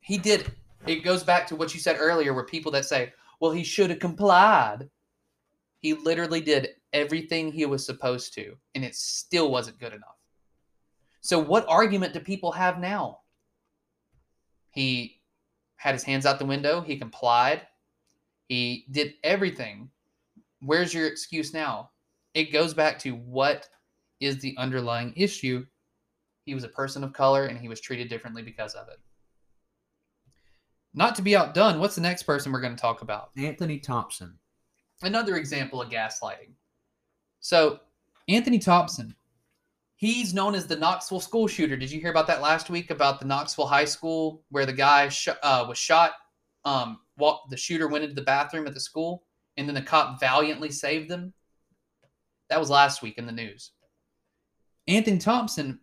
he 0.00 0.16
did. 0.16 0.40
it. 0.42 0.50
It 0.86 1.04
goes 1.04 1.24
back 1.24 1.46
to 1.48 1.56
what 1.56 1.74
you 1.74 1.80
said 1.80 1.96
earlier, 1.98 2.32
where 2.34 2.44
people 2.44 2.70
that 2.72 2.84
say, 2.84 3.12
"Well, 3.40 3.50
he 3.50 3.64
should 3.64 3.90
have 3.90 3.98
complied." 3.98 4.88
He 5.80 5.94
literally 5.94 6.40
did 6.40 6.70
everything 6.92 7.52
he 7.52 7.66
was 7.66 7.84
supposed 7.84 8.32
to, 8.34 8.56
and 8.74 8.84
it 8.84 8.94
still 8.94 9.50
wasn't 9.50 9.78
good 9.80 9.92
enough. 9.92 10.16
So, 11.20 11.38
what 11.38 11.66
argument 11.68 12.14
do 12.14 12.20
people 12.20 12.52
have 12.52 12.78
now? 12.78 13.20
He 14.70 15.20
had 15.76 15.94
his 15.94 16.04
hands 16.04 16.26
out 16.26 16.38
the 16.38 16.44
window. 16.46 16.80
He 16.80 16.96
complied. 16.96 17.62
He 18.48 18.86
did 18.90 19.14
everything. 19.24 19.90
Where's 20.60 20.92
your 20.92 21.06
excuse 21.06 21.54
now? 21.54 21.90
It 22.34 22.52
goes 22.52 22.74
back 22.74 22.98
to 23.00 23.12
what 23.12 23.68
is 24.20 24.38
the 24.40 24.56
underlying 24.58 25.12
issue. 25.16 25.64
He 26.44 26.54
was 26.54 26.64
a 26.64 26.68
person 26.68 27.04
of 27.04 27.12
color 27.12 27.46
and 27.46 27.58
he 27.58 27.68
was 27.68 27.80
treated 27.80 28.08
differently 28.08 28.42
because 28.42 28.74
of 28.74 28.88
it. 28.88 28.98
Not 30.94 31.14
to 31.16 31.22
be 31.22 31.36
outdone, 31.36 31.78
what's 31.78 31.94
the 31.94 32.00
next 32.00 32.24
person 32.24 32.50
we're 32.50 32.60
going 32.60 32.74
to 32.74 32.80
talk 32.80 33.02
about? 33.02 33.30
Anthony 33.36 33.78
Thompson. 33.78 34.38
another 35.02 35.36
example 35.36 35.80
of 35.80 35.90
gaslighting. 35.90 36.52
So, 37.40 37.80
Anthony 38.28 38.58
Thompson, 38.58 39.14
he's 39.96 40.34
known 40.34 40.54
as 40.54 40.66
the 40.66 40.76
Knoxville 40.76 41.20
school 41.20 41.46
shooter. 41.46 41.76
Did 41.76 41.90
you 41.90 42.00
hear 42.00 42.10
about 42.10 42.26
that 42.26 42.42
last 42.42 42.68
week 42.68 42.90
about 42.90 43.20
the 43.20 43.26
Knoxville 43.26 43.66
High 43.66 43.84
School 43.84 44.42
where 44.50 44.66
the 44.66 44.72
guy 44.72 45.08
sh- 45.08 45.28
uh, 45.42 45.64
was 45.68 45.78
shot? 45.78 46.12
Um, 46.64 46.98
walk, 47.16 47.48
the 47.48 47.56
shooter 47.56 47.88
went 47.88 48.04
into 48.04 48.16
the 48.16 48.22
bathroom 48.22 48.66
at 48.66 48.74
the 48.74 48.80
school, 48.80 49.24
and 49.58 49.66
then 49.66 49.74
the 49.74 49.82
cop 49.82 50.20
valiantly 50.20 50.70
saved 50.70 51.10
them. 51.10 51.34
That 52.48 52.60
was 52.60 52.70
last 52.70 53.02
week 53.02 53.18
in 53.18 53.26
the 53.26 53.32
news. 53.32 53.72
Anthony 54.86 55.18
Thompson 55.18 55.80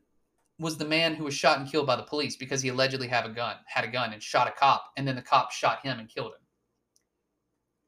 was 0.58 0.78
the 0.78 0.86
man 0.86 1.14
who 1.14 1.26
was 1.26 1.34
shot 1.34 1.60
and 1.60 1.70
killed 1.70 1.86
by 1.86 1.98
the 1.98 2.04
police 2.04 2.38
because 2.38 2.62
he 2.62 2.70
allegedly 2.70 3.08
had 3.08 3.26
a 3.26 3.30
gun, 3.30 3.58
had 3.68 3.84
a 3.84 3.90
gun, 3.90 4.14
and 4.14 4.24
shot 4.24 4.48
a 4.48 4.52
cop, 4.52 4.92
and 4.96 5.06
then 5.06 5.18
the 5.18 5.22
cop 5.22 5.52
shot 5.52 5.82
him 5.84 6.00
and 6.00 6.10
killed 6.10 6.32
him. 6.32 6.42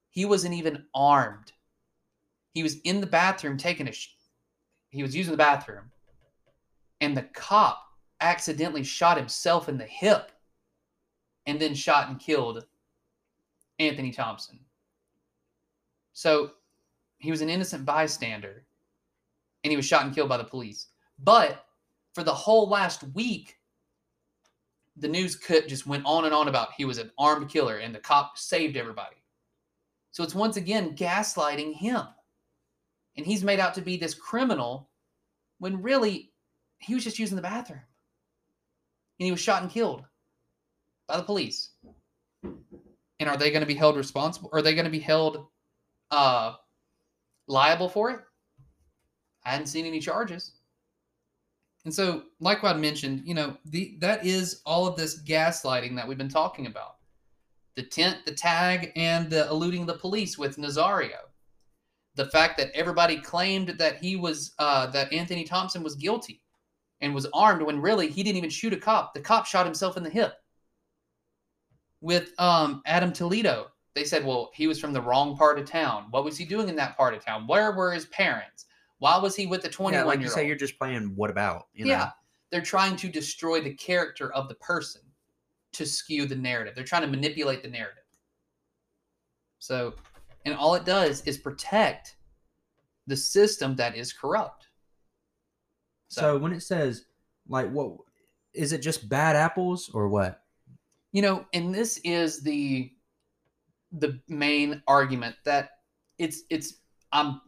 He 0.10 0.26
wasn't 0.26 0.54
even 0.56 0.84
armed. 0.94 1.54
He 2.54 2.64
was 2.64 2.80
in 2.82 3.00
the 3.00 3.08
bathroom 3.08 3.58
taking 3.58 3.88
a. 3.88 3.94
Sh- 3.94 4.10
he 4.90 5.02
was 5.02 5.16
using 5.16 5.32
the 5.32 5.38
bathroom, 5.38 5.92
and 7.00 7.16
the 7.16 7.24
cop 7.24 7.82
accidentally 8.20 8.84
shot 8.84 9.18
himself 9.18 9.70
in 9.70 9.78
the 9.78 9.86
hip, 9.86 10.34
and 11.46 11.62
then 11.62 11.74
shot 11.74 12.10
and 12.10 12.20
killed 12.20 12.66
Anthony 13.80 14.12
Thompson. 14.12 14.60
So, 16.18 16.54
he 17.20 17.30
was 17.30 17.42
an 17.42 17.50
innocent 17.50 17.86
bystander, 17.86 18.66
and 19.64 19.70
he 19.70 19.78
was 19.78 19.86
shot 19.86 20.04
and 20.04 20.16
killed 20.16 20.30
by 20.30 20.38
the 20.38 20.44
police. 20.44 20.88
But 21.20 21.64
for 22.16 22.24
the 22.24 22.34
whole 22.34 22.68
last 22.68 23.04
week, 23.14 23.58
the 24.96 25.08
news 25.08 25.36
cut 25.36 25.68
just 25.68 25.86
went 25.86 26.08
on 26.08 26.26
and 26.26 26.34
on 26.34 26.48
about 26.48 26.70
he 26.76 26.86
was 26.86 26.98
an 26.98 27.12
armed 27.20 27.50
killer, 27.50 27.78
and 27.78 27.94
the 27.94 28.00
cop 28.00 28.36
saved 28.36 28.78
everybody. 28.78 29.18
So 30.10 30.24
it's 30.24 30.34
once 30.34 30.58
again 30.58 30.96
gaslighting 30.96 31.76
him. 31.76 32.02
And 33.16 33.24
he's 33.24 33.44
made 33.44 33.60
out 33.60 33.76
to 33.76 33.82
be 33.82 33.96
this 33.96 34.16
criminal 34.16 34.90
when 35.60 35.84
really 35.84 36.32
he 36.80 36.96
was 36.96 37.04
just 37.04 37.20
using 37.20 37.36
the 37.36 37.44
bathroom. 37.44 37.84
And 39.20 39.26
he 39.26 39.32
was 39.32 39.40
shot 39.40 39.62
and 39.62 39.70
killed 39.70 40.04
by 41.08 41.18
the 41.18 41.24
police. 41.24 41.74
And 42.42 43.30
are 43.30 43.38
they 43.38 43.52
going 43.52 43.62
to 43.62 43.68
be 43.68 43.76
held 43.76 43.98
responsible? 43.98 44.50
Are 44.52 44.64
they 44.64 44.74
going 44.74 44.86
to 44.86 44.92
be 44.92 44.98
held 44.98 45.46
uh, 46.12 46.54
liable 47.48 47.90
for 47.90 48.12
it? 48.12 48.20
I 49.46 49.52
hadn't 49.52 49.68
seen 49.68 49.86
any 49.86 50.00
charges. 50.00 50.54
And 51.86 51.94
so, 51.94 52.24
like 52.42 52.64
what 52.64 52.76
I 52.76 52.80
mentioned, 52.80 53.24
you 53.26 53.34
know, 53.34 53.56
the 53.64 53.98
that 54.02 54.26
is 54.26 54.62
all 54.66 54.88
of 54.88 54.98
this 54.98 55.24
gaslighting 55.24 55.96
that 55.96 56.08
we've 56.08 56.18
been 56.18 56.28
talking 56.28 56.68
about 56.68 56.98
the 57.78 57.84
tent, 57.84 58.18
the 58.26 58.34
tag, 58.34 58.92
and 58.96 59.30
the 59.30 59.48
eluding 59.50 59.86
the 59.86 59.94
police 59.94 60.38
with 60.38 60.58
Nazario. 60.58 61.20
The 62.16 62.26
fact 62.26 62.58
that 62.58 62.72
everybody 62.74 63.22
claimed 63.22 63.70
that 63.78 63.98
he 63.98 64.16
was 64.16 64.54
uh, 64.60 64.88
that 64.88 65.14
Anthony 65.14 65.44
Thompson 65.44 65.84
was 65.84 65.96
guilty 65.96 66.42
and 67.02 67.14
was 67.14 67.28
armed 67.34 67.62
when 67.62 67.80
really 67.80 68.10
he 68.10 68.24
didn't 68.24 68.38
even 68.38 68.50
shoot 68.50 68.74
a 68.74 68.78
cop. 68.78 69.14
The 69.14 69.22
cop 69.22 69.46
shot 69.46 69.66
himself 69.66 69.96
in 69.96 70.04
the 70.04 70.10
hip. 70.10 70.34
With 72.02 72.32
um, 72.40 72.82
Adam 72.86 73.14
Toledo, 73.14 73.68
they 73.98 74.04
said, 74.04 74.26
well, 74.26 74.52
he 74.54 74.68
was 74.68 74.80
from 74.80 74.94
the 74.94 75.02
wrong 75.02 75.36
part 75.36 75.60
of 75.60 75.66
town. 75.66 76.08
What 76.12 76.24
was 76.24 76.38
he 76.38 76.46
doing 76.46 76.70
in 76.70 76.76
that 76.76 76.96
part 76.96 77.14
of 77.14 77.26
town? 77.26 77.48
Where 77.48 77.72
were 77.72 77.92
his 77.92 78.06
parents? 78.08 78.66
Why 79.00 79.18
was 79.18 79.36
he 79.36 79.46
with 79.46 79.62
the 79.62 79.70
Yeah, 79.70 79.74
21 79.74 80.06
like 80.08 80.22
you 80.22 80.28
say, 80.28 80.48
you're 80.48 80.56
just 80.56 80.78
playing 80.78 81.16
what 81.16 81.30
about? 81.30 81.68
You 81.74 81.86
know? 81.86 81.92
yeah, 81.92 82.12
they're 82.52 82.62
trying 82.62 82.96
to 82.98 83.10
destroy 83.10 83.62
the 83.62 83.74
character 83.74 84.32
of 84.34 84.50
the 84.50 84.56
person 84.56 85.02
to 85.74 85.86
skew 85.86 86.26
the 86.26 86.36
narrative. 86.36 86.76
They're 86.76 86.84
trying 86.84 87.04
to 87.04 87.08
manipulate 87.08 87.62
the 87.62 87.70
narrative. 87.70 88.04
So, 89.60 89.96
and 90.46 90.56
all 90.56 90.76
it 90.76 90.86
does 90.86 91.22
is 91.26 91.38
protect 91.38 92.16
the 93.08 93.18
system 93.18 93.76
that 93.76 93.96
is 93.96 94.14
corrupt. 94.14 94.68
So, 96.08 96.38
when 96.38 96.54
it 96.54 96.62
says 96.62 97.06
like 97.48 97.70
what 97.70 97.92
is 98.54 98.74
it 98.74 98.80
just 98.80 99.10
bad 99.10 99.36
apples 99.36 99.90
or 99.94 100.08
what? 100.08 100.44
you 101.18 101.22
know, 101.22 101.46
and 101.54 101.74
this 101.74 102.00
is 102.04 102.42
the 102.42 102.92
the 103.92 104.20
main 104.28 104.82
argument 104.88 105.36
that 105.46 105.70
it's 106.18 106.42
it's 106.50 106.76
um 107.14 107.42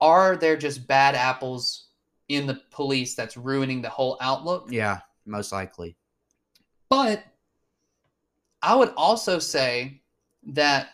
are 0.00 0.36
there 0.36 0.56
just 0.56 0.86
bad 0.86 1.14
apples 1.14 1.88
in 2.28 2.46
the 2.46 2.60
police 2.70 3.14
that's 3.14 3.36
ruining 3.36 3.82
the 3.82 3.88
whole 3.88 4.16
outlook? 4.20 4.68
Yeah, 4.70 5.00
most 5.26 5.50
likely. 5.50 5.96
But 6.88 7.24
I 8.62 8.74
would 8.74 8.92
also 8.96 9.38
say 9.38 10.02
that 10.44 10.90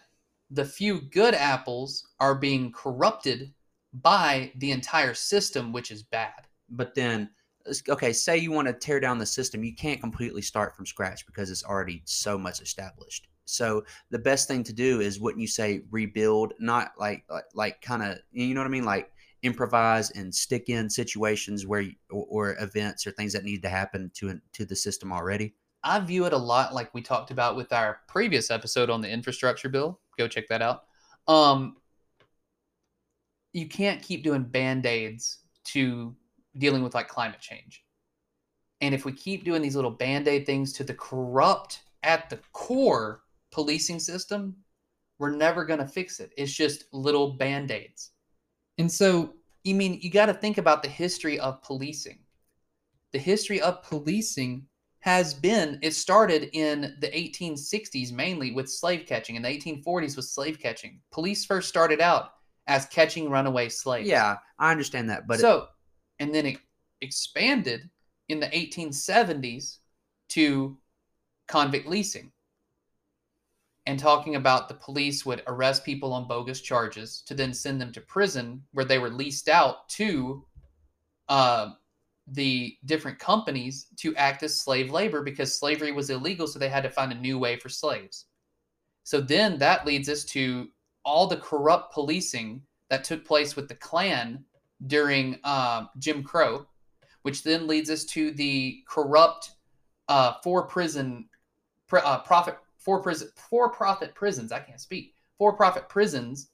the 0.50 0.64
few 0.64 1.00
good 1.00 1.34
apples 1.34 2.08
are 2.20 2.34
being 2.34 2.72
corrupted 2.72 3.52
by 3.92 4.52
the 4.56 4.70
entire 4.70 5.14
system, 5.14 5.72
which 5.72 5.90
is 5.90 6.02
bad. 6.02 6.46
But 6.70 6.94
then 6.94 7.30
okay, 7.88 8.12
say 8.12 8.36
you 8.36 8.52
want 8.52 8.68
to 8.68 8.74
tear 8.74 9.00
down 9.00 9.18
the 9.18 9.26
system, 9.26 9.64
you 9.64 9.74
can't 9.74 10.00
completely 10.00 10.42
start 10.42 10.76
from 10.76 10.86
scratch 10.86 11.26
because 11.26 11.50
it's 11.50 11.64
already 11.64 12.02
so 12.04 12.38
much 12.38 12.60
established. 12.60 13.28
So 13.46 13.84
the 14.10 14.18
best 14.18 14.48
thing 14.48 14.62
to 14.64 14.72
do 14.72 15.00
is 15.00 15.20
wouldn't 15.20 15.40
you 15.40 15.46
say 15.46 15.82
rebuild, 15.90 16.54
not 16.58 16.92
like 16.98 17.24
like, 17.28 17.44
like 17.54 17.82
kind 17.82 18.02
of 18.02 18.18
you 18.32 18.54
know 18.54 18.60
what 18.60 18.66
I 18.66 18.70
mean, 18.70 18.84
like 18.84 19.10
improvise 19.42 20.10
and 20.12 20.34
stick 20.34 20.70
in 20.70 20.88
situations 20.88 21.66
where 21.66 21.82
you, 21.82 21.92
or, 22.10 22.26
or 22.30 22.56
events 22.60 23.06
or 23.06 23.10
things 23.10 23.32
that 23.34 23.44
need 23.44 23.62
to 23.62 23.68
happen 23.68 24.10
to 24.14 24.40
to 24.52 24.64
the 24.64 24.76
system 24.76 25.12
already. 25.12 25.54
I 25.82 26.00
view 26.00 26.24
it 26.24 26.32
a 26.32 26.38
lot 26.38 26.72
like 26.72 26.94
we 26.94 27.02
talked 27.02 27.30
about 27.30 27.56
with 27.56 27.72
our 27.72 28.00
previous 28.08 28.50
episode 28.50 28.88
on 28.88 29.02
the 29.02 29.10
infrastructure 29.10 29.68
bill. 29.68 30.00
Go 30.18 30.26
check 30.26 30.48
that 30.48 30.62
out. 30.62 30.84
Um, 31.28 31.76
you 33.52 33.68
can't 33.68 34.02
keep 34.02 34.24
doing 34.24 34.44
band 34.44 34.86
aids 34.86 35.40
to 35.64 36.16
dealing 36.58 36.82
with 36.82 36.94
like 36.94 37.08
climate 37.08 37.40
change. 37.40 37.84
And 38.80 38.94
if 38.94 39.04
we 39.04 39.12
keep 39.12 39.44
doing 39.44 39.62
these 39.62 39.76
little 39.76 39.90
band 39.90 40.28
aid 40.28 40.46
things 40.46 40.72
to 40.74 40.84
the 40.84 40.94
corrupt 40.94 41.80
at 42.02 42.28
the 42.28 42.38
core 42.52 43.22
policing 43.50 43.98
system, 43.98 44.56
we're 45.18 45.34
never 45.34 45.64
going 45.64 45.78
to 45.78 45.86
fix 45.86 46.20
it. 46.20 46.32
It's 46.36 46.52
just 46.52 46.84
little 46.92 47.34
band 47.34 47.70
aids. 47.70 48.10
And 48.78 48.90
so, 48.90 49.34
you 49.62 49.74
mean, 49.74 49.98
you 50.02 50.10
got 50.10 50.26
to 50.26 50.34
think 50.34 50.58
about 50.58 50.82
the 50.82 50.88
history 50.88 51.38
of 51.38 51.62
policing. 51.62 52.18
The 53.12 53.18
history 53.18 53.60
of 53.60 53.82
policing 53.82 54.66
has 55.04 55.34
been 55.34 55.78
it 55.82 55.94
started 55.94 56.48
in 56.54 56.96
the 57.00 57.08
1860s 57.08 58.10
mainly 58.10 58.52
with 58.52 58.70
slave 58.70 59.04
catching 59.06 59.36
in 59.36 59.42
the 59.42 59.48
1840s 59.48 60.16
with 60.16 60.24
slave 60.24 60.58
catching 60.58 60.98
police 61.12 61.44
first 61.44 61.68
started 61.68 62.00
out 62.00 62.30
as 62.68 62.86
catching 62.86 63.28
runaway 63.28 63.68
slaves 63.68 64.08
Yeah, 64.08 64.36
I 64.58 64.70
understand 64.70 65.10
that, 65.10 65.26
but 65.26 65.40
so 65.40 65.66
and 66.18 66.34
then 66.34 66.46
it 66.46 66.58
expanded 67.00 67.88
in 68.28 68.40
the 68.40 68.46
1870s 68.46 69.78
to 70.30 70.76
convict 71.46 71.86
leasing. 71.86 72.32
And 73.86 73.98
talking 73.98 74.36
about 74.36 74.68
the 74.68 74.74
police 74.74 75.26
would 75.26 75.42
arrest 75.46 75.84
people 75.84 76.14
on 76.14 76.26
bogus 76.26 76.62
charges 76.62 77.22
to 77.26 77.34
then 77.34 77.52
send 77.52 77.80
them 77.80 77.92
to 77.92 78.00
prison 78.00 78.62
where 78.72 78.86
they 78.86 78.98
were 78.98 79.10
leased 79.10 79.48
out 79.48 79.88
to 79.90 80.46
uh, 81.28 81.70
the 82.28 82.76
different 82.86 83.18
companies 83.18 83.86
to 83.98 84.16
act 84.16 84.42
as 84.42 84.58
slave 84.58 84.90
labor 84.90 85.22
because 85.22 85.54
slavery 85.54 85.92
was 85.92 86.08
illegal 86.08 86.46
so 86.46 86.58
they 86.58 86.70
had 86.70 86.82
to 86.82 86.90
find 86.90 87.12
a 87.12 87.16
new 87.16 87.38
way 87.38 87.56
for 87.56 87.68
slaves. 87.68 88.24
So 89.04 89.20
then 89.20 89.58
that 89.58 89.86
leads 89.86 90.08
us 90.08 90.24
to 90.26 90.68
all 91.04 91.26
the 91.26 91.36
corrupt 91.36 91.92
policing 91.92 92.62
that 92.88 93.04
took 93.04 93.26
place 93.26 93.54
with 93.54 93.68
the 93.68 93.74
klan 93.74 94.44
during 94.86 95.38
um, 95.44 95.88
jim 95.98 96.22
crow 96.22 96.66
which 97.22 97.42
then 97.42 97.66
leads 97.66 97.90
us 97.90 98.04
to 98.04 98.30
the 98.32 98.82
corrupt 98.88 99.52
uh, 100.08 100.34
for 100.42 100.66
prison 100.66 101.28
pr- 101.86 101.98
uh, 101.98 102.20
profit 102.20 102.58
for 102.78 103.00
prison 103.02 103.28
for 103.36 103.70
profit 103.70 104.14
prisons 104.14 104.52
i 104.52 104.58
can't 104.58 104.80
speak 104.80 105.14
for 105.38 105.52
profit 105.52 105.88
prisons 105.88 106.50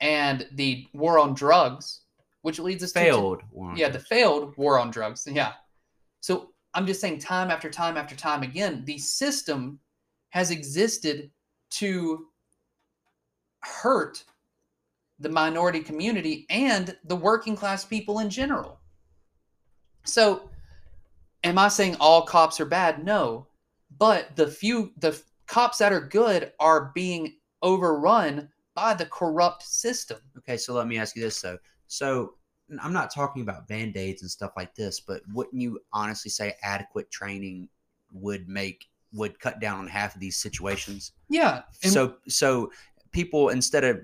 and 0.00 0.46
the 0.52 0.86
war 0.92 1.18
on 1.18 1.34
drugs 1.34 2.02
which 2.44 2.58
leads 2.58 2.84
us 2.84 2.92
to 2.92 2.98
failed. 2.98 3.42
yeah, 3.74 3.88
the 3.88 3.98
failed 3.98 4.54
war 4.58 4.78
on 4.78 4.90
drugs. 4.90 5.26
Yeah. 5.26 5.52
So 6.20 6.50
I'm 6.74 6.86
just 6.86 7.00
saying, 7.00 7.20
time 7.20 7.50
after 7.50 7.70
time 7.70 7.96
after 7.96 8.14
time 8.14 8.42
again, 8.42 8.84
the 8.84 8.98
system 8.98 9.78
has 10.28 10.50
existed 10.50 11.30
to 11.70 12.26
hurt 13.60 14.24
the 15.24 15.28
minority 15.28 15.80
community 15.80 16.46
and 16.50 16.96
the 17.04 17.16
working 17.16 17.56
class 17.56 17.84
people 17.84 18.20
in 18.20 18.30
general. 18.30 18.78
So, 20.04 20.50
am 21.42 21.58
I 21.58 21.68
saying 21.68 21.96
all 21.98 22.22
cops 22.22 22.60
are 22.60 22.66
bad? 22.66 23.04
No. 23.04 23.48
But 23.98 24.36
the 24.36 24.46
few, 24.46 24.92
the 24.98 25.20
cops 25.46 25.78
that 25.78 25.92
are 25.92 26.06
good 26.06 26.52
are 26.60 26.92
being 26.94 27.34
overrun 27.62 28.50
by 28.74 28.94
the 28.94 29.06
corrupt 29.06 29.62
system. 29.62 30.18
Okay, 30.38 30.56
so 30.56 30.74
let 30.74 30.86
me 30.86 30.98
ask 30.98 31.16
you 31.16 31.22
this 31.22 31.40
though. 31.40 31.58
So 31.86 32.34
I'm 32.82 32.92
not 32.92 33.12
talking 33.12 33.42
about 33.42 33.68
band 33.68 33.96
aids 33.96 34.22
and 34.22 34.30
stuff 34.30 34.52
like 34.56 34.74
this, 34.74 35.00
but 35.00 35.22
wouldn't 35.32 35.60
you 35.60 35.80
honestly 35.92 36.30
say 36.30 36.54
adequate 36.62 37.10
training 37.10 37.68
would 38.12 38.48
make 38.48 38.86
would 39.12 39.38
cut 39.38 39.60
down 39.60 39.78
on 39.78 39.86
half 39.86 40.14
of 40.14 40.20
these 40.20 40.36
situations? 40.36 41.12
Yeah. 41.28 41.62
so 41.82 42.16
so 42.28 42.70
people 43.12 43.50
instead 43.50 43.84
of 43.84 44.00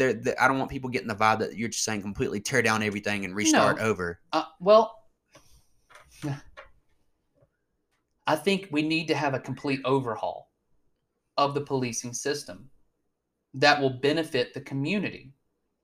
I 0.00 0.48
don't 0.48 0.58
want 0.58 0.70
people 0.70 0.90
getting 0.90 1.08
the 1.08 1.14
vibe 1.14 1.38
that 1.40 1.56
you're 1.56 1.68
just 1.68 1.84
saying 1.84 2.02
completely 2.02 2.40
tear 2.40 2.62
down 2.62 2.82
everything 2.82 3.24
and 3.24 3.34
restart 3.34 3.78
over. 3.78 4.20
Uh, 4.32 4.44
well, 4.60 5.04
I 8.26 8.36
think 8.36 8.68
we 8.70 8.82
need 8.82 9.08
to 9.08 9.14
have 9.14 9.34
a 9.34 9.40
complete 9.40 9.80
overhaul 9.84 10.50
of 11.36 11.54
the 11.54 11.60
policing 11.60 12.14
system 12.14 12.70
that 13.54 13.80
will 13.80 13.90
benefit 13.90 14.54
the 14.54 14.60
community. 14.60 15.32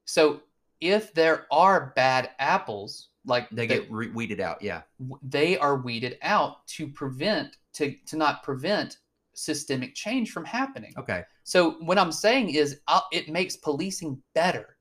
So, 0.06 0.40
if 0.80 1.12
there 1.12 1.46
are 1.52 1.92
bad 1.94 2.30
apples, 2.38 3.08
like 3.26 3.48
They 3.50 3.66
the- 3.66 3.74
get 3.80 3.90
re- 3.92 4.08
weeded 4.10 4.40
out. 4.40 4.62
Yeah. 4.62 4.82
they 5.22 5.58
are 5.58 5.76
weeded 5.76 6.16
out 6.22 6.66
to 6.68 6.88
prevent 6.88 7.56
to 7.74 7.94
to 8.06 8.16
not 8.16 8.42
prevent 8.42 8.98
systemic 9.34 9.94
change 9.94 10.32
from 10.32 10.44
happening. 10.44 10.92
Okay. 10.98 11.22
So 11.50 11.72
what 11.80 11.98
I'm 11.98 12.12
saying 12.12 12.50
is, 12.50 12.78
uh, 12.86 13.00
it 13.10 13.28
makes 13.28 13.56
policing 13.56 14.22
better 14.36 14.76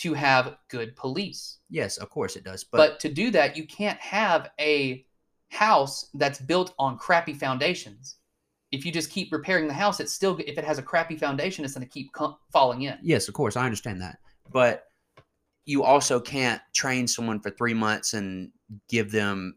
to 0.00 0.12
have 0.12 0.56
good 0.68 0.94
police. 0.96 1.60
Yes, 1.70 1.96
of 1.96 2.10
course 2.10 2.36
it 2.36 2.44
does. 2.44 2.62
But, 2.62 2.76
But, 2.76 3.00
to 3.00 3.08
do 3.08 3.30
that, 3.30 3.56
you 3.56 3.66
can't 3.66 3.98
have 3.98 4.50
a 4.60 5.06
house 5.48 6.10
that's 6.12 6.38
built 6.38 6.74
on 6.78 6.98
crappy 6.98 7.32
foundations. 7.32 8.16
If 8.70 8.84
you 8.84 8.92
just 8.92 9.10
keep 9.10 9.32
repairing 9.32 9.66
the 9.66 9.72
house, 9.72 9.98
it's 9.98 10.12
still 10.12 10.36
if 10.46 10.58
it 10.58 10.64
has 10.64 10.76
a 10.76 10.82
crappy 10.82 11.16
foundation, 11.16 11.64
it's 11.64 11.72
going 11.72 11.86
to 11.86 11.90
keep 11.90 12.10
falling 12.52 12.82
in. 12.82 12.98
yes, 13.02 13.28
of 13.28 13.32
course 13.32 13.56
I 13.56 13.64
understand 13.64 14.02
that. 14.02 14.18
But 14.52 14.84
you 15.64 15.84
also 15.84 16.20
can't 16.20 16.60
train 16.74 17.08
someone 17.08 17.40
for 17.40 17.48
three 17.48 17.74
months 17.74 18.12
and 18.12 18.50
give 18.90 19.10
them 19.10 19.56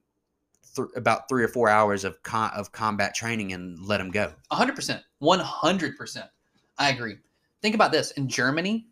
th- 0.75 0.87
about 0.95 1.27
three 1.29 1.43
or 1.43 1.47
four 1.47 1.69
hours 1.69 2.03
of 2.03 2.21
con- 2.23 2.51
of 2.55 2.71
combat 2.71 3.15
training 3.15 3.53
and 3.53 3.79
let 3.79 3.97
them 3.97 4.11
go. 4.11 4.33
100%. 4.51 5.01
100%. 5.21 6.29
I 6.77 6.89
agree. 6.89 7.17
Think 7.61 7.75
about 7.75 7.91
this. 7.91 8.11
In 8.11 8.27
Germany, 8.27 8.87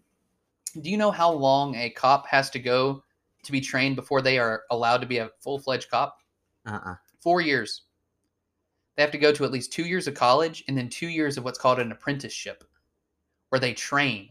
do 0.81 0.89
you 0.89 0.97
know 0.97 1.11
how 1.11 1.31
long 1.31 1.75
a 1.75 1.89
cop 1.91 2.27
has 2.27 2.49
to 2.51 2.59
go 2.59 3.03
to 3.43 3.51
be 3.51 3.61
trained 3.61 3.95
before 3.95 4.21
they 4.21 4.39
are 4.39 4.63
allowed 4.71 4.97
to 5.01 5.07
be 5.07 5.17
a 5.17 5.29
full-fledged 5.39 5.89
cop? 5.89 6.17
Uh 6.65 6.79
uh 6.85 6.95
4 7.21 7.41
years. 7.41 7.83
They 8.95 9.01
have 9.01 9.11
to 9.11 9.17
go 9.17 9.31
to 9.31 9.43
at 9.45 9.51
least 9.51 9.73
2 9.73 9.83
years 9.83 10.07
of 10.07 10.13
college 10.13 10.63
and 10.67 10.77
then 10.77 10.89
2 10.89 11.07
years 11.07 11.37
of 11.37 11.43
what's 11.43 11.59
called 11.59 11.79
an 11.79 11.91
apprenticeship 11.91 12.63
where 13.49 13.59
they 13.59 13.73
train. 13.73 14.29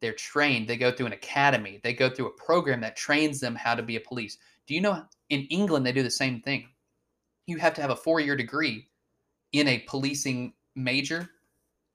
They're 0.00 0.12
trained. 0.12 0.66
They 0.66 0.76
go 0.76 0.90
through 0.90 1.06
an 1.06 1.12
academy. 1.12 1.78
They 1.84 1.92
go 1.92 2.10
through 2.10 2.26
a 2.26 2.32
program 2.32 2.80
that 2.80 2.96
trains 2.96 3.38
them 3.38 3.54
how 3.54 3.76
to 3.76 3.82
be 3.82 3.94
a 3.94 4.00
police. 4.00 4.38
Do 4.70 4.76
you 4.76 4.80
know 4.80 5.02
in 5.30 5.46
England 5.46 5.84
they 5.84 5.90
do 5.90 6.04
the 6.04 6.10
same 6.12 6.40
thing? 6.40 6.68
You 7.48 7.56
have 7.56 7.74
to 7.74 7.80
have 7.80 7.90
a 7.90 7.96
4-year 7.96 8.36
degree 8.36 8.86
in 9.50 9.66
a 9.66 9.80
policing 9.80 10.52
major 10.76 11.28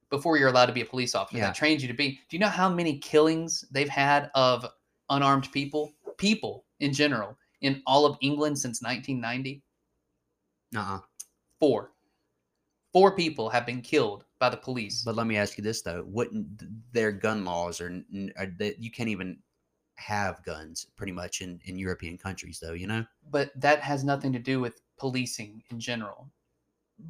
before 0.09 0.36
you're 0.36 0.49
allowed 0.49 0.65
to 0.65 0.73
be 0.73 0.82
a 0.82 0.86
police 0.86 1.15
officer. 1.15 1.38
Yeah. 1.38 1.45
That 1.45 1.55
trains 1.55 1.82
you 1.82 1.88
to 1.88 1.93
be. 1.93 2.19
Do 2.28 2.36
you 2.36 2.39
know 2.39 2.49
how 2.49 2.67
many 2.67 2.97
killings 2.97 3.63
they've 3.71 3.88
had 3.88 4.30
of 4.36 4.65
unarmed 5.09 5.49
people, 5.53 5.93
people 6.17 6.65
in 6.82 6.91
general, 6.91 7.38
in 7.61 7.82
all 7.88 8.05
of 8.05 8.17
England 8.19 8.59
since 8.59 8.82
1990? 8.82 9.63
uh 10.76 10.80
uh 10.80 10.99
Four. 11.61 11.93
Four 12.91 13.15
people 13.15 13.49
have 13.51 13.65
been 13.65 13.82
killed 13.82 14.26
by 14.38 14.49
the 14.49 14.57
police. 14.57 15.01
But 15.01 15.15
let 15.15 15.28
me 15.28 15.38
ask 15.38 15.57
you 15.57 15.63
this 15.63 15.82
though: 15.82 16.03
wouldn't 16.09 16.61
their 16.91 17.13
gun 17.13 17.45
laws 17.45 17.80
are, 17.80 18.03
are 18.38 18.47
that 18.59 18.84
you 18.84 18.91
can't 18.91 19.07
even 19.07 19.38
have 19.96 20.43
guns 20.43 20.88
pretty 20.96 21.12
much 21.12 21.41
in 21.41 21.60
in 21.66 21.78
European 21.78 22.18
countries 22.18 22.60
though? 22.62 22.74
You 22.74 22.88
know. 22.88 23.06
But 23.30 23.52
that 23.60 23.80
has 23.80 24.04
nothing 24.04 24.34
to 24.34 24.39
do 24.39 24.60
with 24.60 24.82
policing 24.98 25.64
in 25.72 25.80
general. 25.80 26.30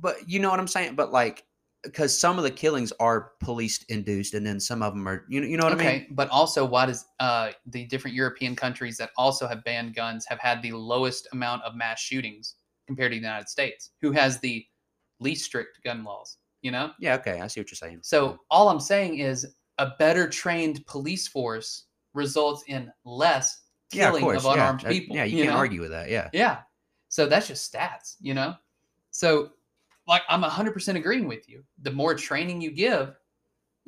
But 0.02 0.28
you 0.28 0.40
know 0.40 0.50
what 0.50 0.60
I'm 0.60 0.68
saying. 0.68 0.96
But 0.96 1.12
like, 1.12 1.46
because 1.84 2.18
some 2.18 2.38
of 2.38 2.44
the 2.44 2.52
killings 2.52 2.92
are 3.00 3.32
police 3.40 3.84
induced, 3.90 4.34
and 4.34 4.46
then 4.46 4.60
some 4.60 4.82
of 4.82 4.94
them 4.94 5.08
are 5.08 5.26
you 5.30 5.42
know 5.42 5.48
you 5.48 5.58
know 5.58 5.66
what 5.66 5.74
okay, 5.74 5.88
I 5.88 5.98
mean. 6.00 6.08
but 6.12 6.30
also, 6.30 6.66
why 6.66 6.86
does 6.88 7.06
uh, 7.20 7.52
the 7.68 7.86
different 7.86 8.16
European 8.16 8.56
countries 8.56 8.98
that 8.98 9.12
also 9.18 9.48
have 9.48 9.64
banned 9.64 9.96
guns 9.96 10.26
have 10.28 10.40
had 10.40 10.62
the 10.62 10.72
lowest 10.72 11.28
amount 11.34 11.64
of 11.64 11.76
mass 11.76 12.00
shootings 12.00 12.56
compared 12.88 13.12
to 13.12 13.16
the 13.16 13.22
United 13.22 13.50
States, 13.50 13.92
who 14.02 14.12
has 14.12 14.40
the 14.40 14.66
least 15.20 15.46
strict 15.46 15.84
gun 15.84 16.04
laws? 16.04 16.38
You 16.62 16.72
know, 16.72 16.92
Yeah, 17.00 17.14
okay, 17.16 17.42
I 17.42 17.48
see 17.48 17.60
what 17.60 17.70
you're 17.70 17.76
saying. 17.76 18.00
so 18.02 18.40
all 18.50 18.70
I'm 18.70 18.80
saying 18.80 19.20
is 19.20 19.56
a 19.78 19.92
better 20.00 20.28
trained 20.28 20.84
police 20.88 21.28
force 21.28 21.86
results 22.16 22.64
in 22.68 22.92
less 23.04 23.62
yeah, 23.92 24.06
of 24.08 24.16
killing 24.16 24.24
course, 24.24 24.38
of 24.40 24.46
yeah, 24.46 24.54
unarmed 24.54 24.80
that- 24.82 24.92
people. 24.92 25.16
Yeah, 25.16 25.24
you, 25.26 25.44
can't 25.44 25.50
know? 25.54 25.58
argue 25.58 25.82
with 25.82 25.92
that. 25.92 26.10
Yeah, 26.10 26.30
Yeah. 26.34 26.60
So 27.10 27.28
that's 27.28 27.48
just 27.48 27.72
stats, 27.72 28.16
you 28.20 28.34
know? 28.34 28.56
So, 29.12 29.52
like, 30.08 30.24
I'm 30.28 30.42
100% 30.44 30.96
agreeing 30.98 31.28
with 31.28 31.48
you. 31.48 31.64
The 31.84 31.92
more 31.92 32.14
training 32.16 32.62
you 32.62 32.72
give, 32.72 33.16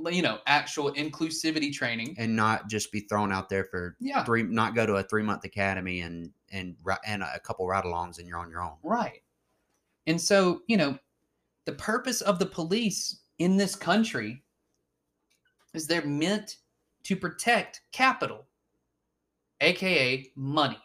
you 0.09 0.21
know, 0.21 0.39
actual 0.47 0.93
inclusivity 0.93 1.73
training. 1.73 2.15
and 2.17 2.35
not 2.35 2.69
just 2.69 2.91
be 2.91 3.01
thrown 3.01 3.31
out 3.33 3.49
there 3.49 3.65
for 3.65 3.97
Yeah. 3.99 4.23
three, 4.23 4.43
not 4.43 4.75
go 4.75 4.85
to 4.85 4.95
a 4.97 5.03
three 5.03 5.23
month 5.23 5.43
academy 5.43 6.01
and 6.01 6.31
and 6.51 6.77
and 7.05 7.21
a 7.23 7.39
couple 7.41 7.67
ride-alongs, 7.67 8.19
and 8.19 8.27
you're 8.27 8.37
on 8.37 8.49
your 8.49 8.61
own. 8.61 8.77
Right. 8.83 9.21
And 10.05 10.21
so, 10.21 10.61
you 10.67 10.77
know, 10.77 10.97
the 11.65 11.73
purpose 11.73 12.21
of 12.21 12.39
the 12.39 12.45
police 12.45 13.19
in 13.39 13.57
this 13.57 13.75
country 13.75 14.41
is 15.73 15.85
they're 15.87 16.05
meant 16.05 16.57
to 17.07 17.15
protect 17.15 17.81
capital, 17.93 18.45
aka 19.61 20.29
money. 20.35 20.77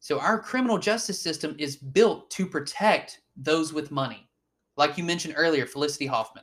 So 0.00 0.18
our 0.18 0.40
criminal 0.40 0.78
justice 0.78 1.20
system 1.20 1.54
is 1.60 1.76
built 1.76 2.28
to 2.32 2.44
protect 2.44 3.20
those 3.36 3.72
with 3.72 3.92
money. 3.92 4.28
Like 4.76 4.98
you 4.98 5.04
mentioned 5.04 5.34
earlier, 5.36 5.64
Felicity 5.64 6.06
Huffman. 6.06 6.42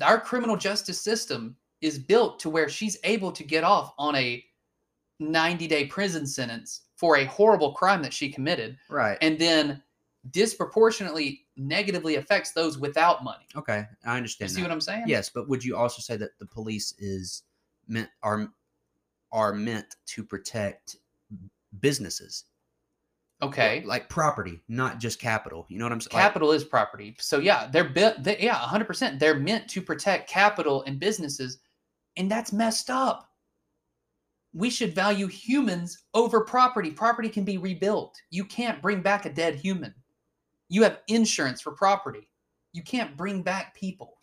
Our 0.00 0.18
criminal 0.18 0.56
justice 0.56 0.98
system 0.98 1.56
is 1.82 1.98
built 1.98 2.38
to 2.40 2.48
where 2.48 2.70
she's 2.70 2.96
able 3.04 3.32
to 3.32 3.44
get 3.44 3.64
off 3.64 3.92
on 3.98 4.16
a 4.16 4.42
90 5.20 5.66
day 5.66 5.84
prison 5.86 6.26
sentence 6.26 6.82
for 6.96 7.18
a 7.18 7.26
horrible 7.26 7.72
crime 7.72 8.00
that 8.02 8.14
she 8.14 8.32
committed 8.32 8.78
Right. 8.88 9.18
and 9.20 9.38
then 9.38 9.82
disproportionately 10.30 11.41
negatively 11.56 12.16
affects 12.16 12.52
those 12.52 12.78
without 12.78 13.22
money. 13.24 13.44
okay, 13.56 13.86
I 14.04 14.12
You 14.12 14.16
understand. 14.18 14.50
see 14.50 14.56
that. 14.62 14.68
what 14.68 14.72
I'm 14.72 14.80
saying? 14.80 15.04
Yes, 15.06 15.28
but 15.28 15.48
would 15.48 15.64
you 15.64 15.76
also 15.76 16.00
say 16.00 16.16
that 16.16 16.38
the 16.38 16.46
police 16.46 16.94
is 16.98 17.42
meant 17.88 18.08
are 18.22 18.48
are 19.32 19.52
meant 19.54 19.96
to 20.06 20.22
protect 20.24 20.96
businesses, 21.80 22.44
Okay. 23.40 23.82
like 23.84 24.08
property, 24.10 24.60
not 24.68 24.98
just 25.00 25.18
capital? 25.18 25.66
You 25.68 25.78
know 25.78 25.84
what 25.86 25.92
I'm 25.92 26.00
saying? 26.00 26.20
Capital 26.20 26.52
is 26.52 26.64
property. 26.64 27.16
So 27.18 27.38
yeah, 27.38 27.66
they're 27.66 27.88
built. 27.88 28.22
They, 28.22 28.38
yeah, 28.38 28.58
100%. 28.58 29.18
They're 29.18 29.38
meant 29.38 29.68
to 29.70 29.80
protect 29.82 30.28
capital 30.28 30.82
and 30.86 31.00
businesses, 31.00 31.58
and 32.16 32.30
that's 32.30 32.52
messed 32.52 32.90
up. 32.90 33.28
We 34.54 34.68
should 34.68 34.94
value 34.94 35.26
humans 35.28 36.04
over 36.12 36.42
property. 36.44 36.90
Property 36.90 37.30
can 37.30 37.44
be 37.44 37.56
rebuilt. 37.56 38.14
You 38.30 38.44
can't 38.44 38.82
bring 38.82 39.00
back 39.00 39.24
a 39.24 39.30
dead 39.32 39.54
human. 39.54 39.94
You 40.72 40.82
have 40.84 41.00
insurance 41.08 41.60
for 41.60 41.72
property. 41.72 42.30
You 42.72 42.82
can't 42.82 43.14
bring 43.14 43.42
back 43.42 43.74
people. 43.74 44.22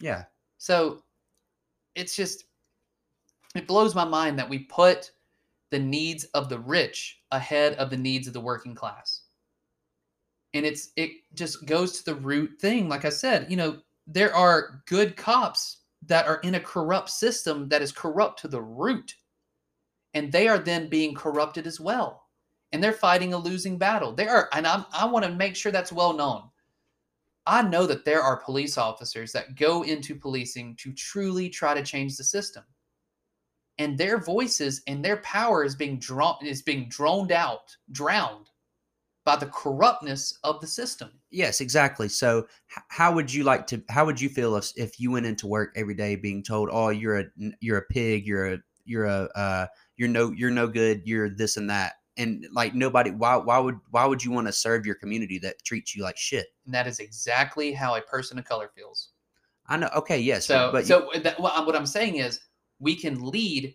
yeah, 0.00 0.24
So 0.56 1.02
it's 1.94 2.16
just 2.16 2.46
it 3.54 3.66
blows 3.66 3.94
my 3.94 4.04
mind 4.04 4.38
that 4.38 4.48
we 4.48 4.60
put 4.60 5.10
the 5.70 5.78
needs 5.78 6.24
of 6.32 6.48
the 6.48 6.58
rich 6.58 7.20
ahead 7.30 7.74
of 7.74 7.90
the 7.90 7.96
needs 7.96 8.26
of 8.26 8.32
the 8.32 8.40
working 8.40 8.74
class. 8.74 9.24
And 10.54 10.64
it's 10.64 10.92
it 10.96 11.10
just 11.34 11.66
goes 11.66 11.98
to 11.98 12.06
the 12.06 12.20
root 12.20 12.58
thing. 12.58 12.88
Like 12.88 13.04
I 13.04 13.10
said, 13.10 13.50
you 13.50 13.56
know, 13.58 13.76
there 14.06 14.34
are 14.34 14.82
good 14.86 15.14
cops 15.14 15.82
that 16.06 16.26
are 16.26 16.40
in 16.40 16.54
a 16.54 16.60
corrupt 16.60 17.10
system 17.10 17.68
that 17.68 17.82
is 17.82 17.92
corrupt 17.92 18.40
to 18.40 18.48
the 18.48 18.62
root. 18.62 19.14
And 20.14 20.32
they 20.32 20.48
are 20.48 20.58
then 20.58 20.88
being 20.88 21.14
corrupted 21.14 21.66
as 21.66 21.78
well. 21.78 22.25
And 22.72 22.82
they're 22.82 22.92
fighting 22.92 23.32
a 23.32 23.38
losing 23.38 23.78
battle. 23.78 24.12
They 24.12 24.26
are, 24.26 24.48
and 24.52 24.66
I'm, 24.66 24.84
I 24.92 25.06
want 25.06 25.24
to 25.24 25.32
make 25.32 25.56
sure 25.56 25.72
that's 25.72 25.92
well 25.92 26.12
known. 26.12 26.42
I 27.46 27.62
know 27.62 27.86
that 27.86 28.04
there 28.04 28.22
are 28.22 28.36
police 28.38 28.76
officers 28.76 29.32
that 29.32 29.54
go 29.54 29.82
into 29.82 30.16
policing 30.16 30.76
to 30.76 30.92
truly 30.92 31.48
try 31.48 31.74
to 31.74 31.84
change 31.84 32.16
the 32.16 32.24
system. 32.24 32.64
And 33.78 33.96
their 33.96 34.18
voices 34.18 34.82
and 34.86 35.04
their 35.04 35.18
power 35.18 35.62
is 35.62 35.76
being 35.76 35.98
drawn 35.98 36.38
is 36.44 36.62
being 36.62 36.88
droned 36.88 37.30
out, 37.30 37.76
drowned 37.92 38.50
by 39.24 39.36
the 39.36 39.46
corruptness 39.46 40.38
of 40.44 40.60
the 40.60 40.66
system. 40.66 41.10
yes, 41.30 41.60
exactly. 41.60 42.08
So, 42.08 42.46
how 42.88 43.12
would 43.12 43.32
you 43.32 43.44
like 43.44 43.66
to? 43.68 43.82
How 43.90 44.06
would 44.06 44.20
you 44.20 44.28
feel 44.30 44.56
if 44.56 44.72
if 44.76 44.98
you 44.98 45.10
went 45.10 45.26
into 45.26 45.46
work 45.46 45.72
every 45.76 45.94
day 45.94 46.16
being 46.16 46.42
told, 46.42 46.70
"Oh, 46.72 46.88
you're 46.88 47.18
a 47.18 47.24
you're 47.60 47.78
a 47.78 47.86
pig, 47.86 48.26
you're 48.26 48.54
a 48.54 48.58
you're 48.84 49.04
a 49.04 49.28
uh, 49.34 49.66
you're 49.96 50.08
no 50.08 50.30
you're 50.32 50.50
no 50.50 50.68
good, 50.68 51.02
you're 51.04 51.28
this 51.28 51.56
and 51.58 51.68
that," 51.70 51.95
and 52.16 52.46
like 52.52 52.74
nobody, 52.74 53.10
why 53.10 53.36
why 53.36 53.58
would 53.58 53.78
why 53.90 54.06
would 54.06 54.24
you 54.24 54.30
want 54.30 54.46
to 54.46 54.52
serve 54.52 54.86
your 54.86 54.94
community 54.94 55.38
that 55.40 55.62
treats 55.64 55.94
you 55.94 56.02
like 56.02 56.16
shit? 56.16 56.46
And 56.64 56.74
that 56.74 56.86
is 56.86 56.98
exactly 56.98 57.72
how 57.72 57.94
a 57.94 58.00
person 58.00 58.38
of 58.38 58.44
color 58.44 58.70
feels. 58.74 59.10
I 59.66 59.76
know. 59.76 59.90
Okay, 59.96 60.18
yes, 60.18 60.46
So, 60.46 60.70
but 60.72 60.86
so 60.86 61.10
that, 61.22 61.40
what 61.40 61.74
I'm 61.74 61.86
saying 61.86 62.16
is, 62.16 62.40
we 62.78 62.94
can 62.94 63.24
lead 63.24 63.74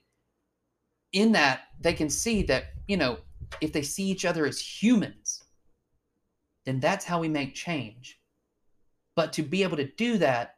in 1.11 1.33
that 1.33 1.63
they 1.79 1.93
can 1.93 2.09
see 2.09 2.43
that 2.43 2.65
you 2.87 2.97
know 2.97 3.17
if 3.59 3.73
they 3.73 3.81
see 3.81 4.05
each 4.05 4.25
other 4.25 4.45
as 4.45 4.59
humans, 4.59 5.43
then 6.65 6.79
that's 6.79 7.05
how 7.05 7.19
we 7.19 7.27
make 7.27 7.53
change. 7.53 8.19
But 9.15 9.33
to 9.33 9.43
be 9.43 9.63
able 9.63 9.77
to 9.77 9.91
do 9.97 10.17
that, 10.19 10.55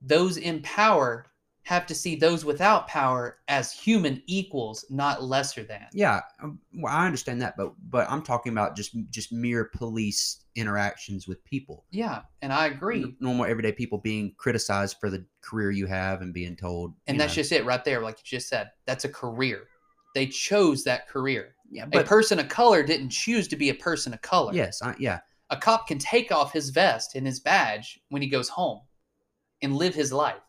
those 0.00 0.36
in 0.36 0.62
power 0.62 1.26
have 1.68 1.84
to 1.84 1.94
see 1.94 2.16
those 2.16 2.46
without 2.46 2.88
power 2.88 3.40
as 3.48 3.70
human 3.72 4.22
equals, 4.26 4.86
not 4.88 5.22
lesser 5.22 5.62
than. 5.62 5.84
Yeah, 5.92 6.22
um, 6.42 6.58
well, 6.74 6.90
I 6.90 7.04
understand 7.04 7.42
that, 7.42 7.58
but 7.58 7.74
but 7.90 8.10
I'm 8.10 8.22
talking 8.22 8.52
about 8.52 8.74
just 8.74 8.96
just 9.10 9.32
mere 9.32 9.66
police 9.66 10.44
interactions 10.56 11.28
with 11.28 11.44
people, 11.44 11.84
Yeah, 11.90 12.22
and 12.40 12.54
I 12.54 12.66
agree. 12.68 13.14
Normal 13.20 13.44
everyday 13.44 13.72
people 13.72 13.98
being 13.98 14.32
criticized 14.38 14.96
for 14.98 15.10
the 15.10 15.26
career 15.42 15.70
you 15.70 15.84
have 15.86 16.22
and 16.22 16.32
being 16.32 16.56
told, 16.56 16.94
And 17.06 17.20
that's 17.20 17.32
know, 17.32 17.42
just 17.42 17.52
it 17.52 17.66
right 17.66 17.84
there, 17.84 18.00
like 18.00 18.16
you 18.16 18.24
just 18.24 18.48
said. 18.48 18.70
That's 18.86 19.04
a 19.04 19.08
career. 19.10 19.64
They 20.14 20.26
chose 20.26 20.84
that 20.84 21.06
career. 21.06 21.54
yeah, 21.70 21.84
but, 21.84 22.00
a 22.00 22.08
person 22.08 22.38
of 22.38 22.48
color 22.48 22.82
didn't 22.82 23.10
choose 23.10 23.46
to 23.48 23.56
be 23.56 23.68
a 23.68 23.74
person 23.74 24.14
of 24.14 24.22
color. 24.22 24.54
yes, 24.54 24.80
I, 24.80 24.94
yeah, 24.98 25.20
A 25.50 25.56
cop 25.58 25.86
can 25.86 25.98
take 25.98 26.32
off 26.32 26.50
his 26.54 26.70
vest 26.70 27.14
and 27.14 27.26
his 27.26 27.40
badge 27.40 28.00
when 28.08 28.22
he 28.22 28.28
goes 28.28 28.48
home 28.48 28.80
and 29.60 29.76
live 29.76 29.94
his 29.94 30.12
life. 30.14 30.40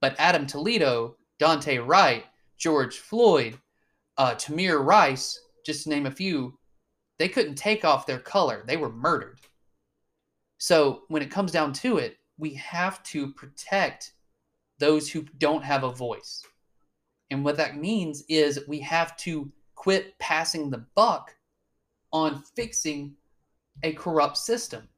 But 0.00 0.16
Adam 0.18 0.46
Toledo, 0.46 1.16
Daunte 1.40 1.84
Wright, 1.86 2.24
George 2.58 2.98
Floyd, 2.98 3.58
uh, 4.18 4.34
Tamir 4.34 4.84
Rice, 4.84 5.38
just 5.64 5.84
to 5.84 5.90
name 5.90 6.06
a 6.06 6.10
few, 6.10 6.58
they 7.18 7.28
couldn't 7.28 7.56
take 7.56 7.84
off 7.84 8.06
their 8.06 8.18
color. 8.18 8.62
They 8.66 8.76
were 8.76 8.92
murdered. 8.92 9.40
So 10.58 11.02
when 11.08 11.22
it 11.22 11.30
comes 11.30 11.52
down 11.52 11.72
to 11.74 11.98
it, 11.98 12.16
we 12.38 12.54
have 12.54 13.02
to 13.04 13.32
protect 13.32 14.12
those 14.78 15.08
who 15.10 15.22
don't 15.38 15.64
have 15.64 15.84
a 15.84 15.92
voice. 15.92 16.42
And 17.30 17.44
what 17.44 17.56
that 17.56 17.76
means 17.76 18.22
is 18.28 18.60
we 18.68 18.80
have 18.80 19.16
to 19.18 19.50
quit 19.74 20.18
passing 20.18 20.70
the 20.70 20.86
buck 20.94 21.34
on 22.12 22.42
fixing 22.54 23.14
a 23.82 23.92
corrupt 23.92 24.36
system. 24.36 24.88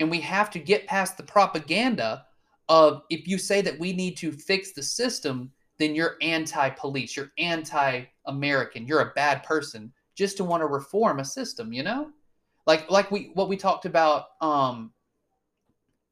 And 0.00 0.10
we 0.10 0.20
have 0.20 0.50
to 0.50 0.58
get 0.58 0.86
past 0.86 1.16
the 1.16 1.22
propaganda 1.22 2.24
of 2.68 3.02
if 3.10 3.26
you 3.26 3.38
say 3.38 3.60
that 3.62 3.78
we 3.78 3.92
need 3.92 4.16
to 4.18 4.32
fix 4.32 4.72
the 4.72 4.82
system, 4.82 5.50
then 5.78 5.94
you're 5.94 6.16
anti 6.20 6.70
police, 6.70 7.16
you're 7.16 7.32
anti 7.38 8.04
American, 8.26 8.86
you're 8.86 9.00
a 9.00 9.12
bad 9.14 9.42
person 9.42 9.92
just 10.14 10.36
to 10.36 10.44
want 10.44 10.60
to 10.60 10.66
reform 10.66 11.20
a 11.20 11.24
system, 11.24 11.72
you 11.72 11.82
know? 11.82 12.10
Like 12.66 12.90
like 12.90 13.10
we 13.10 13.30
what 13.34 13.48
we 13.48 13.56
talked 13.56 13.86
about 13.86 14.26
um 14.40 14.92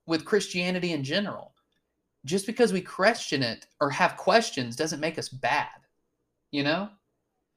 with 0.07 0.25
Christianity 0.25 0.93
in 0.93 1.05
general. 1.05 1.53
Just 2.25 2.47
because 2.47 2.73
we 2.73 2.81
question 2.81 3.43
it 3.43 3.67
or 3.81 3.91
have 3.91 4.17
questions 4.17 4.75
doesn't 4.77 5.01
make 5.01 5.19
us 5.19 5.29
bad, 5.29 5.69
you 6.51 6.65
know? 6.65 6.89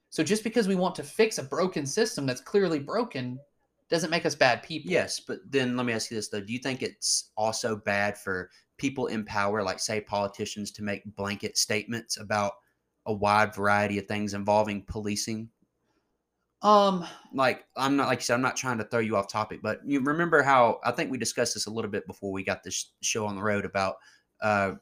So 0.09 0.23
just 0.23 0.43
because 0.43 0.67
we 0.67 0.75
want 0.75 0.95
to 0.95 1.03
fix 1.03 1.37
a 1.37 1.43
broken 1.43 1.85
system 1.85 2.25
that's 2.25 2.41
clearly 2.41 2.79
broken 2.79 3.39
doesn't 3.89 4.09
make 4.09 4.25
us 4.25 4.35
bad 4.35 4.61
people. 4.63 4.91
yes. 4.91 5.19
But 5.19 5.39
then 5.49 5.75
let 5.75 5.85
me 5.85 5.93
ask 5.93 6.11
you 6.11 6.17
this 6.17 6.29
though: 6.29 6.41
Do 6.41 6.53
you 6.53 6.59
think 6.59 6.81
it's 6.81 7.31
also 7.37 7.75
bad 7.75 8.17
for 8.17 8.49
people 8.79 9.07
in 9.07 9.23
power, 9.25 9.61
like 9.61 9.79
say 9.79 10.01
politicians, 10.01 10.71
to 10.71 10.83
make 10.83 11.03
blanket 11.15 11.57
statements 11.57 12.17
about 12.17 12.53
a 13.05 13.13
wide 13.13 13.53
variety 13.53 13.99
of 13.99 14.07
things 14.07 14.33
involving 14.33 14.83
policing? 14.83 15.49
Um, 16.61 17.05
like 17.33 17.65
I'm 17.77 17.95
not 17.95 18.07
like 18.07 18.19
you 18.19 18.23
said, 18.23 18.33
I'm 18.33 18.41
not 18.41 18.57
trying 18.57 18.79
to 18.79 18.83
throw 18.83 18.99
you 18.99 19.15
off 19.15 19.29
topic, 19.29 19.61
but 19.61 19.79
you 19.85 20.01
remember 20.01 20.43
how 20.43 20.79
I 20.83 20.91
think 20.91 21.09
we 21.11 21.17
discussed 21.17 21.53
this 21.53 21.67
a 21.67 21.71
little 21.71 21.91
bit 21.91 22.05
before 22.07 22.31
we 22.31 22.43
got 22.43 22.63
this 22.63 22.91
show 23.01 23.25
on 23.25 23.35
the 23.35 23.43
road 23.43 23.65
about 23.65 23.95
uh 24.41 24.73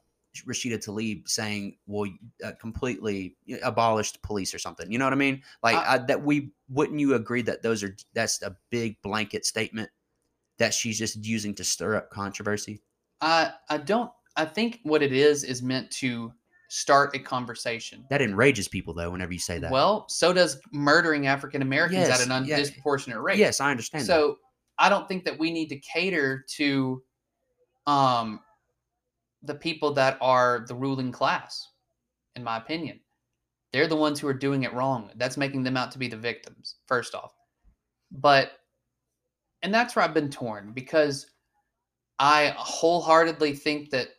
Rashida 0.47 0.77
Tlaib 0.77 1.27
saying, 1.27 1.77
"Well, 1.87 2.11
uh, 2.43 2.51
completely 2.59 3.37
abolished 3.63 4.21
police 4.21 4.53
or 4.53 4.59
something." 4.59 4.91
You 4.91 4.99
know 4.99 5.05
what 5.05 5.13
I 5.13 5.17
mean? 5.17 5.41
Like 5.63 5.75
I- 5.75 5.95
I, 5.95 5.97
that. 5.99 6.23
We 6.23 6.51
wouldn't 6.69 6.99
you 6.99 7.13
agree 7.15 7.41
that 7.43 7.61
those 7.61 7.83
are 7.83 7.95
that's 8.13 8.41
a 8.41 8.55
big 8.69 9.01
blanket 9.01 9.45
statement 9.45 9.89
that 10.57 10.73
she's 10.73 10.97
just 10.97 11.23
using 11.23 11.53
to 11.55 11.63
stir 11.63 11.95
up 11.95 12.09
controversy? 12.09 12.81
I 13.21 13.51
I 13.69 13.77
don't. 13.77 14.11
I 14.35 14.45
think 14.45 14.79
what 14.83 15.01
it 15.01 15.11
is 15.13 15.43
is 15.43 15.61
meant 15.61 15.89
to 15.91 16.31
start 16.69 17.15
a 17.15 17.19
conversation. 17.19 18.05
That 18.09 18.21
enrages 18.21 18.67
people 18.67 18.93
though. 18.93 19.09
Whenever 19.11 19.33
you 19.33 19.39
say 19.39 19.57
that. 19.59 19.71
Well, 19.71 20.05
so 20.09 20.33
does 20.33 20.59
murdering 20.71 21.27
African 21.27 21.61
Americans 21.61 22.07
Yes, 22.07 22.21
at 22.21 22.27
an 22.27 22.45
undisproportionate 22.45 23.21
rate. 23.21 23.37
yes, 23.37 23.59
I 23.61 23.71
understand. 23.71 24.03
that. 24.03 24.07
So 24.07 24.37
I 24.77 24.89
don't 24.89 25.07
think 25.07 25.25
that 25.25 25.37
we 25.39 25.51
need 25.51 25.69
to 25.69 25.79
cater 25.79 26.45
to 26.55 27.01
um 27.87 28.41
the 29.43 29.55
people 29.55 29.93
that 29.93 30.17
are 30.19 30.65
the 30.67 30.75
ruling 30.75 31.11
class, 31.11 31.69
in 32.35 32.43
my 32.43 32.57
opinion. 32.57 32.99
They're 33.71 33.87
the 33.87 33.95
ones 33.95 34.19
who 34.19 34.27
are 34.27 34.33
doing 34.33 34.63
it 34.63 34.73
wrong. 34.73 35.11
That's 35.15 35.37
making 35.37 35.63
them 35.63 35.77
out 35.77 35.91
to 35.91 35.99
be 35.99 36.07
the 36.07 36.17
victims, 36.17 36.75
first 36.87 37.15
off. 37.15 37.33
But 38.11 38.51
and 39.63 39.73
that's 39.73 39.95
where 39.95 40.05
I've 40.05 40.13
been 40.13 40.29
torn 40.29 40.71
because 40.73 41.27
I 42.19 42.53
wholeheartedly 42.57 43.53
think 43.53 43.89
that 43.91 44.09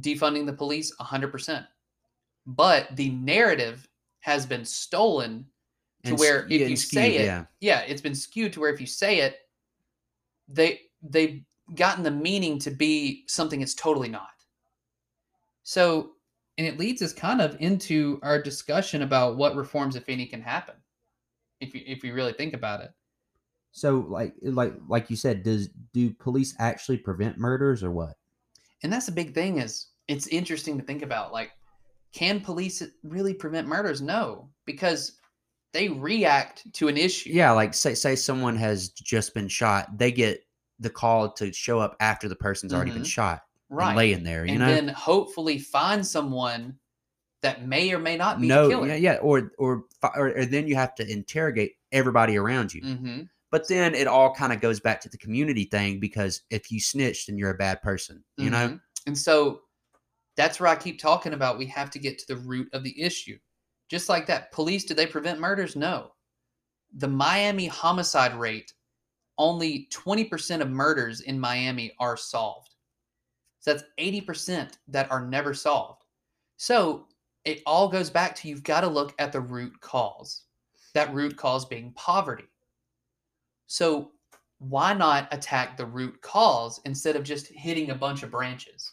defunding 0.00 0.46
the 0.46 0.52
police 0.52 0.94
100%. 0.96 1.66
But 2.46 2.94
the 2.96 3.10
narrative 3.10 3.88
has 4.20 4.46
been 4.46 4.64
stolen 4.64 5.46
to 6.04 6.10
And 6.10 6.18
where 6.18 6.44
if 6.44 6.50
you 6.50 6.66
and 6.66 6.78
say 6.78 7.16
it, 7.16 7.24
yeah. 7.24 7.44
yeah, 7.60 7.80
it's 7.80 8.02
been 8.02 8.14
skewed 8.14 8.52
to 8.54 8.60
where 8.60 8.72
if 8.72 8.80
you 8.80 8.86
say 8.86 9.20
it, 9.20 9.38
they 10.48 10.82
they've 11.02 11.42
gotten 11.74 12.04
the 12.04 12.10
meaning 12.10 12.58
to 12.58 12.70
be 12.70 13.24
something 13.26 13.62
it's 13.62 13.74
totally 13.74 14.08
not. 14.08 14.28
So, 15.62 16.12
and 16.58 16.66
it 16.66 16.78
leads 16.78 17.00
us 17.00 17.14
kind 17.14 17.40
of 17.40 17.56
into 17.60 18.20
our 18.22 18.40
discussion 18.40 19.02
about 19.02 19.36
what 19.36 19.56
reforms, 19.56 19.96
if 19.96 20.08
any, 20.08 20.26
can 20.26 20.42
happen. 20.42 20.74
If 21.60 21.74
you 21.74 21.80
if 21.86 22.04
you 22.04 22.12
really 22.12 22.34
think 22.34 22.52
about 22.52 22.82
it, 22.82 22.90
So 23.76 24.06
like 24.08 24.34
like 24.40 24.72
like 24.88 25.10
you 25.10 25.16
said, 25.16 25.42
does 25.42 25.68
do 25.92 26.10
police 26.14 26.54
actually 26.60 26.96
prevent 26.98 27.38
murders 27.38 27.82
or 27.82 27.90
what? 27.90 28.14
and 28.84 28.92
that's 28.92 29.06
the 29.06 29.12
big 29.12 29.34
thing 29.34 29.58
is 29.58 29.88
it's 30.08 30.26
interesting 30.28 30.78
to 30.78 30.84
think 30.84 31.02
about. 31.02 31.32
Like, 31.32 31.50
can 32.12 32.38
police 32.40 32.82
really 33.02 33.34
prevent 33.34 33.66
murders? 33.66 34.00
No, 34.00 34.48
because 34.64 35.18
they 35.72 35.88
react 35.88 36.72
to 36.74 36.86
an 36.88 36.96
issue. 36.96 37.30
Yeah, 37.32 37.50
like 37.50 37.74
say 37.74 37.94
say 37.94 38.14
someone 38.14 38.54
has 38.56 38.90
just 38.90 39.34
been 39.34 39.48
shot, 39.48 39.98
they 39.98 40.12
get 40.12 40.44
the 40.78 40.90
call 40.90 41.32
to 41.32 41.52
show 41.52 41.80
up 41.80 41.96
after 41.98 42.28
the 42.28 42.36
person's 42.36 42.72
already 42.72 42.90
been 42.92 43.02
Mhm. 43.02 43.06
shot 43.06 43.42
right. 43.70 43.88
and 43.88 43.96
laying 43.96 44.22
there. 44.24 44.44
You 44.44 44.52
and 44.52 44.60
know, 44.60 44.66
then 44.66 44.88
hopefully 44.88 45.58
find 45.58 46.06
someone 46.06 46.78
that 47.42 47.66
may 47.66 47.92
or 47.92 47.98
may 47.98 48.16
not 48.16 48.40
be 48.40 48.46
no, 48.46 48.68
the 48.68 48.74
killer. 48.74 48.86
yeah, 48.88 48.94
yeah, 48.94 49.14
or, 49.16 49.50
or 49.58 49.84
or 50.14 50.36
or 50.38 50.44
then 50.44 50.68
you 50.68 50.76
have 50.76 50.94
to 50.96 51.10
interrogate 51.10 51.72
everybody 51.90 52.36
around 52.36 52.72
you. 52.72 52.82
hmm 52.82 53.22
But 53.54 53.68
then 53.68 53.94
it 53.94 54.08
all 54.08 54.34
kind 54.34 54.52
of 54.52 54.60
goes 54.60 54.80
back 54.80 55.00
to 55.02 55.08
the 55.08 55.16
community 55.16 55.62
thing 55.62 56.00
because 56.00 56.42
if 56.50 56.72
you 56.72 56.80
snitch, 56.80 57.26
then 57.26 57.38
you're 57.38 57.52
a 57.52 57.56
bad 57.56 57.80
person. 57.82 58.24
You 58.36 58.50
know, 58.50 58.70
Mhm. 58.70 58.80
And 59.06 59.16
so 59.16 59.62
that's 60.34 60.58
where 60.58 60.68
I 60.68 60.74
keep 60.74 60.98
talking 60.98 61.34
about 61.34 61.56
we 61.56 61.66
have 61.66 61.88
to 61.90 62.00
get 62.00 62.18
to 62.18 62.26
the 62.26 62.36
root 62.36 62.68
of 62.72 62.82
the 62.82 63.00
issue. 63.00 63.38
Just 63.88 64.08
like 64.08 64.26
that, 64.26 64.50
police, 64.50 64.84
do 64.84 64.92
they 64.92 65.06
prevent 65.06 65.38
murders? 65.38 65.76
No. 65.76 66.16
The 66.94 67.06
Miami 67.06 67.68
homicide 67.68 68.34
rate, 68.34 68.74
only 69.38 69.86
20% 69.92 70.60
of 70.60 70.68
murders 70.68 71.20
in 71.20 71.38
Miami 71.38 71.94
are 72.00 72.16
solved. 72.16 72.74
So 73.60 73.72
that's 73.72 73.86
80% 73.98 74.80
that 74.88 75.08
are 75.12 75.24
never 75.24 75.54
solved. 75.54 76.02
So 76.56 77.06
it 77.44 77.62
all 77.66 77.86
goes 77.86 78.10
back 78.10 78.34
to 78.34 78.48
you've 78.48 78.64
got 78.64 78.80
to 78.80 78.88
look 78.88 79.14
at 79.20 79.30
the 79.30 79.40
root 79.40 79.80
cause. 79.80 80.46
That 80.94 81.14
root 81.14 81.36
cause 81.36 81.64
being 81.64 81.92
poverty. 81.92 82.48
So 83.66 84.12
why 84.58 84.94
not 84.94 85.28
attack 85.32 85.76
the 85.76 85.86
root 85.86 86.20
cause 86.22 86.80
instead 86.84 87.16
of 87.16 87.24
just 87.24 87.48
hitting 87.48 87.90
a 87.90 87.94
bunch 87.94 88.22
of 88.22 88.30
branches? 88.30 88.92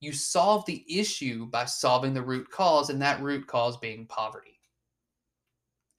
You 0.00 0.12
solve 0.12 0.64
the 0.64 0.84
issue 0.88 1.46
by 1.46 1.66
solving 1.66 2.14
the 2.14 2.22
root 2.22 2.50
cause, 2.50 2.88
and 2.88 3.02
that 3.02 3.22
root 3.22 3.46
cause 3.46 3.76
being 3.76 4.06
poverty. 4.06 4.58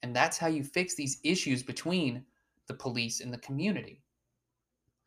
And 0.02 0.14
that's 0.14 0.36
how 0.36 0.48
you 0.48 0.64
fix 0.64 0.94
these 0.94 1.20
issues 1.22 1.62
between 1.62 2.24
the 2.66 2.74
police 2.74 3.20
and 3.20 3.32
the 3.32 3.38
community. 3.38 4.02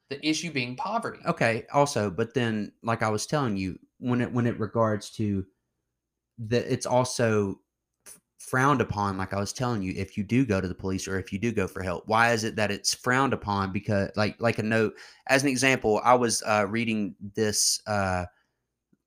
The 0.10 0.26
issue 0.26 0.52
being 0.52 0.78
poverty. 0.78 1.20
Okay. 1.26 1.66
Also, 1.74 2.10
but 2.10 2.34
then, 2.34 2.72
like 2.84 3.04
I 3.04 3.10
was 3.10 3.26
telling 3.26 3.58
you, 3.58 3.78
when 4.00 4.22
it 4.22 4.32
when 4.32 4.46
it 4.46 4.60
regards 4.60 5.10
to 5.12 5.46
that, 6.38 6.72
it's 6.72 6.86
also 6.86 7.60
frowned 8.38 8.82
upon. 8.82 9.18
Like 9.18 9.34
I 9.34 9.40
was 9.40 9.54
telling 9.54 9.82
you, 9.82 9.94
if 9.96 10.18
you 10.18 10.24
do 10.24 10.46
go 10.46 10.62
to 10.62 10.68
the 10.68 10.76
police 10.76 11.08
or 11.08 11.20
if 11.20 11.32
you 11.34 11.40
do 11.40 11.52
go 11.52 11.68
for 11.68 11.82
help, 11.82 12.08
why 12.08 12.32
is 12.34 12.44
it 12.44 12.56
that 12.58 12.72
it's 12.72 12.94
frowned 12.94 13.34
upon? 13.34 13.72
Because, 13.72 14.12
like, 14.16 14.40
like 14.40 14.60
a 14.60 14.64
note 14.64 14.94
as 15.28 15.44
an 15.44 15.50
example, 15.50 16.02
I 16.04 16.14
was 16.16 16.44
uh, 16.46 16.66
reading 16.70 17.16
this. 17.36 17.82
Uh, 17.88 18.26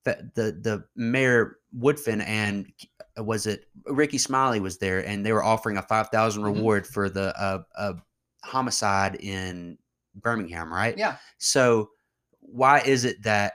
the 0.04 0.58
the 0.62 0.84
mayor 0.96 1.58
Woodfin 1.78 2.24
and 2.26 2.72
uh, 3.18 3.22
was 3.22 3.46
it 3.46 3.66
Rickey 3.84 4.16
Smiley 4.16 4.58
was 4.60 4.78
there, 4.78 5.06
and 5.06 5.24
they 5.24 5.32
were 5.32 5.44
offering 5.44 5.76
a 5.76 5.82
five 5.82 6.08
thousand 6.08 6.42
Mhm. 6.42 6.54
reward 6.54 6.86
for 6.86 7.10
the 7.10 7.38
uh, 7.38 7.62
uh, 7.76 7.92
homicide 8.42 9.16
in 9.16 9.76
Birmingham, 10.14 10.72
right? 10.72 10.96
Yeah. 10.96 11.16
So 11.36 11.90
why 12.40 12.80
is 12.80 13.04
it 13.04 13.22
that 13.24 13.54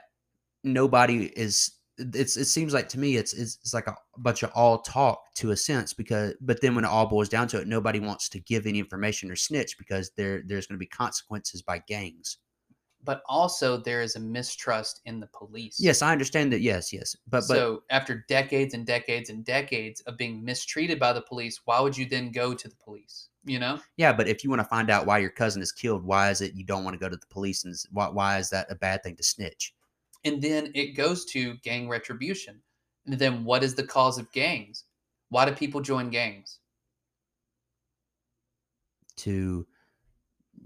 nobody 0.62 1.24
is? 1.24 1.72
It's 1.98 2.36
it 2.36 2.46
seems 2.46 2.74
like 2.74 2.88
to 2.90 2.98
me 2.98 3.16
it's 3.16 3.32
it's, 3.32 3.58
it's 3.62 3.74
like 3.74 3.86
a 3.86 3.94
bunch 4.18 4.42
of 4.42 4.50
all 4.54 4.78
talk 4.78 5.20
to 5.36 5.52
a 5.52 5.56
sense 5.56 5.92
because 5.92 6.34
but 6.40 6.60
then 6.60 6.74
when 6.74 6.84
it 6.84 6.88
all 6.88 7.06
boils 7.06 7.28
down 7.28 7.46
to 7.48 7.60
it, 7.60 7.68
nobody 7.68 8.00
wants 8.00 8.28
to 8.30 8.40
give 8.40 8.66
any 8.66 8.80
information 8.80 9.30
or 9.30 9.36
snitch 9.36 9.78
because 9.78 10.10
there 10.16 10.42
there's 10.44 10.66
going 10.66 10.76
to 10.76 10.80
be 10.80 10.86
consequences 10.86 11.62
by 11.62 11.78
gangs. 11.86 12.38
But 13.04 13.22
also, 13.28 13.76
there 13.76 14.00
is 14.00 14.16
a 14.16 14.20
mistrust 14.20 15.02
in 15.04 15.20
the 15.20 15.26
police. 15.26 15.76
Yes, 15.78 16.00
I 16.00 16.10
understand 16.10 16.50
that. 16.54 16.62
Yes, 16.62 16.90
yes, 16.92 17.14
but 17.28 17.44
but 17.46 17.54
so 17.54 17.82
after 17.90 18.24
decades 18.28 18.72
and 18.72 18.86
decades 18.86 19.28
and 19.28 19.44
decades 19.44 20.00
of 20.02 20.16
being 20.16 20.42
mistreated 20.42 20.98
by 20.98 21.12
the 21.12 21.20
police, 21.20 21.60
why 21.66 21.80
would 21.80 21.96
you 21.96 22.06
then 22.06 22.32
go 22.32 22.54
to 22.54 22.66
the 22.66 22.76
police? 22.76 23.28
You 23.44 23.58
know? 23.58 23.78
yeah, 23.98 24.10
but 24.10 24.26
if 24.26 24.42
you 24.42 24.48
want 24.48 24.60
to 24.60 24.68
find 24.68 24.88
out 24.88 25.04
why 25.04 25.18
your 25.18 25.28
cousin 25.28 25.60
is 25.60 25.70
killed, 25.70 26.02
why 26.02 26.30
is 26.30 26.40
it 26.40 26.54
you 26.54 26.64
don't 26.64 26.82
want 26.82 26.94
to 26.94 26.98
go 26.98 27.10
to 27.10 27.16
the 27.16 27.26
police 27.26 27.64
and 27.64 27.76
why 27.92 28.08
why 28.08 28.38
is 28.38 28.48
that 28.50 28.70
a 28.70 28.74
bad 28.74 29.02
thing 29.02 29.16
to 29.16 29.22
snitch? 29.22 29.74
And 30.24 30.40
then 30.40 30.70
it 30.74 30.96
goes 30.96 31.24
to 31.26 31.54
gang 31.58 31.88
retribution. 31.88 32.60
And 33.06 33.18
then 33.18 33.44
what 33.44 33.62
is 33.62 33.74
the 33.74 33.86
cause 33.86 34.18
of 34.18 34.30
gangs? 34.32 34.84
Why 35.28 35.44
do 35.44 35.52
people 35.52 35.80
join 35.80 36.10
gangs? 36.10 36.58
To 39.16 39.66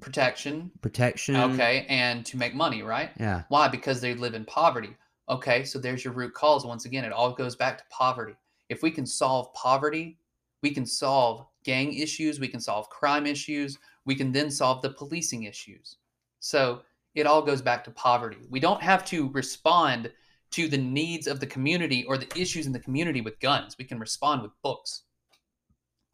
Protection. 0.01 0.71
protection. 0.81 1.37
Okay. 1.37 1.85
And 1.89 2.25
to 2.27 2.37
make 2.37 2.55
money, 2.55 2.83
right? 2.83 3.11
Yeah. 3.19 3.43
Why? 3.49 3.67
Because 3.69 4.01
they 4.01 4.15
live 4.15 4.35
in 4.35 4.45
poverty. 4.45 4.97
Okay, 5.29 5.65
so 5.65 5.79
there's 5.79 6.05
your 6.05 6.15
root 6.15 6.33
cause. 6.35 6.65
Once 6.65 6.85
again, 6.85 7.05
it 7.05 7.13
all 7.13 7.33
goes 7.33 7.57
back 7.57 7.79
to 7.79 7.85
poverty. 7.91 8.35
If 8.69 8.83
we 8.83 8.91
can 8.91 9.05
solve 9.05 9.53
poverty, 9.55 10.19
we 10.63 10.71
can 10.71 10.87
solve 10.87 11.47
gang 11.65 11.93
issues, 11.93 12.41
we 12.41 12.49
can 12.49 12.61
solve 12.61 12.89
crime 12.91 13.27
issues, 13.27 13.79
we 14.07 14.15
can 14.15 14.33
then 14.33 14.51
solve 14.51 14.83
the 14.83 14.91
policing 14.91 15.43
issues. 15.45 15.97
So 16.41 16.83
it 17.19 17.27
all 17.27 17.43
goes 17.43 17.63
back 17.63 17.85
to 17.85 17.91
poverty. 17.91 18.39
We 18.49 18.61
don't 18.61 18.83
have 18.83 19.05
to 19.07 19.31
respond 19.31 20.13
to 20.53 20.69
the 20.69 20.79
needs 20.79 21.27
of 21.27 21.41
the 21.41 21.47
community 21.47 22.05
or 22.05 22.17
the 22.17 22.29
issues 22.41 22.67
in 22.67 22.73
the 22.73 22.79
community 22.79 23.21
with 23.21 23.39
guns. 23.41 23.77
We 23.79 23.85
can 23.85 23.99
respond 23.99 24.43
with 24.43 24.53
books, 24.63 25.03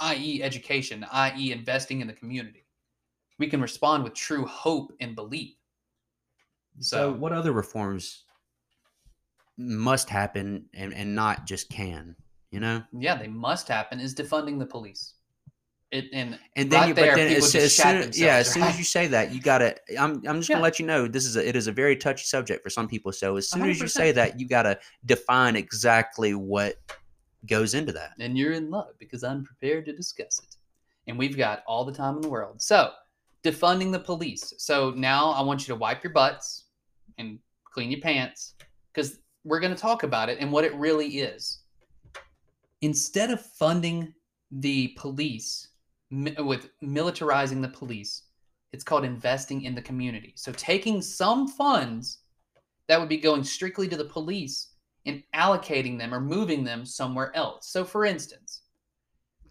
i.e., 0.00 0.42
education, 0.42 1.06
i.e., 1.12 1.52
investing 1.52 2.00
in 2.00 2.06
the 2.06 2.12
community. 2.12 2.66
We 3.38 3.48
can 3.48 3.60
respond 3.60 4.04
with 4.04 4.14
true 4.14 4.46
hope 4.46 4.92
and 5.00 5.14
belief. 5.14 5.54
So, 6.80 6.96
So, 6.96 7.12
what 7.12 7.32
other 7.32 7.52
reforms 7.52 8.24
must 9.56 10.10
happen 10.10 10.66
and, 10.74 10.92
and 10.92 11.14
not 11.14 11.46
just 11.46 11.70
can? 11.70 12.16
You 12.50 12.60
know, 12.60 12.82
yeah, 12.92 13.16
they 13.16 13.26
must 13.26 13.66
happen 13.66 13.98
is 13.98 14.14
defunding 14.14 14.60
the 14.60 14.66
police. 14.66 15.14
It 15.94 16.08
and 16.12 16.36
and 16.56 16.68
then 16.70 16.80
Right 16.80 16.88
you, 16.88 16.94
there, 16.94 17.12
but 17.12 17.16
then 17.16 17.28
people 17.28 17.44
as, 17.44 17.54
as 17.54 17.76
soon, 17.76 18.10
yeah, 18.14 18.38
as 18.38 18.52
soon 18.52 18.64
as 18.64 18.76
you 18.76 18.82
say 18.82 19.06
that, 19.06 19.32
you 19.32 19.40
gotta. 19.40 19.76
I'm 19.96 20.26
I'm 20.26 20.40
just 20.40 20.48
gonna 20.48 20.60
let 20.60 20.80
you 20.80 20.86
know 20.86 21.06
this 21.06 21.24
is 21.24 21.36
a 21.36 21.48
it 21.48 21.54
is 21.54 21.68
a 21.68 21.72
very 21.72 21.94
touchy 21.96 22.24
subject 22.24 22.64
for 22.64 22.70
some 22.70 22.88
people. 22.88 23.12
So 23.12 23.36
as 23.36 23.48
soon 23.48 23.70
as 23.70 23.78
you 23.78 23.86
say 23.86 24.10
that, 24.10 24.40
you 24.40 24.48
gotta 24.48 24.80
define 25.06 25.54
exactly 25.54 26.34
what 26.34 26.74
goes 27.46 27.74
into 27.74 27.92
that. 27.92 28.14
and 28.18 28.36
you're 28.36 28.54
in 28.54 28.70
love 28.70 28.98
because 28.98 29.22
I'm 29.22 29.44
prepared 29.44 29.84
to 29.86 29.92
discuss 29.92 30.40
it. 30.40 30.56
And 31.06 31.16
we've 31.16 31.36
got 31.36 31.62
all 31.64 31.84
the 31.84 31.92
time 31.92 32.16
in 32.16 32.22
the 32.22 32.28
world. 32.28 32.60
So, 32.60 32.90
defunding 33.44 33.92
the 33.92 34.00
police. 34.00 34.52
So 34.58 34.90
now 34.96 35.30
I 35.30 35.42
want 35.42 35.60
you 35.60 35.74
to 35.74 35.78
wipe 35.78 36.02
your 36.02 36.12
butts 36.12 36.64
and 37.18 37.38
clean 37.72 37.92
your 37.92 38.00
pants 38.00 38.54
because 38.92 39.18
we're 39.44 39.60
going 39.60 39.74
to 39.74 39.80
talk 39.80 40.02
about 40.02 40.28
it 40.28 40.38
and 40.40 40.50
what 40.50 40.64
it 40.64 40.74
really 40.74 41.18
is. 41.18 41.60
Instead 42.80 43.30
of 43.30 43.40
funding 43.40 44.12
the 44.50 44.88
police 44.96 45.68
mi- 46.14 46.36
with 46.38 46.68
militarizing 46.82 47.60
the 47.62 47.68
police, 47.68 48.22
it's 48.72 48.84
called 48.84 49.04
investing 49.04 49.62
in 49.62 49.74
the 49.74 49.82
community. 49.82 50.32
So 50.36 50.52
taking 50.52 51.02
some 51.02 51.48
funds 51.48 52.18
that 52.88 52.98
would 53.00 53.08
be 53.08 53.18
going 53.18 53.44
strictly 53.44 53.88
to 53.88 53.96
the 53.96 54.04
police 54.04 54.74
and 55.06 55.22
allocating 55.34 55.98
them 55.98 56.14
or 56.14 56.20
moving 56.20 56.64
them 56.64 56.84
somewhere 56.84 57.34
else. 57.36 57.68
So, 57.68 57.84
for 57.84 58.04
instance, 58.04 58.62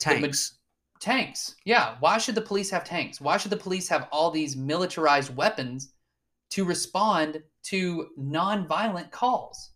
ma- 0.05 0.11
Tanks. 0.19 0.59
tanks. 0.99 1.55
Yeah. 1.65 1.95
Why 1.99 2.17
should 2.17 2.35
the 2.35 2.41
police 2.41 2.69
have 2.71 2.83
tanks? 2.83 3.21
Why 3.21 3.37
should 3.37 3.51
the 3.51 3.57
police 3.57 3.87
have 3.89 4.07
all 4.11 4.31
these 4.31 4.55
militarized 4.55 5.35
weapons 5.35 5.93
to 6.51 6.63
respond 6.65 7.41
to 7.63 8.09
nonviolent 8.19 9.09
calls. 9.09 9.71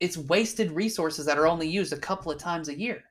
It's 0.00 0.16
wasted 0.16 0.72
resources 0.72 1.26
that 1.26 1.38
are 1.38 1.46
only 1.46 1.68
used 1.68 1.92
a 1.92 1.96
couple 1.98 2.32
of 2.32 2.38
times 2.38 2.68
a 2.68 2.76
year, 2.76 3.04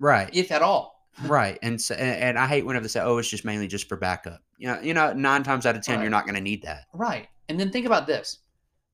Right. 0.00 0.30
if 0.34 0.50
at 0.50 0.62
all. 0.62 0.93
Right. 1.22 1.58
And 1.62 1.80
so, 1.80 1.94
and, 1.94 2.38
I 2.38 2.46
hate 2.46 2.66
whenever 2.66 2.82
they 2.84 2.88
say, 2.88 3.00
"Oh, 3.00 3.18
it's 3.18 3.28
just 3.28 3.44
mainly 3.44 3.68
just 3.68 3.88
for 3.88 3.96
backup." 3.96 4.40
You 4.58 4.68
know, 4.68 4.80
you 4.80 4.94
know, 4.94 5.12
nine 5.12 5.42
times 5.42 5.64
out 5.66 5.76
of 5.76 5.82
ten, 5.82 5.96
Right. 5.96 6.02
you're 6.02 6.10
not 6.10 6.24
going 6.24 6.34
to 6.34 6.40
need 6.40 6.62
that. 6.62 6.86
Right. 6.92 7.28
And 7.48 7.58
then 7.60 7.70
think 7.70 7.86
about 7.86 8.06
this 8.06 8.40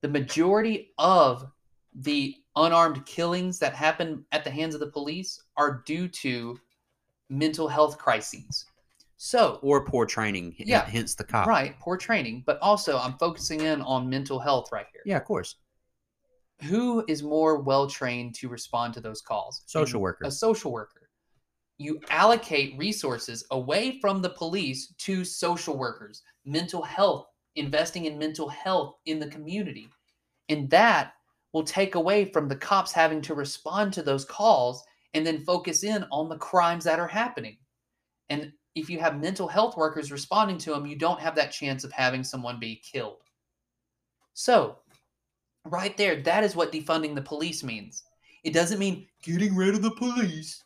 the 0.03 0.09
majority 0.09 0.93
of 0.99 1.47
the 1.95 2.35
unarmed 2.57 3.05
killings 3.07 3.59
that 3.59 3.75
happen 3.75 4.25
at 4.33 4.45
the 4.45 4.51
hands 4.51 4.75
of 4.75 4.81
the 4.81 4.87
police 4.91 5.43
are 5.57 5.83
due 5.87 6.09
to 6.09 6.59
mental 7.29 7.69
health 7.69 7.97
crises. 7.99 8.67
So, 9.17 9.59
Or 9.63 9.85
poor 9.85 10.07
training. 10.07 10.55
Yeah. 10.59 10.85
Hence 10.85 11.15
the 11.15 11.25
cop. 11.25 11.47
right, 11.47 11.79
poor 11.79 11.97
training, 11.99 12.43
but 12.47 12.59
also 12.63 12.97
I'm 12.99 13.19
focusing 13.19 13.61
in 13.61 13.83
on 13.83 14.09
mental 14.09 14.39
health 14.39 14.73
right 14.73 14.87
here. 14.93 15.03
Yeah, 15.05 15.17
of 15.19 15.25
course. 15.25 15.57
Who 16.63 17.05
is 17.09 17.23
more 17.23 17.61
well 17.61 17.87
trained 17.89 18.35
to 18.37 18.49
respond 18.49 18.95
to 18.95 19.01
those 19.01 19.21
calls? 19.23 19.63
Social 19.67 19.97
And 19.97 20.03
worker. 20.03 20.25
A 20.27 20.31
social 20.31 20.73
worker. 20.73 21.00
You 21.81 21.99
allocate 22.11 22.77
resources 22.77 23.43
away 23.51 24.01
from 24.01 24.21
the 24.21 24.29
police 24.29 24.93
to 24.99 25.25
social 25.25 25.79
workers, 25.79 26.23
mental 26.45 26.83
health, 26.83 27.29
investing 27.57 28.05
in 28.05 28.19
mental 28.19 28.51
health 28.51 28.97
in 29.07 29.19
the 29.19 29.29
community. 29.29 29.89
And 30.51 30.69
that 30.69 31.15
will 31.55 31.65
take 31.65 31.95
away 31.95 32.27
from 32.27 32.49
the 32.49 32.57
cops 32.57 32.93
having 32.93 33.23
to 33.23 33.35
respond 33.35 33.95
to 33.95 34.03
those 34.03 34.27
calls 34.27 34.85
and 35.15 35.27
then 35.27 35.43
focus 35.43 35.83
in 35.83 36.05
on 36.13 36.29
the 36.29 36.37
crimes 36.37 36.85
that 36.85 37.01
are 37.01 37.09
happening. 37.09 37.57
And 38.29 38.53
if 38.75 38.91
you 38.91 38.99
have 39.01 39.19
mental 39.19 39.49
health 39.49 39.75
workers 39.79 40.13
responding 40.13 40.59
to 40.59 40.73
them, 40.73 40.85
you 40.85 40.97
don't 40.97 41.19
have 41.19 41.35
that 41.37 41.51
chance 41.51 41.83
of 41.83 41.93
having 41.93 42.23
someone 42.23 42.61
be 42.61 42.77
killed. 42.77 43.23
So, 44.35 44.77
right 45.65 45.97
there, 45.97 46.21
that 46.25 46.45
is 46.45 46.55
what 46.55 46.73
defunding 46.73 47.15
the 47.15 47.23
police 47.23 47.65
means. 47.65 48.03
It 48.45 48.53
doesn't 48.53 48.79
mean 48.79 49.07
getting 49.23 49.57
rid 49.57 49.75
of 49.75 49.81
the 49.81 49.93
police. 49.93 50.63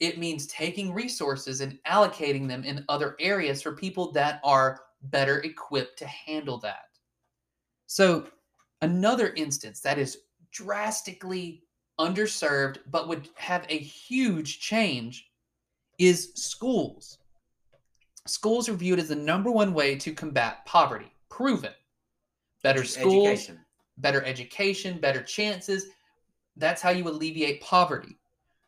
It 0.00 0.18
means 0.18 0.46
taking 0.46 0.92
resources 0.92 1.60
and 1.60 1.78
allocating 1.86 2.46
them 2.46 2.64
in 2.64 2.84
other 2.88 3.16
areas 3.18 3.62
for 3.62 3.72
people 3.72 4.12
that 4.12 4.40
are 4.44 4.80
better 5.02 5.38
equipped 5.40 5.98
to 5.98 6.06
handle 6.06 6.58
that. 6.58 6.86
So, 7.86 8.28
another 8.82 9.32
instance 9.34 9.80
that 9.80 9.98
is 9.98 10.18
drastically 10.52 11.64
underserved 11.98 12.78
but 12.90 13.08
would 13.08 13.28
have 13.34 13.66
a 13.68 13.78
huge 13.78 14.60
change 14.60 15.30
is 15.98 16.32
schools. 16.34 17.18
Schools 18.26 18.68
are 18.68 18.74
viewed 18.74 18.98
as 18.98 19.08
the 19.08 19.16
number 19.16 19.50
one 19.50 19.72
way 19.72 19.96
to 19.96 20.12
combat 20.12 20.64
poverty, 20.66 21.10
proven. 21.28 21.72
Better 22.62 22.84
schools, 22.84 23.28
Education. 23.28 23.58
better 23.96 24.22
education, 24.24 24.98
better 24.98 25.22
chances. 25.22 25.86
That's 26.56 26.82
how 26.82 26.90
you 26.90 27.08
alleviate 27.08 27.62
poverty. 27.62 28.17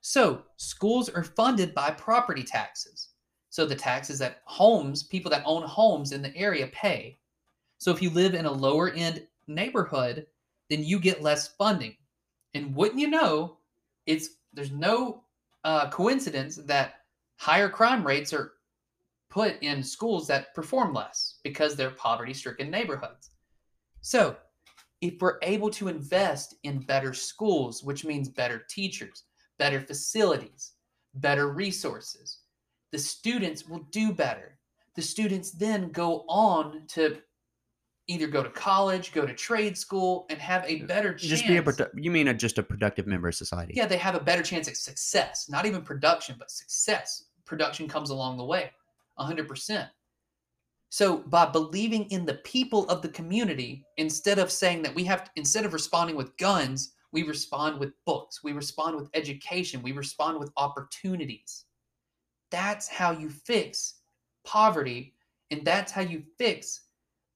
So, 0.01 0.45
schools 0.57 1.09
are 1.09 1.23
funded 1.23 1.75
by 1.75 1.91
property 1.91 2.43
taxes. 2.43 3.09
So, 3.51 3.67
the 3.67 3.75
taxes 3.75 4.19
that 4.21 4.43
homes, 4.45 5.03
people 5.03 5.31
that 5.31 5.43
own 5.45 5.63
homes 5.63 6.13
in 6.13 6.23
the 6.23 6.35
area 6.37 6.69
pay. 6.69 7.19
So, 7.79 7.91
if 7.91 8.01
you 8.01 8.11
live 8.11 8.35
in 8.35 8.47
a 8.47 8.53
lower 8.53 8.91
end 8.91 9.27
neighborhood, 9.47 10.27
then 10.71 10.85
you 10.85 10.99
get 10.99 11.23
less 11.23 11.49
funding. 11.49 11.97
And 12.55 12.75
wouldn't 12.75 13.01
you 13.01 13.09
know, 13.09 13.59
it's 14.07 14.31
there's 14.53 14.73
no 14.73 15.25
uh, 15.65 15.91
coincidence 15.91 16.57
that 16.57 16.95
higher 17.37 17.69
crime 17.69 18.07
rates 18.07 18.33
are 18.33 18.53
put 19.29 19.63
in 19.63 19.83
schools 19.83 20.27
that 20.27 20.55
perform 20.55 20.93
less 20.95 21.39
because 21.45 21.77
they're 21.77 21.91
poverty 21.91 22.35
stricken 22.35 22.71
neighborhoods. 22.71 23.31
So, 24.01 24.37
if 25.01 25.15
we're 25.21 25.39
able 25.43 25.71
to 25.71 25.89
invest 25.89 26.57
in 26.63 26.81
better 26.81 27.13
schools, 27.13 27.83
which 27.83 28.05
means 28.05 28.29
better 28.29 28.65
teachers, 28.69 29.25
better 29.61 29.81
facilities, 29.81 30.73
better 31.15 31.53
resources, 31.53 32.39
the 32.93 32.99
students 32.99 33.69
will 33.69 33.87
do 33.93 34.11
better. 34.11 34.59
The 34.97 35.03
students 35.03 35.51
then 35.53 35.91
go 35.91 36.25
on 36.29 36.87
to 36.89 37.19
either 38.09 38.27
go 38.27 38.43
to 38.43 38.49
college, 38.51 39.13
go 39.13 39.25
to 39.27 39.35
trade 39.35 39.77
school, 39.77 40.27
and 40.31 40.41
have 40.41 40.65
a 40.65 40.83
uh, 40.83 40.87
better 40.87 41.11
chance. 41.11 41.29
Just 41.29 41.47
be 41.47 41.59
a 41.59 41.63
produ- 41.63 41.91
you 41.95 42.11
mean 42.11 42.29
a, 42.29 42.35
just 42.35 42.59
a 42.59 42.63
productive 42.63 43.07
member 43.07 43.29
of 43.29 43.35
society? 43.35 43.75
yeah, 43.77 43.87
they 43.87 43.99
have 43.99 44.15
a 44.15 44.21
better 44.21 44.43
chance 44.43 44.67
at 44.67 44.77
success. 44.77 45.47
Not 45.49 45.67
even 45.67 45.83
production, 45.83 46.37
but 46.39 46.51
success. 46.51 47.27
Production 47.45 47.87
comes 47.87 48.11
along 48.11 48.39
the 48.39 48.45
way, 48.45 48.71
100%. 49.19 49.89
So 50.89 51.19
by 51.19 51.45
believing 51.47 52.07
in 52.07 52.25
the 52.25 52.35
people 52.35 52.89
of 52.89 53.03
the 53.03 53.11
community, 53.11 53.85
instead 53.99 54.39
of 54.39 54.51
saying 54.51 54.83
that 54.83 54.95
we 54.95 55.05
have, 55.05 55.25
to, 55.25 55.31
instead 55.37 55.65
of 55.65 55.73
responding 55.73 56.17
with 56.17 56.37
guns, 56.39 56.95
we 57.13 57.23
respond 57.25 57.79
with 57.79 57.93
books, 58.07 58.43
we 58.43 58.53
respond 58.53 58.97
with 58.97 59.11
education, 59.15 59.83
we 59.83 59.93
respond 59.93 60.39
with 60.39 60.53
opportunities. 60.57 61.65
That's 62.51 62.89
how 62.89 63.11
you 63.13 63.29
fix 63.29 64.01
poverty, 64.45 65.15
and 65.51 65.65
that's 65.65 65.93
how 65.93 66.03
you 66.03 66.23
fix 66.39 66.83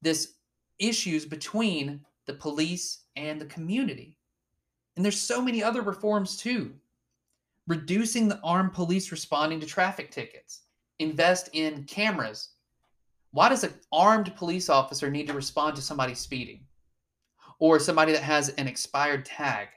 this 0.02 0.34
issues 0.78 1.24
between 1.24 2.00
the 2.26 2.34
police 2.34 3.04
and 3.16 3.40
the 3.40 3.46
community. 3.46 4.16
And 4.96 5.04
there's 5.04 5.20
so 5.20 5.42
many 5.42 5.62
other 5.62 5.82
reforms 5.82 6.36
too. 6.36 6.72
Reducing 7.66 8.28
the 8.28 8.40
armed 8.44 8.72
police 8.72 9.10
responding 9.10 9.60
to 9.60 9.66
traffic 9.66 10.10
tickets. 10.10 10.62
Invest 10.98 11.48
in 11.52 11.84
cameras. 11.84 12.50
Why 13.32 13.48
does 13.48 13.64
an 13.64 13.74
armed 13.92 14.34
police 14.36 14.68
officer 14.68 15.10
need 15.10 15.26
to 15.26 15.32
respond 15.32 15.74
to 15.76 15.82
somebody 15.82 16.14
speeding? 16.14 16.60
Or 17.58 17.78
somebody 17.78 18.12
that 18.12 18.22
has 18.22 18.50
an 18.50 18.66
expired 18.68 19.24
tag? 19.24 19.68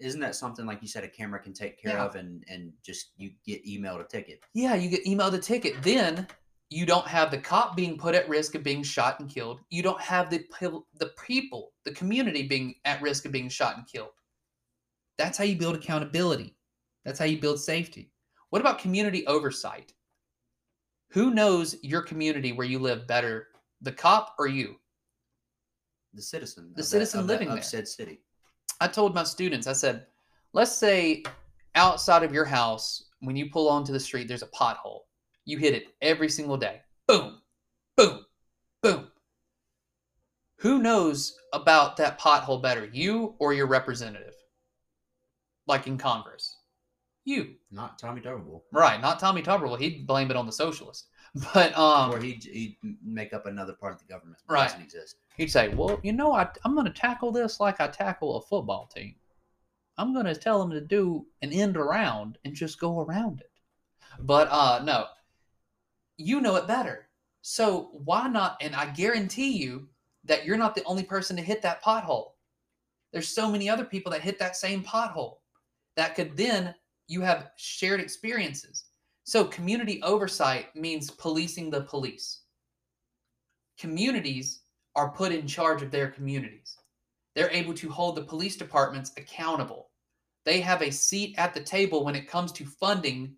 Isn't 0.00 0.20
that 0.20 0.34
something 0.34 0.64
like 0.66 0.80
you 0.80 0.88
said 0.88 1.04
a 1.04 1.08
camera 1.08 1.40
can 1.40 1.52
take 1.52 1.80
care 1.80 1.92
Yeah. 1.96 2.04
of 2.04 2.14
and 2.16 2.44
and 2.48 2.72
just 2.82 3.12
you 3.16 3.32
get 3.44 3.64
emailed 3.66 4.00
a 4.00 4.04
ticket? 4.04 4.40
Yeah, 4.54 4.74
you 4.74 4.88
get 4.88 5.04
emailed 5.04 5.34
a 5.34 5.38
ticket. 5.38 5.82
Then 5.82 6.26
you 6.70 6.86
don't 6.86 7.06
have 7.06 7.30
the 7.30 7.38
cop 7.38 7.76
being 7.76 7.98
put 7.98 8.14
at 8.14 8.28
risk 8.28 8.54
of 8.54 8.62
being 8.62 8.82
shot 8.82 9.20
and 9.20 9.28
killed. 9.28 9.60
You 9.70 9.82
don't 9.82 10.00
have 10.00 10.30
the 10.30 10.44
the 10.94 11.12
people, 11.26 11.72
the 11.84 11.92
community 11.92 12.46
being 12.46 12.76
at 12.84 13.02
risk 13.02 13.24
of 13.26 13.32
being 13.32 13.48
shot 13.48 13.76
and 13.76 13.86
killed. 13.86 14.12
That's 15.18 15.36
how 15.36 15.44
you 15.44 15.56
build 15.56 15.76
accountability. 15.76 16.56
That's 17.04 17.18
how 17.18 17.26
you 17.26 17.38
build 17.38 17.60
safety. 17.60 18.10
What 18.48 18.60
about 18.60 18.78
community 18.78 19.26
oversight? 19.26 19.92
Who 21.10 21.30
knows 21.32 21.76
your 21.82 22.02
community 22.02 22.52
where 22.52 22.66
you 22.66 22.78
live 22.78 23.06
better, 23.06 23.48
the 23.82 23.92
cop 23.92 24.34
or 24.38 24.46
you? 24.46 24.79
The 26.14 26.22
citizen. 26.22 26.70
The 26.74 26.82
that- 26.82 26.84
citizen 26.84 27.20
that- 27.26 27.32
living 27.32 27.48
of 27.48 27.54
there. 27.54 27.62
said 27.62 27.88
city. 27.88 28.20
I 28.80 28.88
told 28.88 29.14
my 29.14 29.24
students, 29.24 29.66
I 29.66 29.72
said, 29.74 30.06
let's 30.52 30.72
say 30.72 31.22
outside 31.74 32.22
of 32.22 32.32
your 32.32 32.44
house, 32.46 33.10
when 33.20 33.36
you 33.36 33.50
pull 33.50 33.68
onto 33.68 33.92
the 33.92 34.00
street, 34.00 34.26
there's 34.28 34.42
a 34.42 34.46
pothole. 34.48 35.00
You 35.44 35.58
hit 35.58 35.74
it 35.74 35.94
every 36.00 36.28
single 36.28 36.56
day. 36.56 36.80
Boom, 37.06 37.40
boom, 37.96 38.24
boom. 38.82 39.08
Who 40.58 40.78
knows 40.82 41.36
about 41.52 41.96
that 41.98 42.18
pothole 42.18 42.62
better, 42.62 42.86
you 42.92 43.34
or 43.38 43.52
your 43.52 43.66
representative? 43.66 44.34
Like 45.66 45.86
in 45.86 45.98
Congress. 45.98 46.56
You. 47.24 47.54
Not 47.70 47.98
Tommy 47.98 48.20
Tuberville. 48.20 48.62
Right, 48.72 49.00
not 49.00 49.18
Tommy 49.20 49.42
Tuberville. 49.42 49.78
He'd 49.78 50.06
blame 50.06 50.30
it 50.30 50.36
on 50.36 50.46
the 50.46 50.52
socialist. 50.52 51.06
But 51.54 51.76
um, 51.78 52.10
or 52.12 52.18
he'd, 52.18 52.42
he'd 52.42 52.76
make 53.04 53.32
up 53.32 53.46
another 53.46 53.72
part 53.74 53.92
of 53.92 54.00
the 54.00 54.04
government 54.12 54.38
that 54.48 54.52
Right. 54.52 54.64
doesn't 54.64 54.82
exist. 54.82 55.16
He'd 55.36 55.50
say, 55.50 55.68
"Well, 55.68 56.00
you 56.02 56.12
know, 56.12 56.32
I, 56.32 56.48
I'm 56.64 56.74
going 56.74 56.86
to 56.86 56.92
tackle 56.92 57.32
this 57.32 57.60
like 57.60 57.80
I 57.80 57.88
tackle 57.88 58.36
a 58.36 58.42
football 58.42 58.86
team. 58.94 59.14
I'm 59.98 60.12
going 60.12 60.26
to 60.26 60.34
tell 60.34 60.58
them 60.58 60.70
to 60.70 60.80
do 60.80 61.26
an 61.42 61.52
end 61.52 61.76
around 61.76 62.38
and 62.44 62.54
just 62.54 62.80
go 62.80 63.00
around 63.00 63.40
it." 63.40 63.50
But 64.20 64.48
uh, 64.50 64.82
no, 64.84 65.06
you 66.16 66.40
know 66.40 66.56
it 66.56 66.66
better. 66.66 67.08
So 67.42 67.90
why 67.92 68.28
not? 68.28 68.56
And 68.60 68.74
I 68.74 68.90
guarantee 68.90 69.56
you 69.56 69.88
that 70.24 70.44
you're 70.44 70.58
not 70.58 70.74
the 70.74 70.84
only 70.84 71.02
person 71.02 71.36
to 71.36 71.42
hit 71.42 71.62
that 71.62 71.82
pothole. 71.82 72.32
There's 73.12 73.28
so 73.28 73.50
many 73.50 73.68
other 73.68 73.84
people 73.84 74.12
that 74.12 74.20
hit 74.20 74.38
that 74.38 74.56
same 74.56 74.84
pothole 74.84 75.38
that 75.96 76.14
could 76.14 76.36
then 76.36 76.74
you 77.08 77.22
have 77.22 77.50
shared 77.56 78.00
experiences. 78.00 78.84
So 79.24 79.44
community 79.44 80.02
oversight 80.02 80.74
means 80.76 81.10
policing 81.10 81.70
the 81.70 81.82
police. 81.82 82.42
Communities 83.78 84.60
are 84.96 85.10
put 85.10 85.32
in 85.32 85.46
charge 85.46 85.82
of 85.82 85.90
their 85.90 86.08
communities. 86.08 86.76
They're 87.34 87.50
able 87.50 87.74
to 87.74 87.88
hold 87.88 88.16
the 88.16 88.22
police 88.22 88.56
departments 88.56 89.12
accountable. 89.16 89.90
They 90.44 90.60
have 90.60 90.82
a 90.82 90.90
seat 90.90 91.34
at 91.38 91.54
the 91.54 91.60
table 91.60 92.04
when 92.04 92.16
it 92.16 92.28
comes 92.28 92.50
to 92.52 92.64
funding 92.64 93.34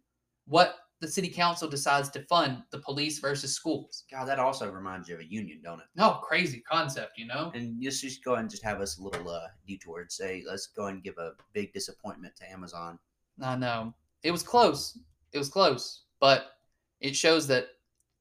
what 0.46 0.76
the 1.00 1.09
city 1.09 1.28
council 1.28 1.68
decides 1.68 2.09
to 2.11 2.22
fund 2.22 2.62
the 2.70 2.78
police 2.78 3.18
versus 3.18 3.55
schools. 3.55 4.05
God, 4.11 4.26
that 4.26 4.38
also 4.38 4.70
reminds 4.70 5.09
you 5.09 5.16
of 5.16 5.20
a 5.20 5.30
union, 5.30 5.61
don't 5.62 5.80
it? 5.80 5.86
No, 5.96 6.20
crazy 6.22 6.61
concept, 6.61 7.18
you 7.18 7.26
know? 7.26 7.50
And 7.55 7.82
let's 7.82 8.00
just 8.00 8.24
go 8.24 8.34
ahead 8.34 8.42
and 8.42 8.50
just 8.50 8.62
have 8.62 8.80
us 8.80 8.98
a 8.98 9.03
little 9.03 9.28
uh, 9.28 9.48
detour 9.66 10.00
and 10.00 10.12
say, 10.12 10.44
let's 10.46 10.68
go 10.68 10.86
and 10.86 11.03
give 11.03 11.18
a 11.18 11.32
big 11.53 11.72
disappointment 11.72 12.36
to 12.36 12.50
Amazon. 12.50 13.00
I 13.42 13.57
know. 13.57 13.92
It 14.22 14.30
was 14.30 14.44
close. 14.44 14.96
It 15.32 15.38
was 15.38 15.48
close, 15.48 16.05
but 16.20 16.53
it 17.00 17.16
shows 17.16 17.48
that 17.48 17.66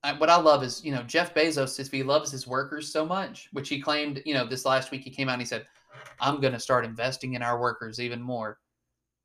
I, 0.04 0.14
what 0.14 0.30
I 0.30 0.38
love 0.38 0.64
is, 0.64 0.84
you 0.84 0.92
know, 0.92 1.04
Jeff 1.04 1.34
Bezos, 1.34 1.80
if 1.80 1.92
he 1.92 2.02
loves 2.04 2.32
his 2.32 2.48
workers 2.48 2.92
so 2.92 3.06
much, 3.06 3.50
which 3.54 3.70
he 3.70 3.80
claimed, 3.80 4.22
you 4.26 4.34
know, 4.34 4.46
this 4.48 4.66
last 4.66 4.92
week 4.92 5.02
he 5.04 5.10
came 5.12 5.30
out 5.30 5.34
and 5.34 5.42
he 5.42 5.46
said, 5.48 5.66
I'm 6.20 6.40
going 6.42 6.54
to 6.54 6.60
start 6.60 6.86
investing 6.86 7.34
in 7.36 7.44
our 7.44 7.60
workers 7.60 8.00
even 8.00 8.22
more. 8.22 8.60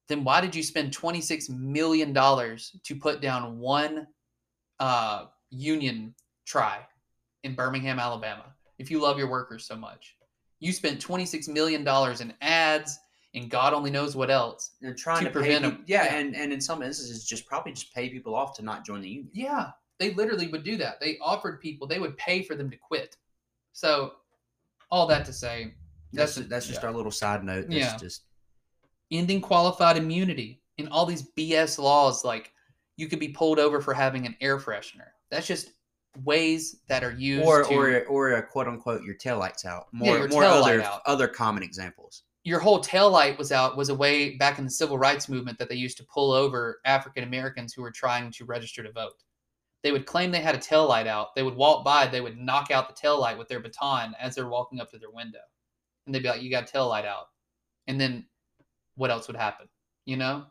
Then 0.08 0.22
why 0.22 0.40
did 0.40 0.54
you 0.54 0.62
spend 0.62 0.96
$26 0.96 1.48
million 1.50 2.12
to 2.14 2.94
put 3.00 3.20
down 3.20 3.58
one 3.58 4.06
uh, 4.78 5.26
union 5.50 6.14
try 6.44 6.80
in 7.42 7.54
Birmingham, 7.54 7.98
Alabama? 7.98 8.44
If 8.78 8.90
you 8.90 9.00
love 9.00 9.18
your 9.18 9.28
workers 9.30 9.64
so 9.64 9.76
much, 9.76 10.16
you 10.60 10.72
spent 10.72 11.00
$26 11.04 11.48
million 11.48 11.86
in 12.20 12.34
ads 12.42 12.98
and 13.34 13.50
God 13.50 13.72
only 13.72 13.90
knows 13.90 14.14
what 14.14 14.30
else. 14.30 14.72
They're 14.80 14.94
trying 14.94 15.20
To 15.20 15.24
to, 15.26 15.30
prevent 15.30 15.62
pay, 15.62 15.68
'em. 15.70 15.76
peop- 15.78 15.84
yeah, 15.88 16.04
Yeah. 16.04 16.14
and 16.16 16.36
and 16.36 16.52
in 16.52 16.60
some 16.60 16.82
instances, 16.82 17.24
just 17.26 17.46
probably 17.46 17.72
just 17.72 17.92
pay 17.94 18.08
people 18.08 18.34
off 18.34 18.54
to 18.56 18.62
not 18.62 18.84
join 18.86 19.00
the 19.02 19.08
union. 19.08 19.30
Yeah, 19.34 19.72
they 19.98 20.12
literally 20.14 20.48
would 20.48 20.62
do 20.64 20.76
that. 20.76 21.00
They 21.00 21.18
offered 21.22 21.60
people, 21.60 21.86
they 21.86 21.98
would 21.98 22.16
pay 22.18 22.42
for 22.42 22.54
them 22.54 22.70
to 22.70 22.76
quit. 22.76 23.16
So, 23.72 24.14
all 24.90 25.06
that 25.08 25.24
to 25.26 25.32
say, 25.32 25.74
That's 26.12 26.34
That's- 26.36 26.48
that's 26.50 26.66
just 26.68 26.80
yeah. 26.82 26.88
our 26.88 26.94
little 26.94 27.10
side 27.10 27.44
note. 27.44 27.62
That's 27.68 27.74
Yeah. 27.74 27.96
just 27.98 28.22
ending 29.10 29.40
qualified 29.40 29.96
immunity 29.96 30.62
and 30.78 30.88
all 30.88 31.04
these 31.04 31.22
BS 31.22 31.78
laws, 31.78 32.24
like 32.24 32.52
you 32.96 33.08
could 33.08 33.18
be 33.18 33.28
pulled 33.28 33.58
over 33.58 33.80
for 33.80 33.92
having 33.92 34.24
an 34.26 34.36
air 34.40 34.58
freshener. 34.58 35.08
That's 35.30 35.46
just 35.46 35.72
ways 36.24 36.76
that 36.88 37.04
are 37.04 37.10
used 37.12 37.44
or 37.46 37.64
to 37.64 37.74
or 37.74 38.04
or 38.06 38.32
a 38.34 38.42
quote 38.46 38.68
unquote 38.68 39.02
your 39.02 39.14
tail 39.16 39.38
lights 39.38 39.64
out. 39.66 39.88
Yeah, 39.92 39.98
More 39.98 40.18
your 40.18 40.28
more 40.28 40.44
other 40.44 40.80
out. 40.82 41.02
other 41.06 41.28
common 41.28 41.62
examples. 41.62 42.22
your 42.44 42.60
whole 42.60 42.78
tail 42.78 43.10
light 43.10 43.36
was 43.36 43.50
out 43.50 43.76
was 43.76 43.88
a 43.88 43.94
way 43.94 44.36
back 44.36 44.58
in 44.60 44.64
the 44.64 44.70
civil 44.70 44.96
rights 44.96 45.28
movement 45.28 45.58
that 45.58 45.68
they 45.68 45.74
used 45.74 45.96
to 45.98 46.04
pull 46.04 46.30
over 46.30 46.80
African 46.84 47.24
Americans 47.24 47.74
who 47.74 47.82
were 47.82 47.90
trying 47.90 48.30
to 48.30 48.44
register 48.44 48.84
to 48.84 48.92
vote. 48.92 49.24
They 49.82 49.92
would 49.92 50.06
claim 50.06 50.30
they 50.30 50.40
had 50.40 50.54
a 50.54 50.58
tail 50.58 50.86
light 50.86 51.06
out. 51.06 51.34
They 51.34 51.42
would 51.42 51.54
walk 51.54 51.84
by, 51.84 52.06
they 52.06 52.20
would 52.20 52.38
knock 52.38 52.70
out 52.70 52.88
the 52.88 52.94
tail 52.94 53.20
light 53.20 53.38
with 53.38 53.48
their 53.48 53.60
baton 53.60 54.14
as 54.20 54.34
they're 54.34 54.48
walking 54.48 54.80
up 54.80 54.90
to 54.90 54.98
their 54.98 55.10
window. 55.10 55.40
And 56.06 56.14
they'd 56.14 56.22
be 56.22 56.28
like, 56.28 56.42
You 56.42 56.50
got 56.50 56.68
a 56.68 56.72
tail 56.72 56.88
light 56.88 57.04
out. 57.04 57.26
And 57.86 58.00
then 58.00 58.26
what 58.96 59.10
else 59.10 59.26
would 59.26 59.36
happen? 59.36 59.68
You 60.06 60.16
know? 60.16 60.46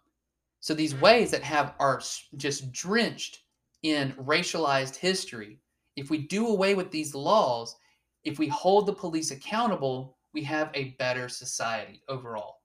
So 0.59 0.73
these 0.73 0.93
mm-hmm. 0.93 1.03
ways 1.03 1.31
that 1.31 1.43
have 1.43 1.73
are 1.79 2.01
just 2.37 2.71
drenched 2.71 3.43
in 3.83 4.13
racialized 4.13 4.95
history, 4.95 5.59
if 5.95 6.09
we 6.09 6.19
do 6.19 6.47
away 6.47 6.75
with 6.75 6.91
these 6.91 7.13
laws, 7.13 7.75
if 8.23 8.39
we 8.39 8.47
hold 8.47 8.85
the 8.85 8.93
police 8.93 9.31
accountable, 9.31 10.17
we 10.33 10.43
have 10.43 10.71
a 10.73 10.95
better 10.97 11.29
society 11.29 12.01
overall. 12.09 12.57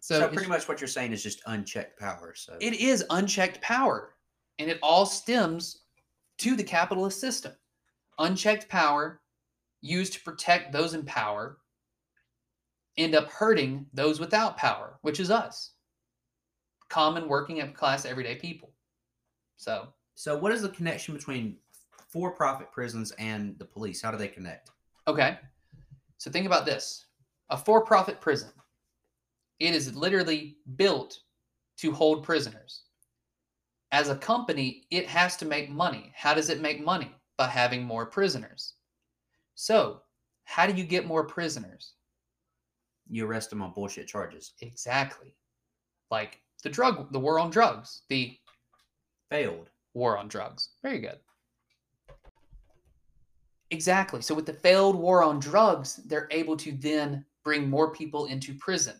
So, 0.00 0.20
So, 0.20 0.28
pretty 0.28 0.48
much 0.48 0.68
what 0.68 0.80
you're 0.80 0.88
saying 0.88 1.12
is 1.12 1.22
just 1.22 1.42
unchecked 1.46 1.98
power. 1.98 2.34
So 2.36 2.56
it 2.60 2.74
is 2.74 3.04
unchecked 3.10 3.60
power, 3.60 4.14
and 4.58 4.70
it 4.70 4.78
all 4.82 5.06
stems 5.06 5.82
to 6.38 6.56
the 6.56 6.64
capitalist 6.64 7.20
system. 7.20 7.52
Unchecked 8.18 8.68
power 8.68 9.20
used 9.80 10.12
to 10.14 10.20
protect 10.20 10.72
those 10.72 10.94
in 10.94 11.04
power 11.04 11.58
end 12.96 13.14
up 13.14 13.30
hurting 13.30 13.86
those 13.94 14.18
without 14.20 14.56
power, 14.56 14.98
which 15.02 15.20
is 15.20 15.30
us. 15.30 15.72
Common 16.88 17.28
working 17.28 17.72
class 17.72 18.04
everyday 18.04 18.34
people. 18.34 18.72
So, 19.56 19.88
so 20.14 20.36
what 20.36 20.52
is 20.52 20.62
the 20.62 20.68
connection 20.68 21.14
between 21.14 21.56
for-profit 22.08 22.72
prisons 22.72 23.12
and 23.12 23.56
the 23.58 23.64
police? 23.64 24.02
How 24.02 24.10
do 24.10 24.18
they 24.18 24.28
connect? 24.28 24.70
Okay. 25.06 25.38
So 26.18 26.30
think 26.30 26.46
about 26.46 26.66
this 26.66 27.06
a 27.50 27.56
for 27.56 27.84
profit 27.84 28.20
prison. 28.20 28.50
It 29.60 29.74
is 29.74 29.96
literally 29.96 30.56
built 30.76 31.20
to 31.78 31.92
hold 31.92 32.22
prisoners. 32.22 32.82
As 33.90 34.08
a 34.10 34.16
company, 34.16 34.84
it 34.90 35.06
has 35.06 35.36
to 35.38 35.46
make 35.46 35.70
money. 35.70 36.12
How 36.14 36.34
does 36.34 36.50
it 36.50 36.60
make 36.60 36.84
money? 36.84 37.10
By 37.36 37.46
having 37.48 37.84
more 37.84 38.06
prisoners. 38.06 38.74
So, 39.54 40.02
how 40.44 40.66
do 40.66 40.74
you 40.74 40.84
get 40.84 41.06
more 41.06 41.24
prisoners? 41.24 41.94
You 43.08 43.26
arrest 43.26 43.50
them 43.50 43.62
on 43.62 43.72
bullshit 43.72 44.06
charges. 44.08 44.52
Exactly. 44.60 45.34
Like 46.10 46.40
the 46.62 46.68
drug, 46.68 47.12
the 47.12 47.18
war 47.18 47.38
on 47.38 47.50
drugs, 47.50 48.02
the 48.08 48.36
Failed. 49.30 49.70
war 49.94 50.16
on 50.18 50.28
drugs. 50.28 50.70
Very 50.82 50.98
good. 50.98 51.18
Exactly. 53.70 54.22
So 54.22 54.34
with 54.34 54.46
the 54.46 54.54
failed 54.54 54.96
war 54.96 55.22
on 55.22 55.38
drugs, 55.38 55.96
they're 56.06 56.28
able 56.30 56.56
to 56.56 56.72
then 56.72 57.24
bring 57.44 57.68
more 57.68 57.92
people 57.92 58.26
into 58.26 58.54
prison. 58.54 58.96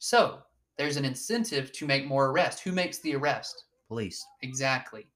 So 0.00 0.40
there's 0.76 0.96
an 0.96 1.04
incentive 1.04 1.72
to 1.72 1.86
make 1.86 2.06
more 2.06 2.26
arrests. 2.30 2.60
Who 2.60 2.72
makes 2.72 2.98
the 2.98 3.14
arrest? 3.14 3.64
Police. 3.88 4.24
Exactly. 4.42 5.06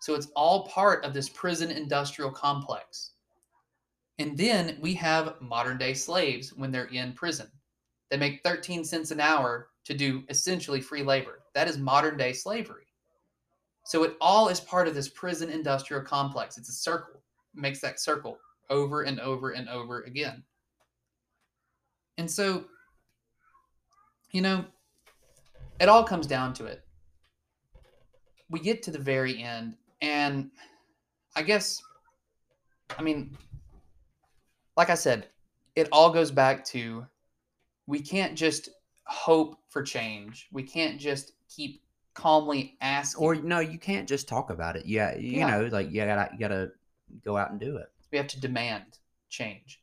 So 0.00 0.14
it's 0.14 0.28
all 0.34 0.66
part 0.66 1.04
of 1.04 1.14
this 1.14 1.28
prison 1.28 1.70
industrial 1.70 2.30
complex. 2.30 3.12
And 4.18 4.36
then 4.36 4.76
we 4.80 4.94
have 4.94 5.40
modern 5.40 5.78
day 5.78 5.94
slaves 5.94 6.52
when 6.52 6.70
they're 6.70 6.86
in 6.86 7.12
prison. 7.12 7.46
They 8.10 8.16
make 8.16 8.42
13 8.42 8.84
cents 8.84 9.12
an 9.12 9.20
hour 9.20 9.68
to 9.84 9.94
do 9.94 10.24
essentially 10.28 10.80
free 10.80 11.02
labor. 11.02 11.40
That 11.54 11.68
is 11.68 11.78
modern 11.78 12.16
day 12.16 12.32
slavery. 12.32 12.86
So 13.84 14.02
it 14.02 14.16
all 14.20 14.48
is 14.48 14.60
part 14.60 14.88
of 14.88 14.94
this 14.94 15.08
prison 15.08 15.48
industrial 15.48 16.02
complex. 16.02 16.58
It's 16.58 16.68
a 16.68 16.72
circle. 16.72 17.22
It 17.54 17.60
makes 17.60 17.80
that 17.80 18.00
circle 18.00 18.38
over 18.68 19.02
and 19.02 19.20
over 19.20 19.50
and 19.50 19.68
over 19.68 20.02
again. 20.02 20.42
And 22.18 22.30
so, 22.30 22.66
you 24.32 24.42
know, 24.42 24.64
it 25.80 25.88
all 25.88 26.04
comes 26.04 26.26
down 26.26 26.52
to 26.54 26.66
it. 26.66 26.84
We 28.50 28.60
get 28.60 28.82
to 28.84 28.90
the 28.90 28.98
very 28.98 29.42
end, 29.42 29.74
and 30.02 30.50
I 31.36 31.42
guess, 31.42 31.80
I 32.98 33.02
mean, 33.02 33.36
like 34.76 34.90
I 34.90 34.94
said, 34.94 35.28
it 35.76 35.88
all 35.92 36.10
goes 36.12 36.30
back 36.30 36.64
to 36.66 37.06
we 37.86 38.00
can't 38.00 38.36
just 38.36 38.68
hope 39.04 39.58
for 39.68 39.82
change. 39.82 40.48
We 40.52 40.62
can't 40.64 40.98
just 40.98 41.32
keep 41.48 41.82
calmly 42.14 42.76
asking. 42.80 43.22
Or 43.24 43.34
no, 43.36 43.60
you 43.60 43.78
can't 43.78 44.08
just 44.08 44.26
talk 44.28 44.50
about 44.50 44.76
it. 44.76 44.84
Yeah, 44.86 45.16
you 45.16 45.38
Yeah. 45.38 45.50
know, 45.50 45.66
like 45.66 45.90
you 45.90 46.04
gotta 46.04 46.30
you 46.32 46.38
gotta 46.38 46.72
go 47.24 47.36
out 47.36 47.50
and 47.50 47.60
do 47.60 47.76
it. 47.76 47.90
we 48.10 48.18
have 48.18 48.26
to 48.26 48.40
demand 48.40 48.98
change. 49.28 49.80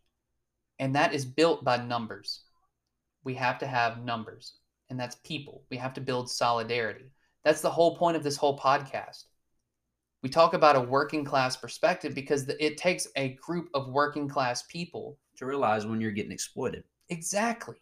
And 0.79 0.93
that 0.95 1.13
is 1.13 1.25
built 1.25 1.63
by 1.63 1.77
numbers. 1.77 2.41
We 3.23 3.33
have 3.35 3.57
to 3.59 3.67
have 3.67 4.03
numbers, 4.03 4.55
and 4.89 4.99
that's 4.99 5.15
people. 5.23 5.63
We 5.69 5.77
have 5.77 5.93
to 5.93 6.01
build 6.01 6.29
solidarity. 6.29 7.05
That's 7.47 7.61
the 7.61 7.69
whole 7.69 7.95
point 7.95 8.17
of 8.17 8.23
this 8.23 8.35
whole 8.35 8.59
podcast. 8.59 9.23
We 10.21 10.27
talk 10.27 10.53
about 10.53 10.75
a 10.75 10.81
working 10.81 11.23
class 11.23 11.55
perspective 11.55 12.13
because 12.13 12.45
the, 12.45 12.61
it 12.61 12.75
takes 12.75 13.07
a 13.15 13.35
group 13.35 13.69
of 13.73 13.87
working 13.87 14.27
class 14.27 14.63
people. 14.63 15.17
To 15.37 15.45
realize 15.45 15.85
when 15.85 16.01
you're 16.01 16.11
getting 16.11 16.33
exploited. 16.33 16.83
Exactly. 17.07 17.77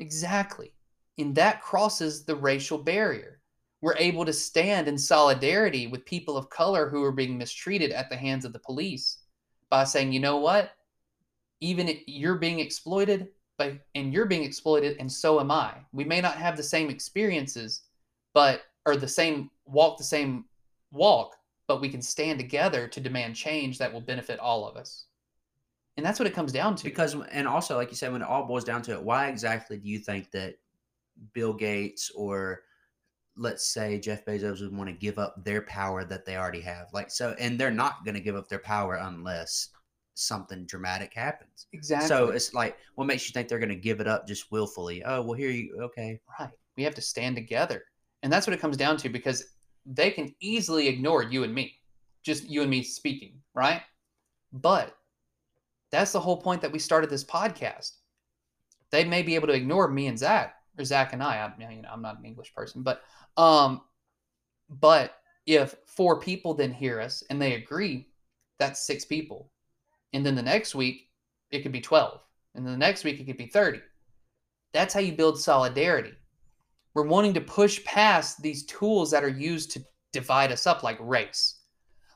Exactly. 0.00 0.72
And 1.16 1.32
that 1.36 1.62
crosses 1.62 2.24
the 2.24 2.34
racial 2.34 2.76
barrier. 2.76 3.40
We're 3.82 3.94
able 3.98 4.24
to 4.24 4.32
stand 4.32 4.88
in 4.88 4.98
solidarity 4.98 5.86
with 5.86 6.04
people 6.06 6.36
of 6.36 6.50
color 6.50 6.88
who 6.88 7.04
are 7.04 7.12
being 7.12 7.38
mistreated 7.38 7.92
at 7.92 8.10
the 8.10 8.16
hands 8.16 8.44
of 8.44 8.52
the 8.52 8.58
police 8.58 9.18
by 9.70 9.84
saying, 9.84 10.12
you 10.12 10.18
know 10.18 10.38
what? 10.38 10.72
Even 11.60 11.88
if 11.88 11.98
you're 12.08 12.34
being 12.34 12.58
exploited, 12.58 13.28
but 13.58 13.74
and 13.94 14.12
you're 14.12 14.26
being 14.26 14.42
exploited, 14.42 14.96
and 14.98 15.12
so 15.12 15.38
am 15.38 15.52
I. 15.52 15.74
We 15.92 16.02
may 16.02 16.20
not 16.20 16.34
have 16.34 16.56
the 16.56 16.64
same 16.64 16.90
experiences, 16.90 17.82
but 18.32 18.62
or 18.86 18.96
the 18.96 19.08
same 19.08 19.50
walk 19.66 19.98
the 19.98 20.04
same 20.04 20.44
walk, 20.92 21.36
but 21.66 21.80
we 21.80 21.88
can 21.88 22.02
stand 22.02 22.38
together 22.38 22.86
to 22.88 23.00
demand 23.00 23.34
change 23.34 23.78
that 23.78 23.92
will 23.92 24.00
benefit 24.00 24.38
all 24.38 24.66
of 24.66 24.76
us. 24.76 25.06
And 25.96 26.04
that's 26.04 26.18
what 26.18 26.26
it 26.26 26.34
comes 26.34 26.52
down 26.52 26.76
to. 26.76 26.84
Because 26.84 27.16
and 27.30 27.46
also 27.46 27.76
like 27.76 27.90
you 27.90 27.96
said, 27.96 28.12
when 28.12 28.22
it 28.22 28.28
all 28.28 28.46
boils 28.46 28.64
down 28.64 28.82
to 28.82 28.92
it, 28.92 29.02
why 29.02 29.28
exactly 29.28 29.78
do 29.78 29.88
you 29.88 29.98
think 29.98 30.30
that 30.32 30.56
Bill 31.32 31.52
Gates 31.52 32.10
or 32.14 32.62
let's 33.36 33.66
say 33.66 33.98
Jeff 33.98 34.24
Bezos 34.24 34.60
would 34.60 34.76
want 34.76 34.88
to 34.88 34.94
give 34.94 35.18
up 35.18 35.44
their 35.44 35.62
power 35.62 36.04
that 36.04 36.24
they 36.24 36.36
already 36.36 36.60
have? 36.60 36.88
Like 36.92 37.10
so, 37.10 37.34
and 37.38 37.58
they're 37.58 37.70
not 37.70 38.04
going 38.04 38.14
to 38.14 38.20
give 38.20 38.36
up 38.36 38.48
their 38.48 38.58
power 38.58 38.96
unless 38.96 39.68
something 40.14 40.64
dramatic 40.66 41.12
happens. 41.12 41.66
exactly. 41.72 42.08
So 42.08 42.28
it's 42.30 42.54
like, 42.54 42.76
what 42.94 43.06
makes 43.06 43.26
you 43.26 43.32
think 43.32 43.48
they're 43.48 43.58
going 43.58 43.68
to 43.68 43.74
give 43.74 44.00
it 44.00 44.06
up 44.06 44.26
just 44.26 44.50
willfully? 44.50 45.04
Oh, 45.04 45.22
well, 45.22 45.34
here 45.34 45.50
you 45.50 45.76
okay. 45.82 46.20
Right. 46.38 46.50
We 46.76 46.82
have 46.82 46.94
to 46.94 47.02
stand 47.02 47.36
together. 47.36 47.84
And 48.24 48.32
that's 48.32 48.46
what 48.46 48.54
it 48.54 48.60
comes 48.60 48.78
down 48.78 48.96
to 48.96 49.10
because 49.10 49.44
they 49.84 50.10
can 50.10 50.34
easily 50.40 50.88
ignore 50.88 51.22
you 51.22 51.44
and 51.44 51.54
me, 51.54 51.74
just 52.24 52.48
you 52.48 52.62
and 52.62 52.70
me 52.70 52.82
speaking, 52.82 53.34
right? 53.54 53.82
But 54.50 54.96
that's 55.92 56.10
the 56.10 56.20
whole 56.20 56.40
point 56.40 56.62
that 56.62 56.72
we 56.72 56.78
started 56.78 57.10
this 57.10 57.22
podcast. 57.22 57.92
They 58.90 59.04
may 59.04 59.20
be 59.20 59.34
able 59.34 59.48
to 59.48 59.54
ignore 59.54 59.88
me 59.88 60.06
and 60.06 60.18
Zach, 60.18 60.54
or 60.78 60.86
Zach 60.86 61.12
and 61.12 61.22
I. 61.22 61.38
I'm, 61.38 61.60
you 61.60 61.82
know, 61.82 61.88
I'm 61.92 62.00
not 62.00 62.18
an 62.18 62.24
English 62.24 62.54
person, 62.54 62.82
but 62.82 63.02
um, 63.36 63.82
but 64.70 65.16
if 65.46 65.76
four 65.84 66.18
people 66.18 66.54
then 66.54 66.72
hear 66.72 67.02
us 67.02 67.22
and 67.28 67.40
they 67.40 67.56
agree, 67.56 68.08
that's 68.58 68.86
six 68.86 69.04
people, 69.04 69.50
and 70.14 70.24
then 70.24 70.34
the 70.34 70.42
next 70.42 70.74
week 70.74 71.10
it 71.50 71.60
could 71.60 71.72
be 71.72 71.82
twelve, 71.82 72.20
and 72.54 72.64
then 72.64 72.72
the 72.72 72.78
next 72.78 73.04
week 73.04 73.20
it 73.20 73.24
could 73.26 73.36
be 73.36 73.48
thirty. 73.48 73.82
That's 74.72 74.94
how 74.94 75.00
you 75.00 75.12
build 75.12 75.38
solidarity. 75.38 76.14
We're 76.94 77.06
wanting 77.06 77.34
to 77.34 77.40
push 77.40 77.84
past 77.84 78.40
these 78.40 78.64
tools 78.66 79.10
that 79.10 79.24
are 79.24 79.28
used 79.28 79.72
to 79.72 79.84
divide 80.12 80.52
us 80.52 80.66
up, 80.66 80.82
like 80.82 80.98
race. 81.00 81.56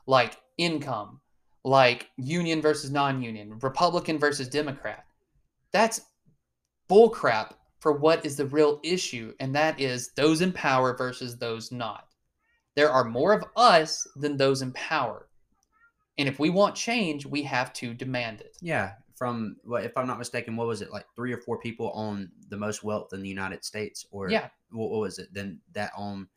Like 0.07 0.37
income, 0.57 1.21
like 1.63 2.09
union 2.17 2.61
versus 2.61 2.89
non-union, 2.91 3.59
Republican 3.59 4.17
versus 4.17 4.47
Democrat. 4.47 5.05
That's 5.71 6.01
bullcrap 6.89 7.53
for 7.79 7.93
what 7.93 8.25
is 8.25 8.35
the 8.35 8.45
real 8.45 8.79
issue, 8.83 9.33
and 9.39 9.55
that 9.55 9.79
is 9.79 10.11
those 10.15 10.41
in 10.41 10.51
power 10.51 10.97
versus 10.97 11.37
those 11.37 11.71
not. 11.71 12.05
There 12.75 12.89
are 12.89 13.03
more 13.03 13.33
of 13.33 13.43
us 13.55 14.07
than 14.15 14.37
those 14.37 14.61
in 14.61 14.71
power. 14.73 15.27
And 16.17 16.27
if 16.27 16.39
we 16.39 16.49
want 16.49 16.75
change, 16.75 17.25
we 17.25 17.43
have 17.43 17.71
to 17.73 17.93
demand 17.93 18.41
it. 18.41 18.57
Yeah, 18.61 18.93
from 19.19 19.57
what 19.65 19.83
if 19.83 19.95
I'm 19.97 20.07
not 20.07 20.17
mistaken, 20.17 20.55
what 20.55 20.65
was 20.65 20.81
it 20.81 20.91
like 20.91 21.05
three 21.13 21.33
or 21.33 21.37
four 21.41 21.59
people 21.59 21.91
own 21.93 22.31
the 22.47 22.55
most 22.55 22.85
wealth 22.85 23.11
in 23.11 23.21
the 23.21 23.27
United 23.27 23.65
States, 23.65 24.05
or 24.11 24.29
Yeah. 24.31 24.47
what, 24.71 24.89
what 24.89 25.01
was 25.01 25.19
it? 25.19 25.27
Then 25.33 25.59
that 25.73 25.91
own 25.95 26.27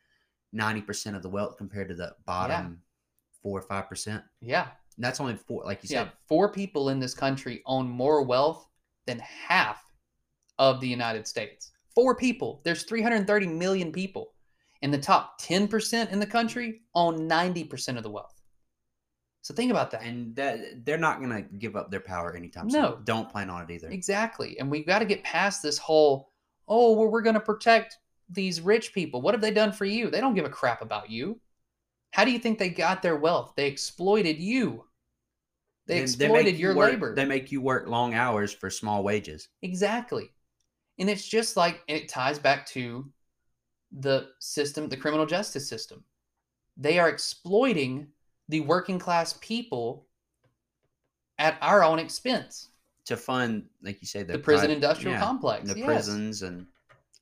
ninety 0.52 0.82
percent 0.82 1.14
of 1.14 1.22
the 1.22 1.28
wealth 1.28 1.56
compared 1.56 1.88
to 1.90 1.94
the 1.94 2.14
bottom 2.26 2.82
four 3.40 3.56
or 3.60 3.62
five 3.62 3.88
percent. 3.88 4.24
Yeah. 4.40 4.66
That's 4.98 5.20
only 5.20 5.36
four, 5.36 5.62
like 5.64 5.82
you 5.84 5.88
Yeah. 5.92 6.04
said. 6.04 6.12
Four 6.26 6.50
people 6.52 6.88
in 6.88 6.98
this 6.98 7.14
country 7.14 7.62
own 7.66 7.88
more 7.88 8.22
wealth 8.22 8.66
than 9.06 9.20
half 9.20 9.80
of 10.58 10.80
the 10.80 10.88
United 10.88 11.26
States. 11.28 11.70
Four 11.94 12.16
people. 12.16 12.60
There's 12.64 12.82
330 12.82 13.46
million 13.46 13.92
people. 13.92 14.34
And 14.82 14.92
the 14.92 14.98
top 14.98 15.40
10% 15.40 16.10
in 16.10 16.18
the 16.18 16.26
country 16.26 16.82
own 16.96 17.28
90% 17.28 17.96
of 17.96 18.02
the 18.02 18.10
wealth. 18.10 18.41
So 19.42 19.52
think 19.54 19.70
about 19.70 19.90
that. 19.90 20.02
And 20.02 20.34
that 20.36 20.84
they're 20.84 20.96
not 20.98 21.20
gonna 21.20 21.42
give 21.42 21.76
up 21.76 21.90
their 21.90 22.00
power 22.00 22.34
anytime 22.34 22.68
No. 22.68 22.94
soon. 22.94 23.04
Don't 23.04 23.28
plan 23.30 23.50
on 23.50 23.62
it 23.62 23.70
either. 23.74 23.90
Exactly. 23.90 24.58
And 24.58 24.70
we've 24.70 24.86
got 24.86 25.00
to 25.00 25.04
get 25.04 25.22
past 25.24 25.62
this 25.62 25.78
whole, 25.78 26.30
oh, 26.68 26.92
well, 26.96 27.08
we're 27.08 27.22
going 27.22 27.34
to 27.34 27.40
protect 27.40 27.98
these 28.28 28.60
rich 28.60 28.94
people. 28.94 29.20
What 29.20 29.34
have 29.34 29.40
they 29.40 29.50
done 29.50 29.72
for 29.72 29.84
you? 29.84 30.10
They 30.10 30.20
don't 30.20 30.34
give 30.34 30.44
a 30.44 30.48
crap 30.50 30.80
about 30.80 31.10
you. 31.10 31.40
How 32.12 32.24
do 32.24 32.30
you 32.30 32.38
think 32.38 32.58
they 32.58 32.68
got 32.70 33.02
their 33.02 33.16
wealth? 33.16 33.52
They 33.56 33.66
exploited 33.66 34.38
you. 34.38 34.84
They, 35.86 35.94
make 35.96 36.02
exploited 36.04 36.54
you 36.54 36.60
your 36.60 36.76
work- 36.76 36.92
labor. 36.92 37.14
They 37.14 37.24
make 37.24 37.50
you 37.50 37.60
work 37.60 37.88
long 37.88 38.14
hours 38.14 38.52
for 38.52 38.70
small 38.70 39.02
wages. 39.02 39.48
Exactly. 39.62 40.30
And 40.98 41.10
it's 41.10 41.26
just 41.26 41.56
like 41.56 41.82
and 41.88 41.98
it 41.98 42.08
ties 42.08 42.38
back 42.38 42.64
to 42.66 43.10
the 43.90 44.28
system, 44.38 44.88
the 44.88 44.96
criminal 44.96 45.26
justice 45.26 45.68
system. 45.68 46.04
They 46.76 46.98
are 47.00 47.08
exploiting 47.08 48.06
the 48.48 48.60
working 48.60 48.98
class 48.98 49.34
people 49.40 50.06
at 51.38 51.58
our 51.60 51.82
own 51.84 51.98
expense. 51.98 52.68
To 53.06 53.16
fund, 53.16 53.64
like 53.82 54.00
you 54.00 54.06
say, 54.06 54.22
The, 54.22 54.38
prison 54.38 54.66
pri- 54.66 54.74
industrial 54.74 55.14
yeah, 55.14 55.20
complex. 55.20 55.68
the 55.68 55.76
yes. 55.78 55.86
prisons 55.86 56.42
and 56.42 56.66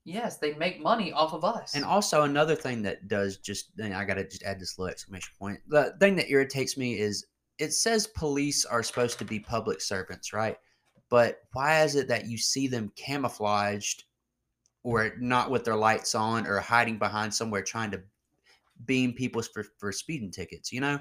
Yes, 0.04 0.38
they 0.38 0.54
make 0.54 0.80
money 0.82 1.12
off 1.12 1.32
of 1.34 1.44
us. 1.44 1.74
And 1.74 1.84
also 1.84 2.22
another 2.22 2.54
thing 2.54 2.82
that 2.82 3.08
does 3.08 3.36
just 3.38 3.70
I 3.82 4.04
gotta 4.04 4.24
just 4.24 4.42
add 4.42 4.58
this 4.58 4.78
little 4.78 4.90
exclamation 4.90 5.32
point. 5.38 5.60
The 5.68 5.94
thing 6.00 6.16
that 6.16 6.30
irritates 6.30 6.76
me 6.76 6.98
is 6.98 7.26
it 7.58 7.72
says 7.72 8.06
police 8.06 8.64
are 8.64 8.82
supposed 8.82 9.18
to 9.18 9.24
be 9.24 9.38
public 9.38 9.80
servants, 9.80 10.32
right? 10.32 10.56
But 11.10 11.40
why 11.52 11.82
is 11.82 11.96
it 11.96 12.08
that 12.08 12.26
you 12.26 12.38
see 12.38 12.66
them 12.66 12.92
camouflaged 12.96 14.04
or 14.82 15.12
not 15.18 15.50
with 15.50 15.64
their 15.64 15.76
lights 15.76 16.14
on 16.14 16.46
or 16.46 16.58
hiding 16.60 16.98
behind 16.98 17.34
somewhere 17.34 17.62
trying 17.62 17.90
to 17.90 18.02
beam 18.84 19.12
people 19.12 19.42
for, 19.42 19.64
for 19.78 19.92
speeding 19.92 20.30
tickets, 20.30 20.72
you 20.72 20.80
know? 20.80 20.98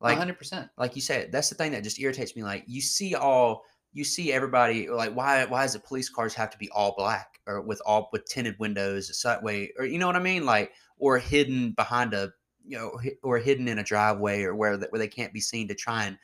Like 0.00 0.18
100%. 0.18 0.70
like 0.78 0.96
you 0.96 1.02
said, 1.02 1.30
that's 1.30 1.50
the 1.50 1.54
thing 1.54 1.72
that 1.72 1.84
just 1.84 2.00
irritates 2.00 2.34
me. 2.34 2.42
Like 2.42 2.64
you 2.66 2.80
see 2.80 3.14
all, 3.14 3.64
you 3.92 4.04
see 4.04 4.32
everybody 4.32 4.88
like 4.88 5.14
why 5.14 5.44
why 5.46 5.62
does 5.62 5.72
the 5.72 5.80
police 5.80 6.08
cars 6.08 6.32
have 6.34 6.50
to 6.50 6.58
be 6.58 6.70
all 6.70 6.94
black 6.96 7.40
or 7.46 7.60
with 7.60 7.82
all 7.84 8.08
with 8.12 8.24
tinted 8.24 8.56
windows, 8.58 9.20
that 9.24 9.42
way, 9.42 9.72
or 9.78 9.84
you 9.84 9.98
know 9.98 10.06
what 10.06 10.16
I 10.16 10.20
mean, 10.20 10.46
like 10.46 10.72
or 10.96 11.18
hidden 11.18 11.72
behind 11.72 12.14
a 12.14 12.32
you 12.64 12.78
know 12.78 12.98
or 13.22 13.38
hidden 13.38 13.68
in 13.68 13.78
a 13.78 13.84
driveway 13.84 14.42
or 14.42 14.54
where 14.54 14.76
that 14.76 14.92
where 14.92 14.98
they 14.98 15.08
can't 15.08 15.32
be 15.32 15.40
seen 15.40 15.68
to 15.68 15.74
try 15.74 16.04
and 16.04 16.16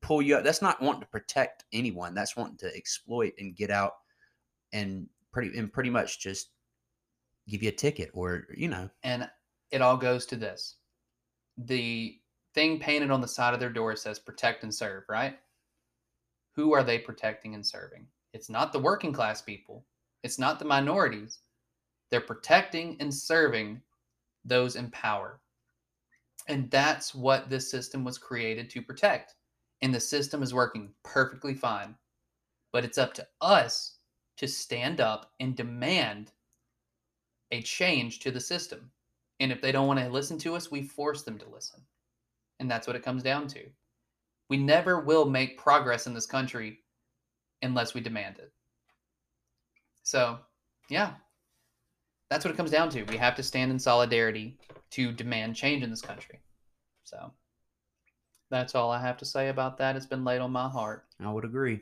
pull 0.00 0.22
you 0.22 0.36
up. 0.36 0.44
That's 0.44 0.62
not 0.62 0.80
wanting 0.80 1.02
to 1.02 1.06
protect 1.08 1.64
anyone. 1.72 2.14
That's 2.14 2.36
wanting 2.36 2.56
to 2.58 2.74
exploit 2.74 3.34
and 3.38 3.54
get 3.54 3.70
out 3.70 3.92
and 4.72 5.06
pretty 5.32 5.56
and 5.58 5.72
pretty 5.72 5.90
much 5.90 6.20
just 6.20 6.50
give 7.48 7.62
you 7.62 7.68
a 7.68 7.72
ticket 7.72 8.10
or 8.14 8.46
you 8.56 8.68
know 8.68 8.88
And 9.02 9.28
it 9.70 9.82
all 9.82 9.96
goes 9.96 10.26
to 10.26 10.36
this. 10.36 10.76
The 11.56 12.18
thing 12.54 12.80
painted 12.80 13.10
on 13.10 13.20
the 13.20 13.28
side 13.28 13.54
of 13.54 13.60
their 13.60 13.70
door 13.70 13.94
says 13.96 14.18
protect 14.18 14.62
and 14.62 14.74
serve, 14.74 15.04
right? 15.08 15.38
Who 16.56 16.72
are 16.72 16.82
they 16.82 16.98
protecting 16.98 17.54
and 17.54 17.64
serving? 17.64 18.06
It's 18.32 18.50
not 18.50 18.72
the 18.72 18.78
working 18.78 19.12
class 19.12 19.42
people, 19.42 19.84
it's 20.22 20.38
not 20.38 20.58
the 20.58 20.64
minorities. 20.64 21.40
They're 22.10 22.20
protecting 22.20 22.96
and 22.98 23.14
serving 23.14 23.82
those 24.44 24.74
in 24.74 24.90
power. 24.90 25.40
And 26.48 26.68
that's 26.70 27.14
what 27.14 27.48
this 27.48 27.70
system 27.70 28.02
was 28.02 28.18
created 28.18 28.68
to 28.70 28.82
protect. 28.82 29.36
And 29.80 29.94
the 29.94 30.00
system 30.00 30.42
is 30.42 30.52
working 30.52 30.90
perfectly 31.04 31.54
fine. 31.54 31.94
But 32.72 32.84
it's 32.84 32.98
up 32.98 33.14
to 33.14 33.26
us 33.40 33.98
to 34.38 34.48
stand 34.48 35.00
up 35.00 35.30
and 35.38 35.56
demand 35.56 36.32
a 37.52 37.62
change 37.62 38.18
to 38.20 38.30
the 38.30 38.40
system. 38.40 38.90
And 39.40 39.50
if 39.50 39.62
they 39.62 39.72
don't 39.72 39.86
want 39.86 39.98
to 39.98 40.08
listen 40.08 40.38
to 40.38 40.54
us, 40.54 40.70
we 40.70 40.82
force 40.82 41.22
them 41.22 41.38
to 41.38 41.48
listen. 41.48 41.80
And 42.60 42.70
that's 42.70 42.86
what 42.86 42.94
it 42.94 43.02
comes 43.02 43.22
down 43.22 43.48
to. 43.48 43.60
We 44.50 44.58
never 44.58 45.00
will 45.00 45.24
make 45.24 45.58
progress 45.58 46.06
in 46.06 46.12
this 46.12 46.26
country 46.26 46.80
unless 47.62 47.94
we 47.94 48.02
demand 48.02 48.38
it. 48.38 48.52
So, 50.02 50.38
yeah, 50.90 51.12
that's 52.28 52.44
what 52.44 52.52
it 52.52 52.56
comes 52.56 52.70
down 52.70 52.90
to. 52.90 53.04
We 53.04 53.16
have 53.16 53.34
to 53.36 53.42
stand 53.42 53.70
in 53.70 53.78
solidarity 53.78 54.58
to 54.90 55.12
demand 55.12 55.56
change 55.56 55.82
in 55.82 55.90
this 55.90 56.02
country. 56.02 56.40
So, 57.04 57.32
that's 58.50 58.74
all 58.74 58.90
I 58.90 59.00
have 59.00 59.16
to 59.18 59.24
say 59.24 59.48
about 59.48 59.78
that. 59.78 59.96
It's 59.96 60.06
been 60.06 60.24
laid 60.24 60.40
on 60.40 60.50
my 60.50 60.68
heart. 60.68 61.06
I 61.20 61.32
would 61.32 61.44
agree. 61.44 61.80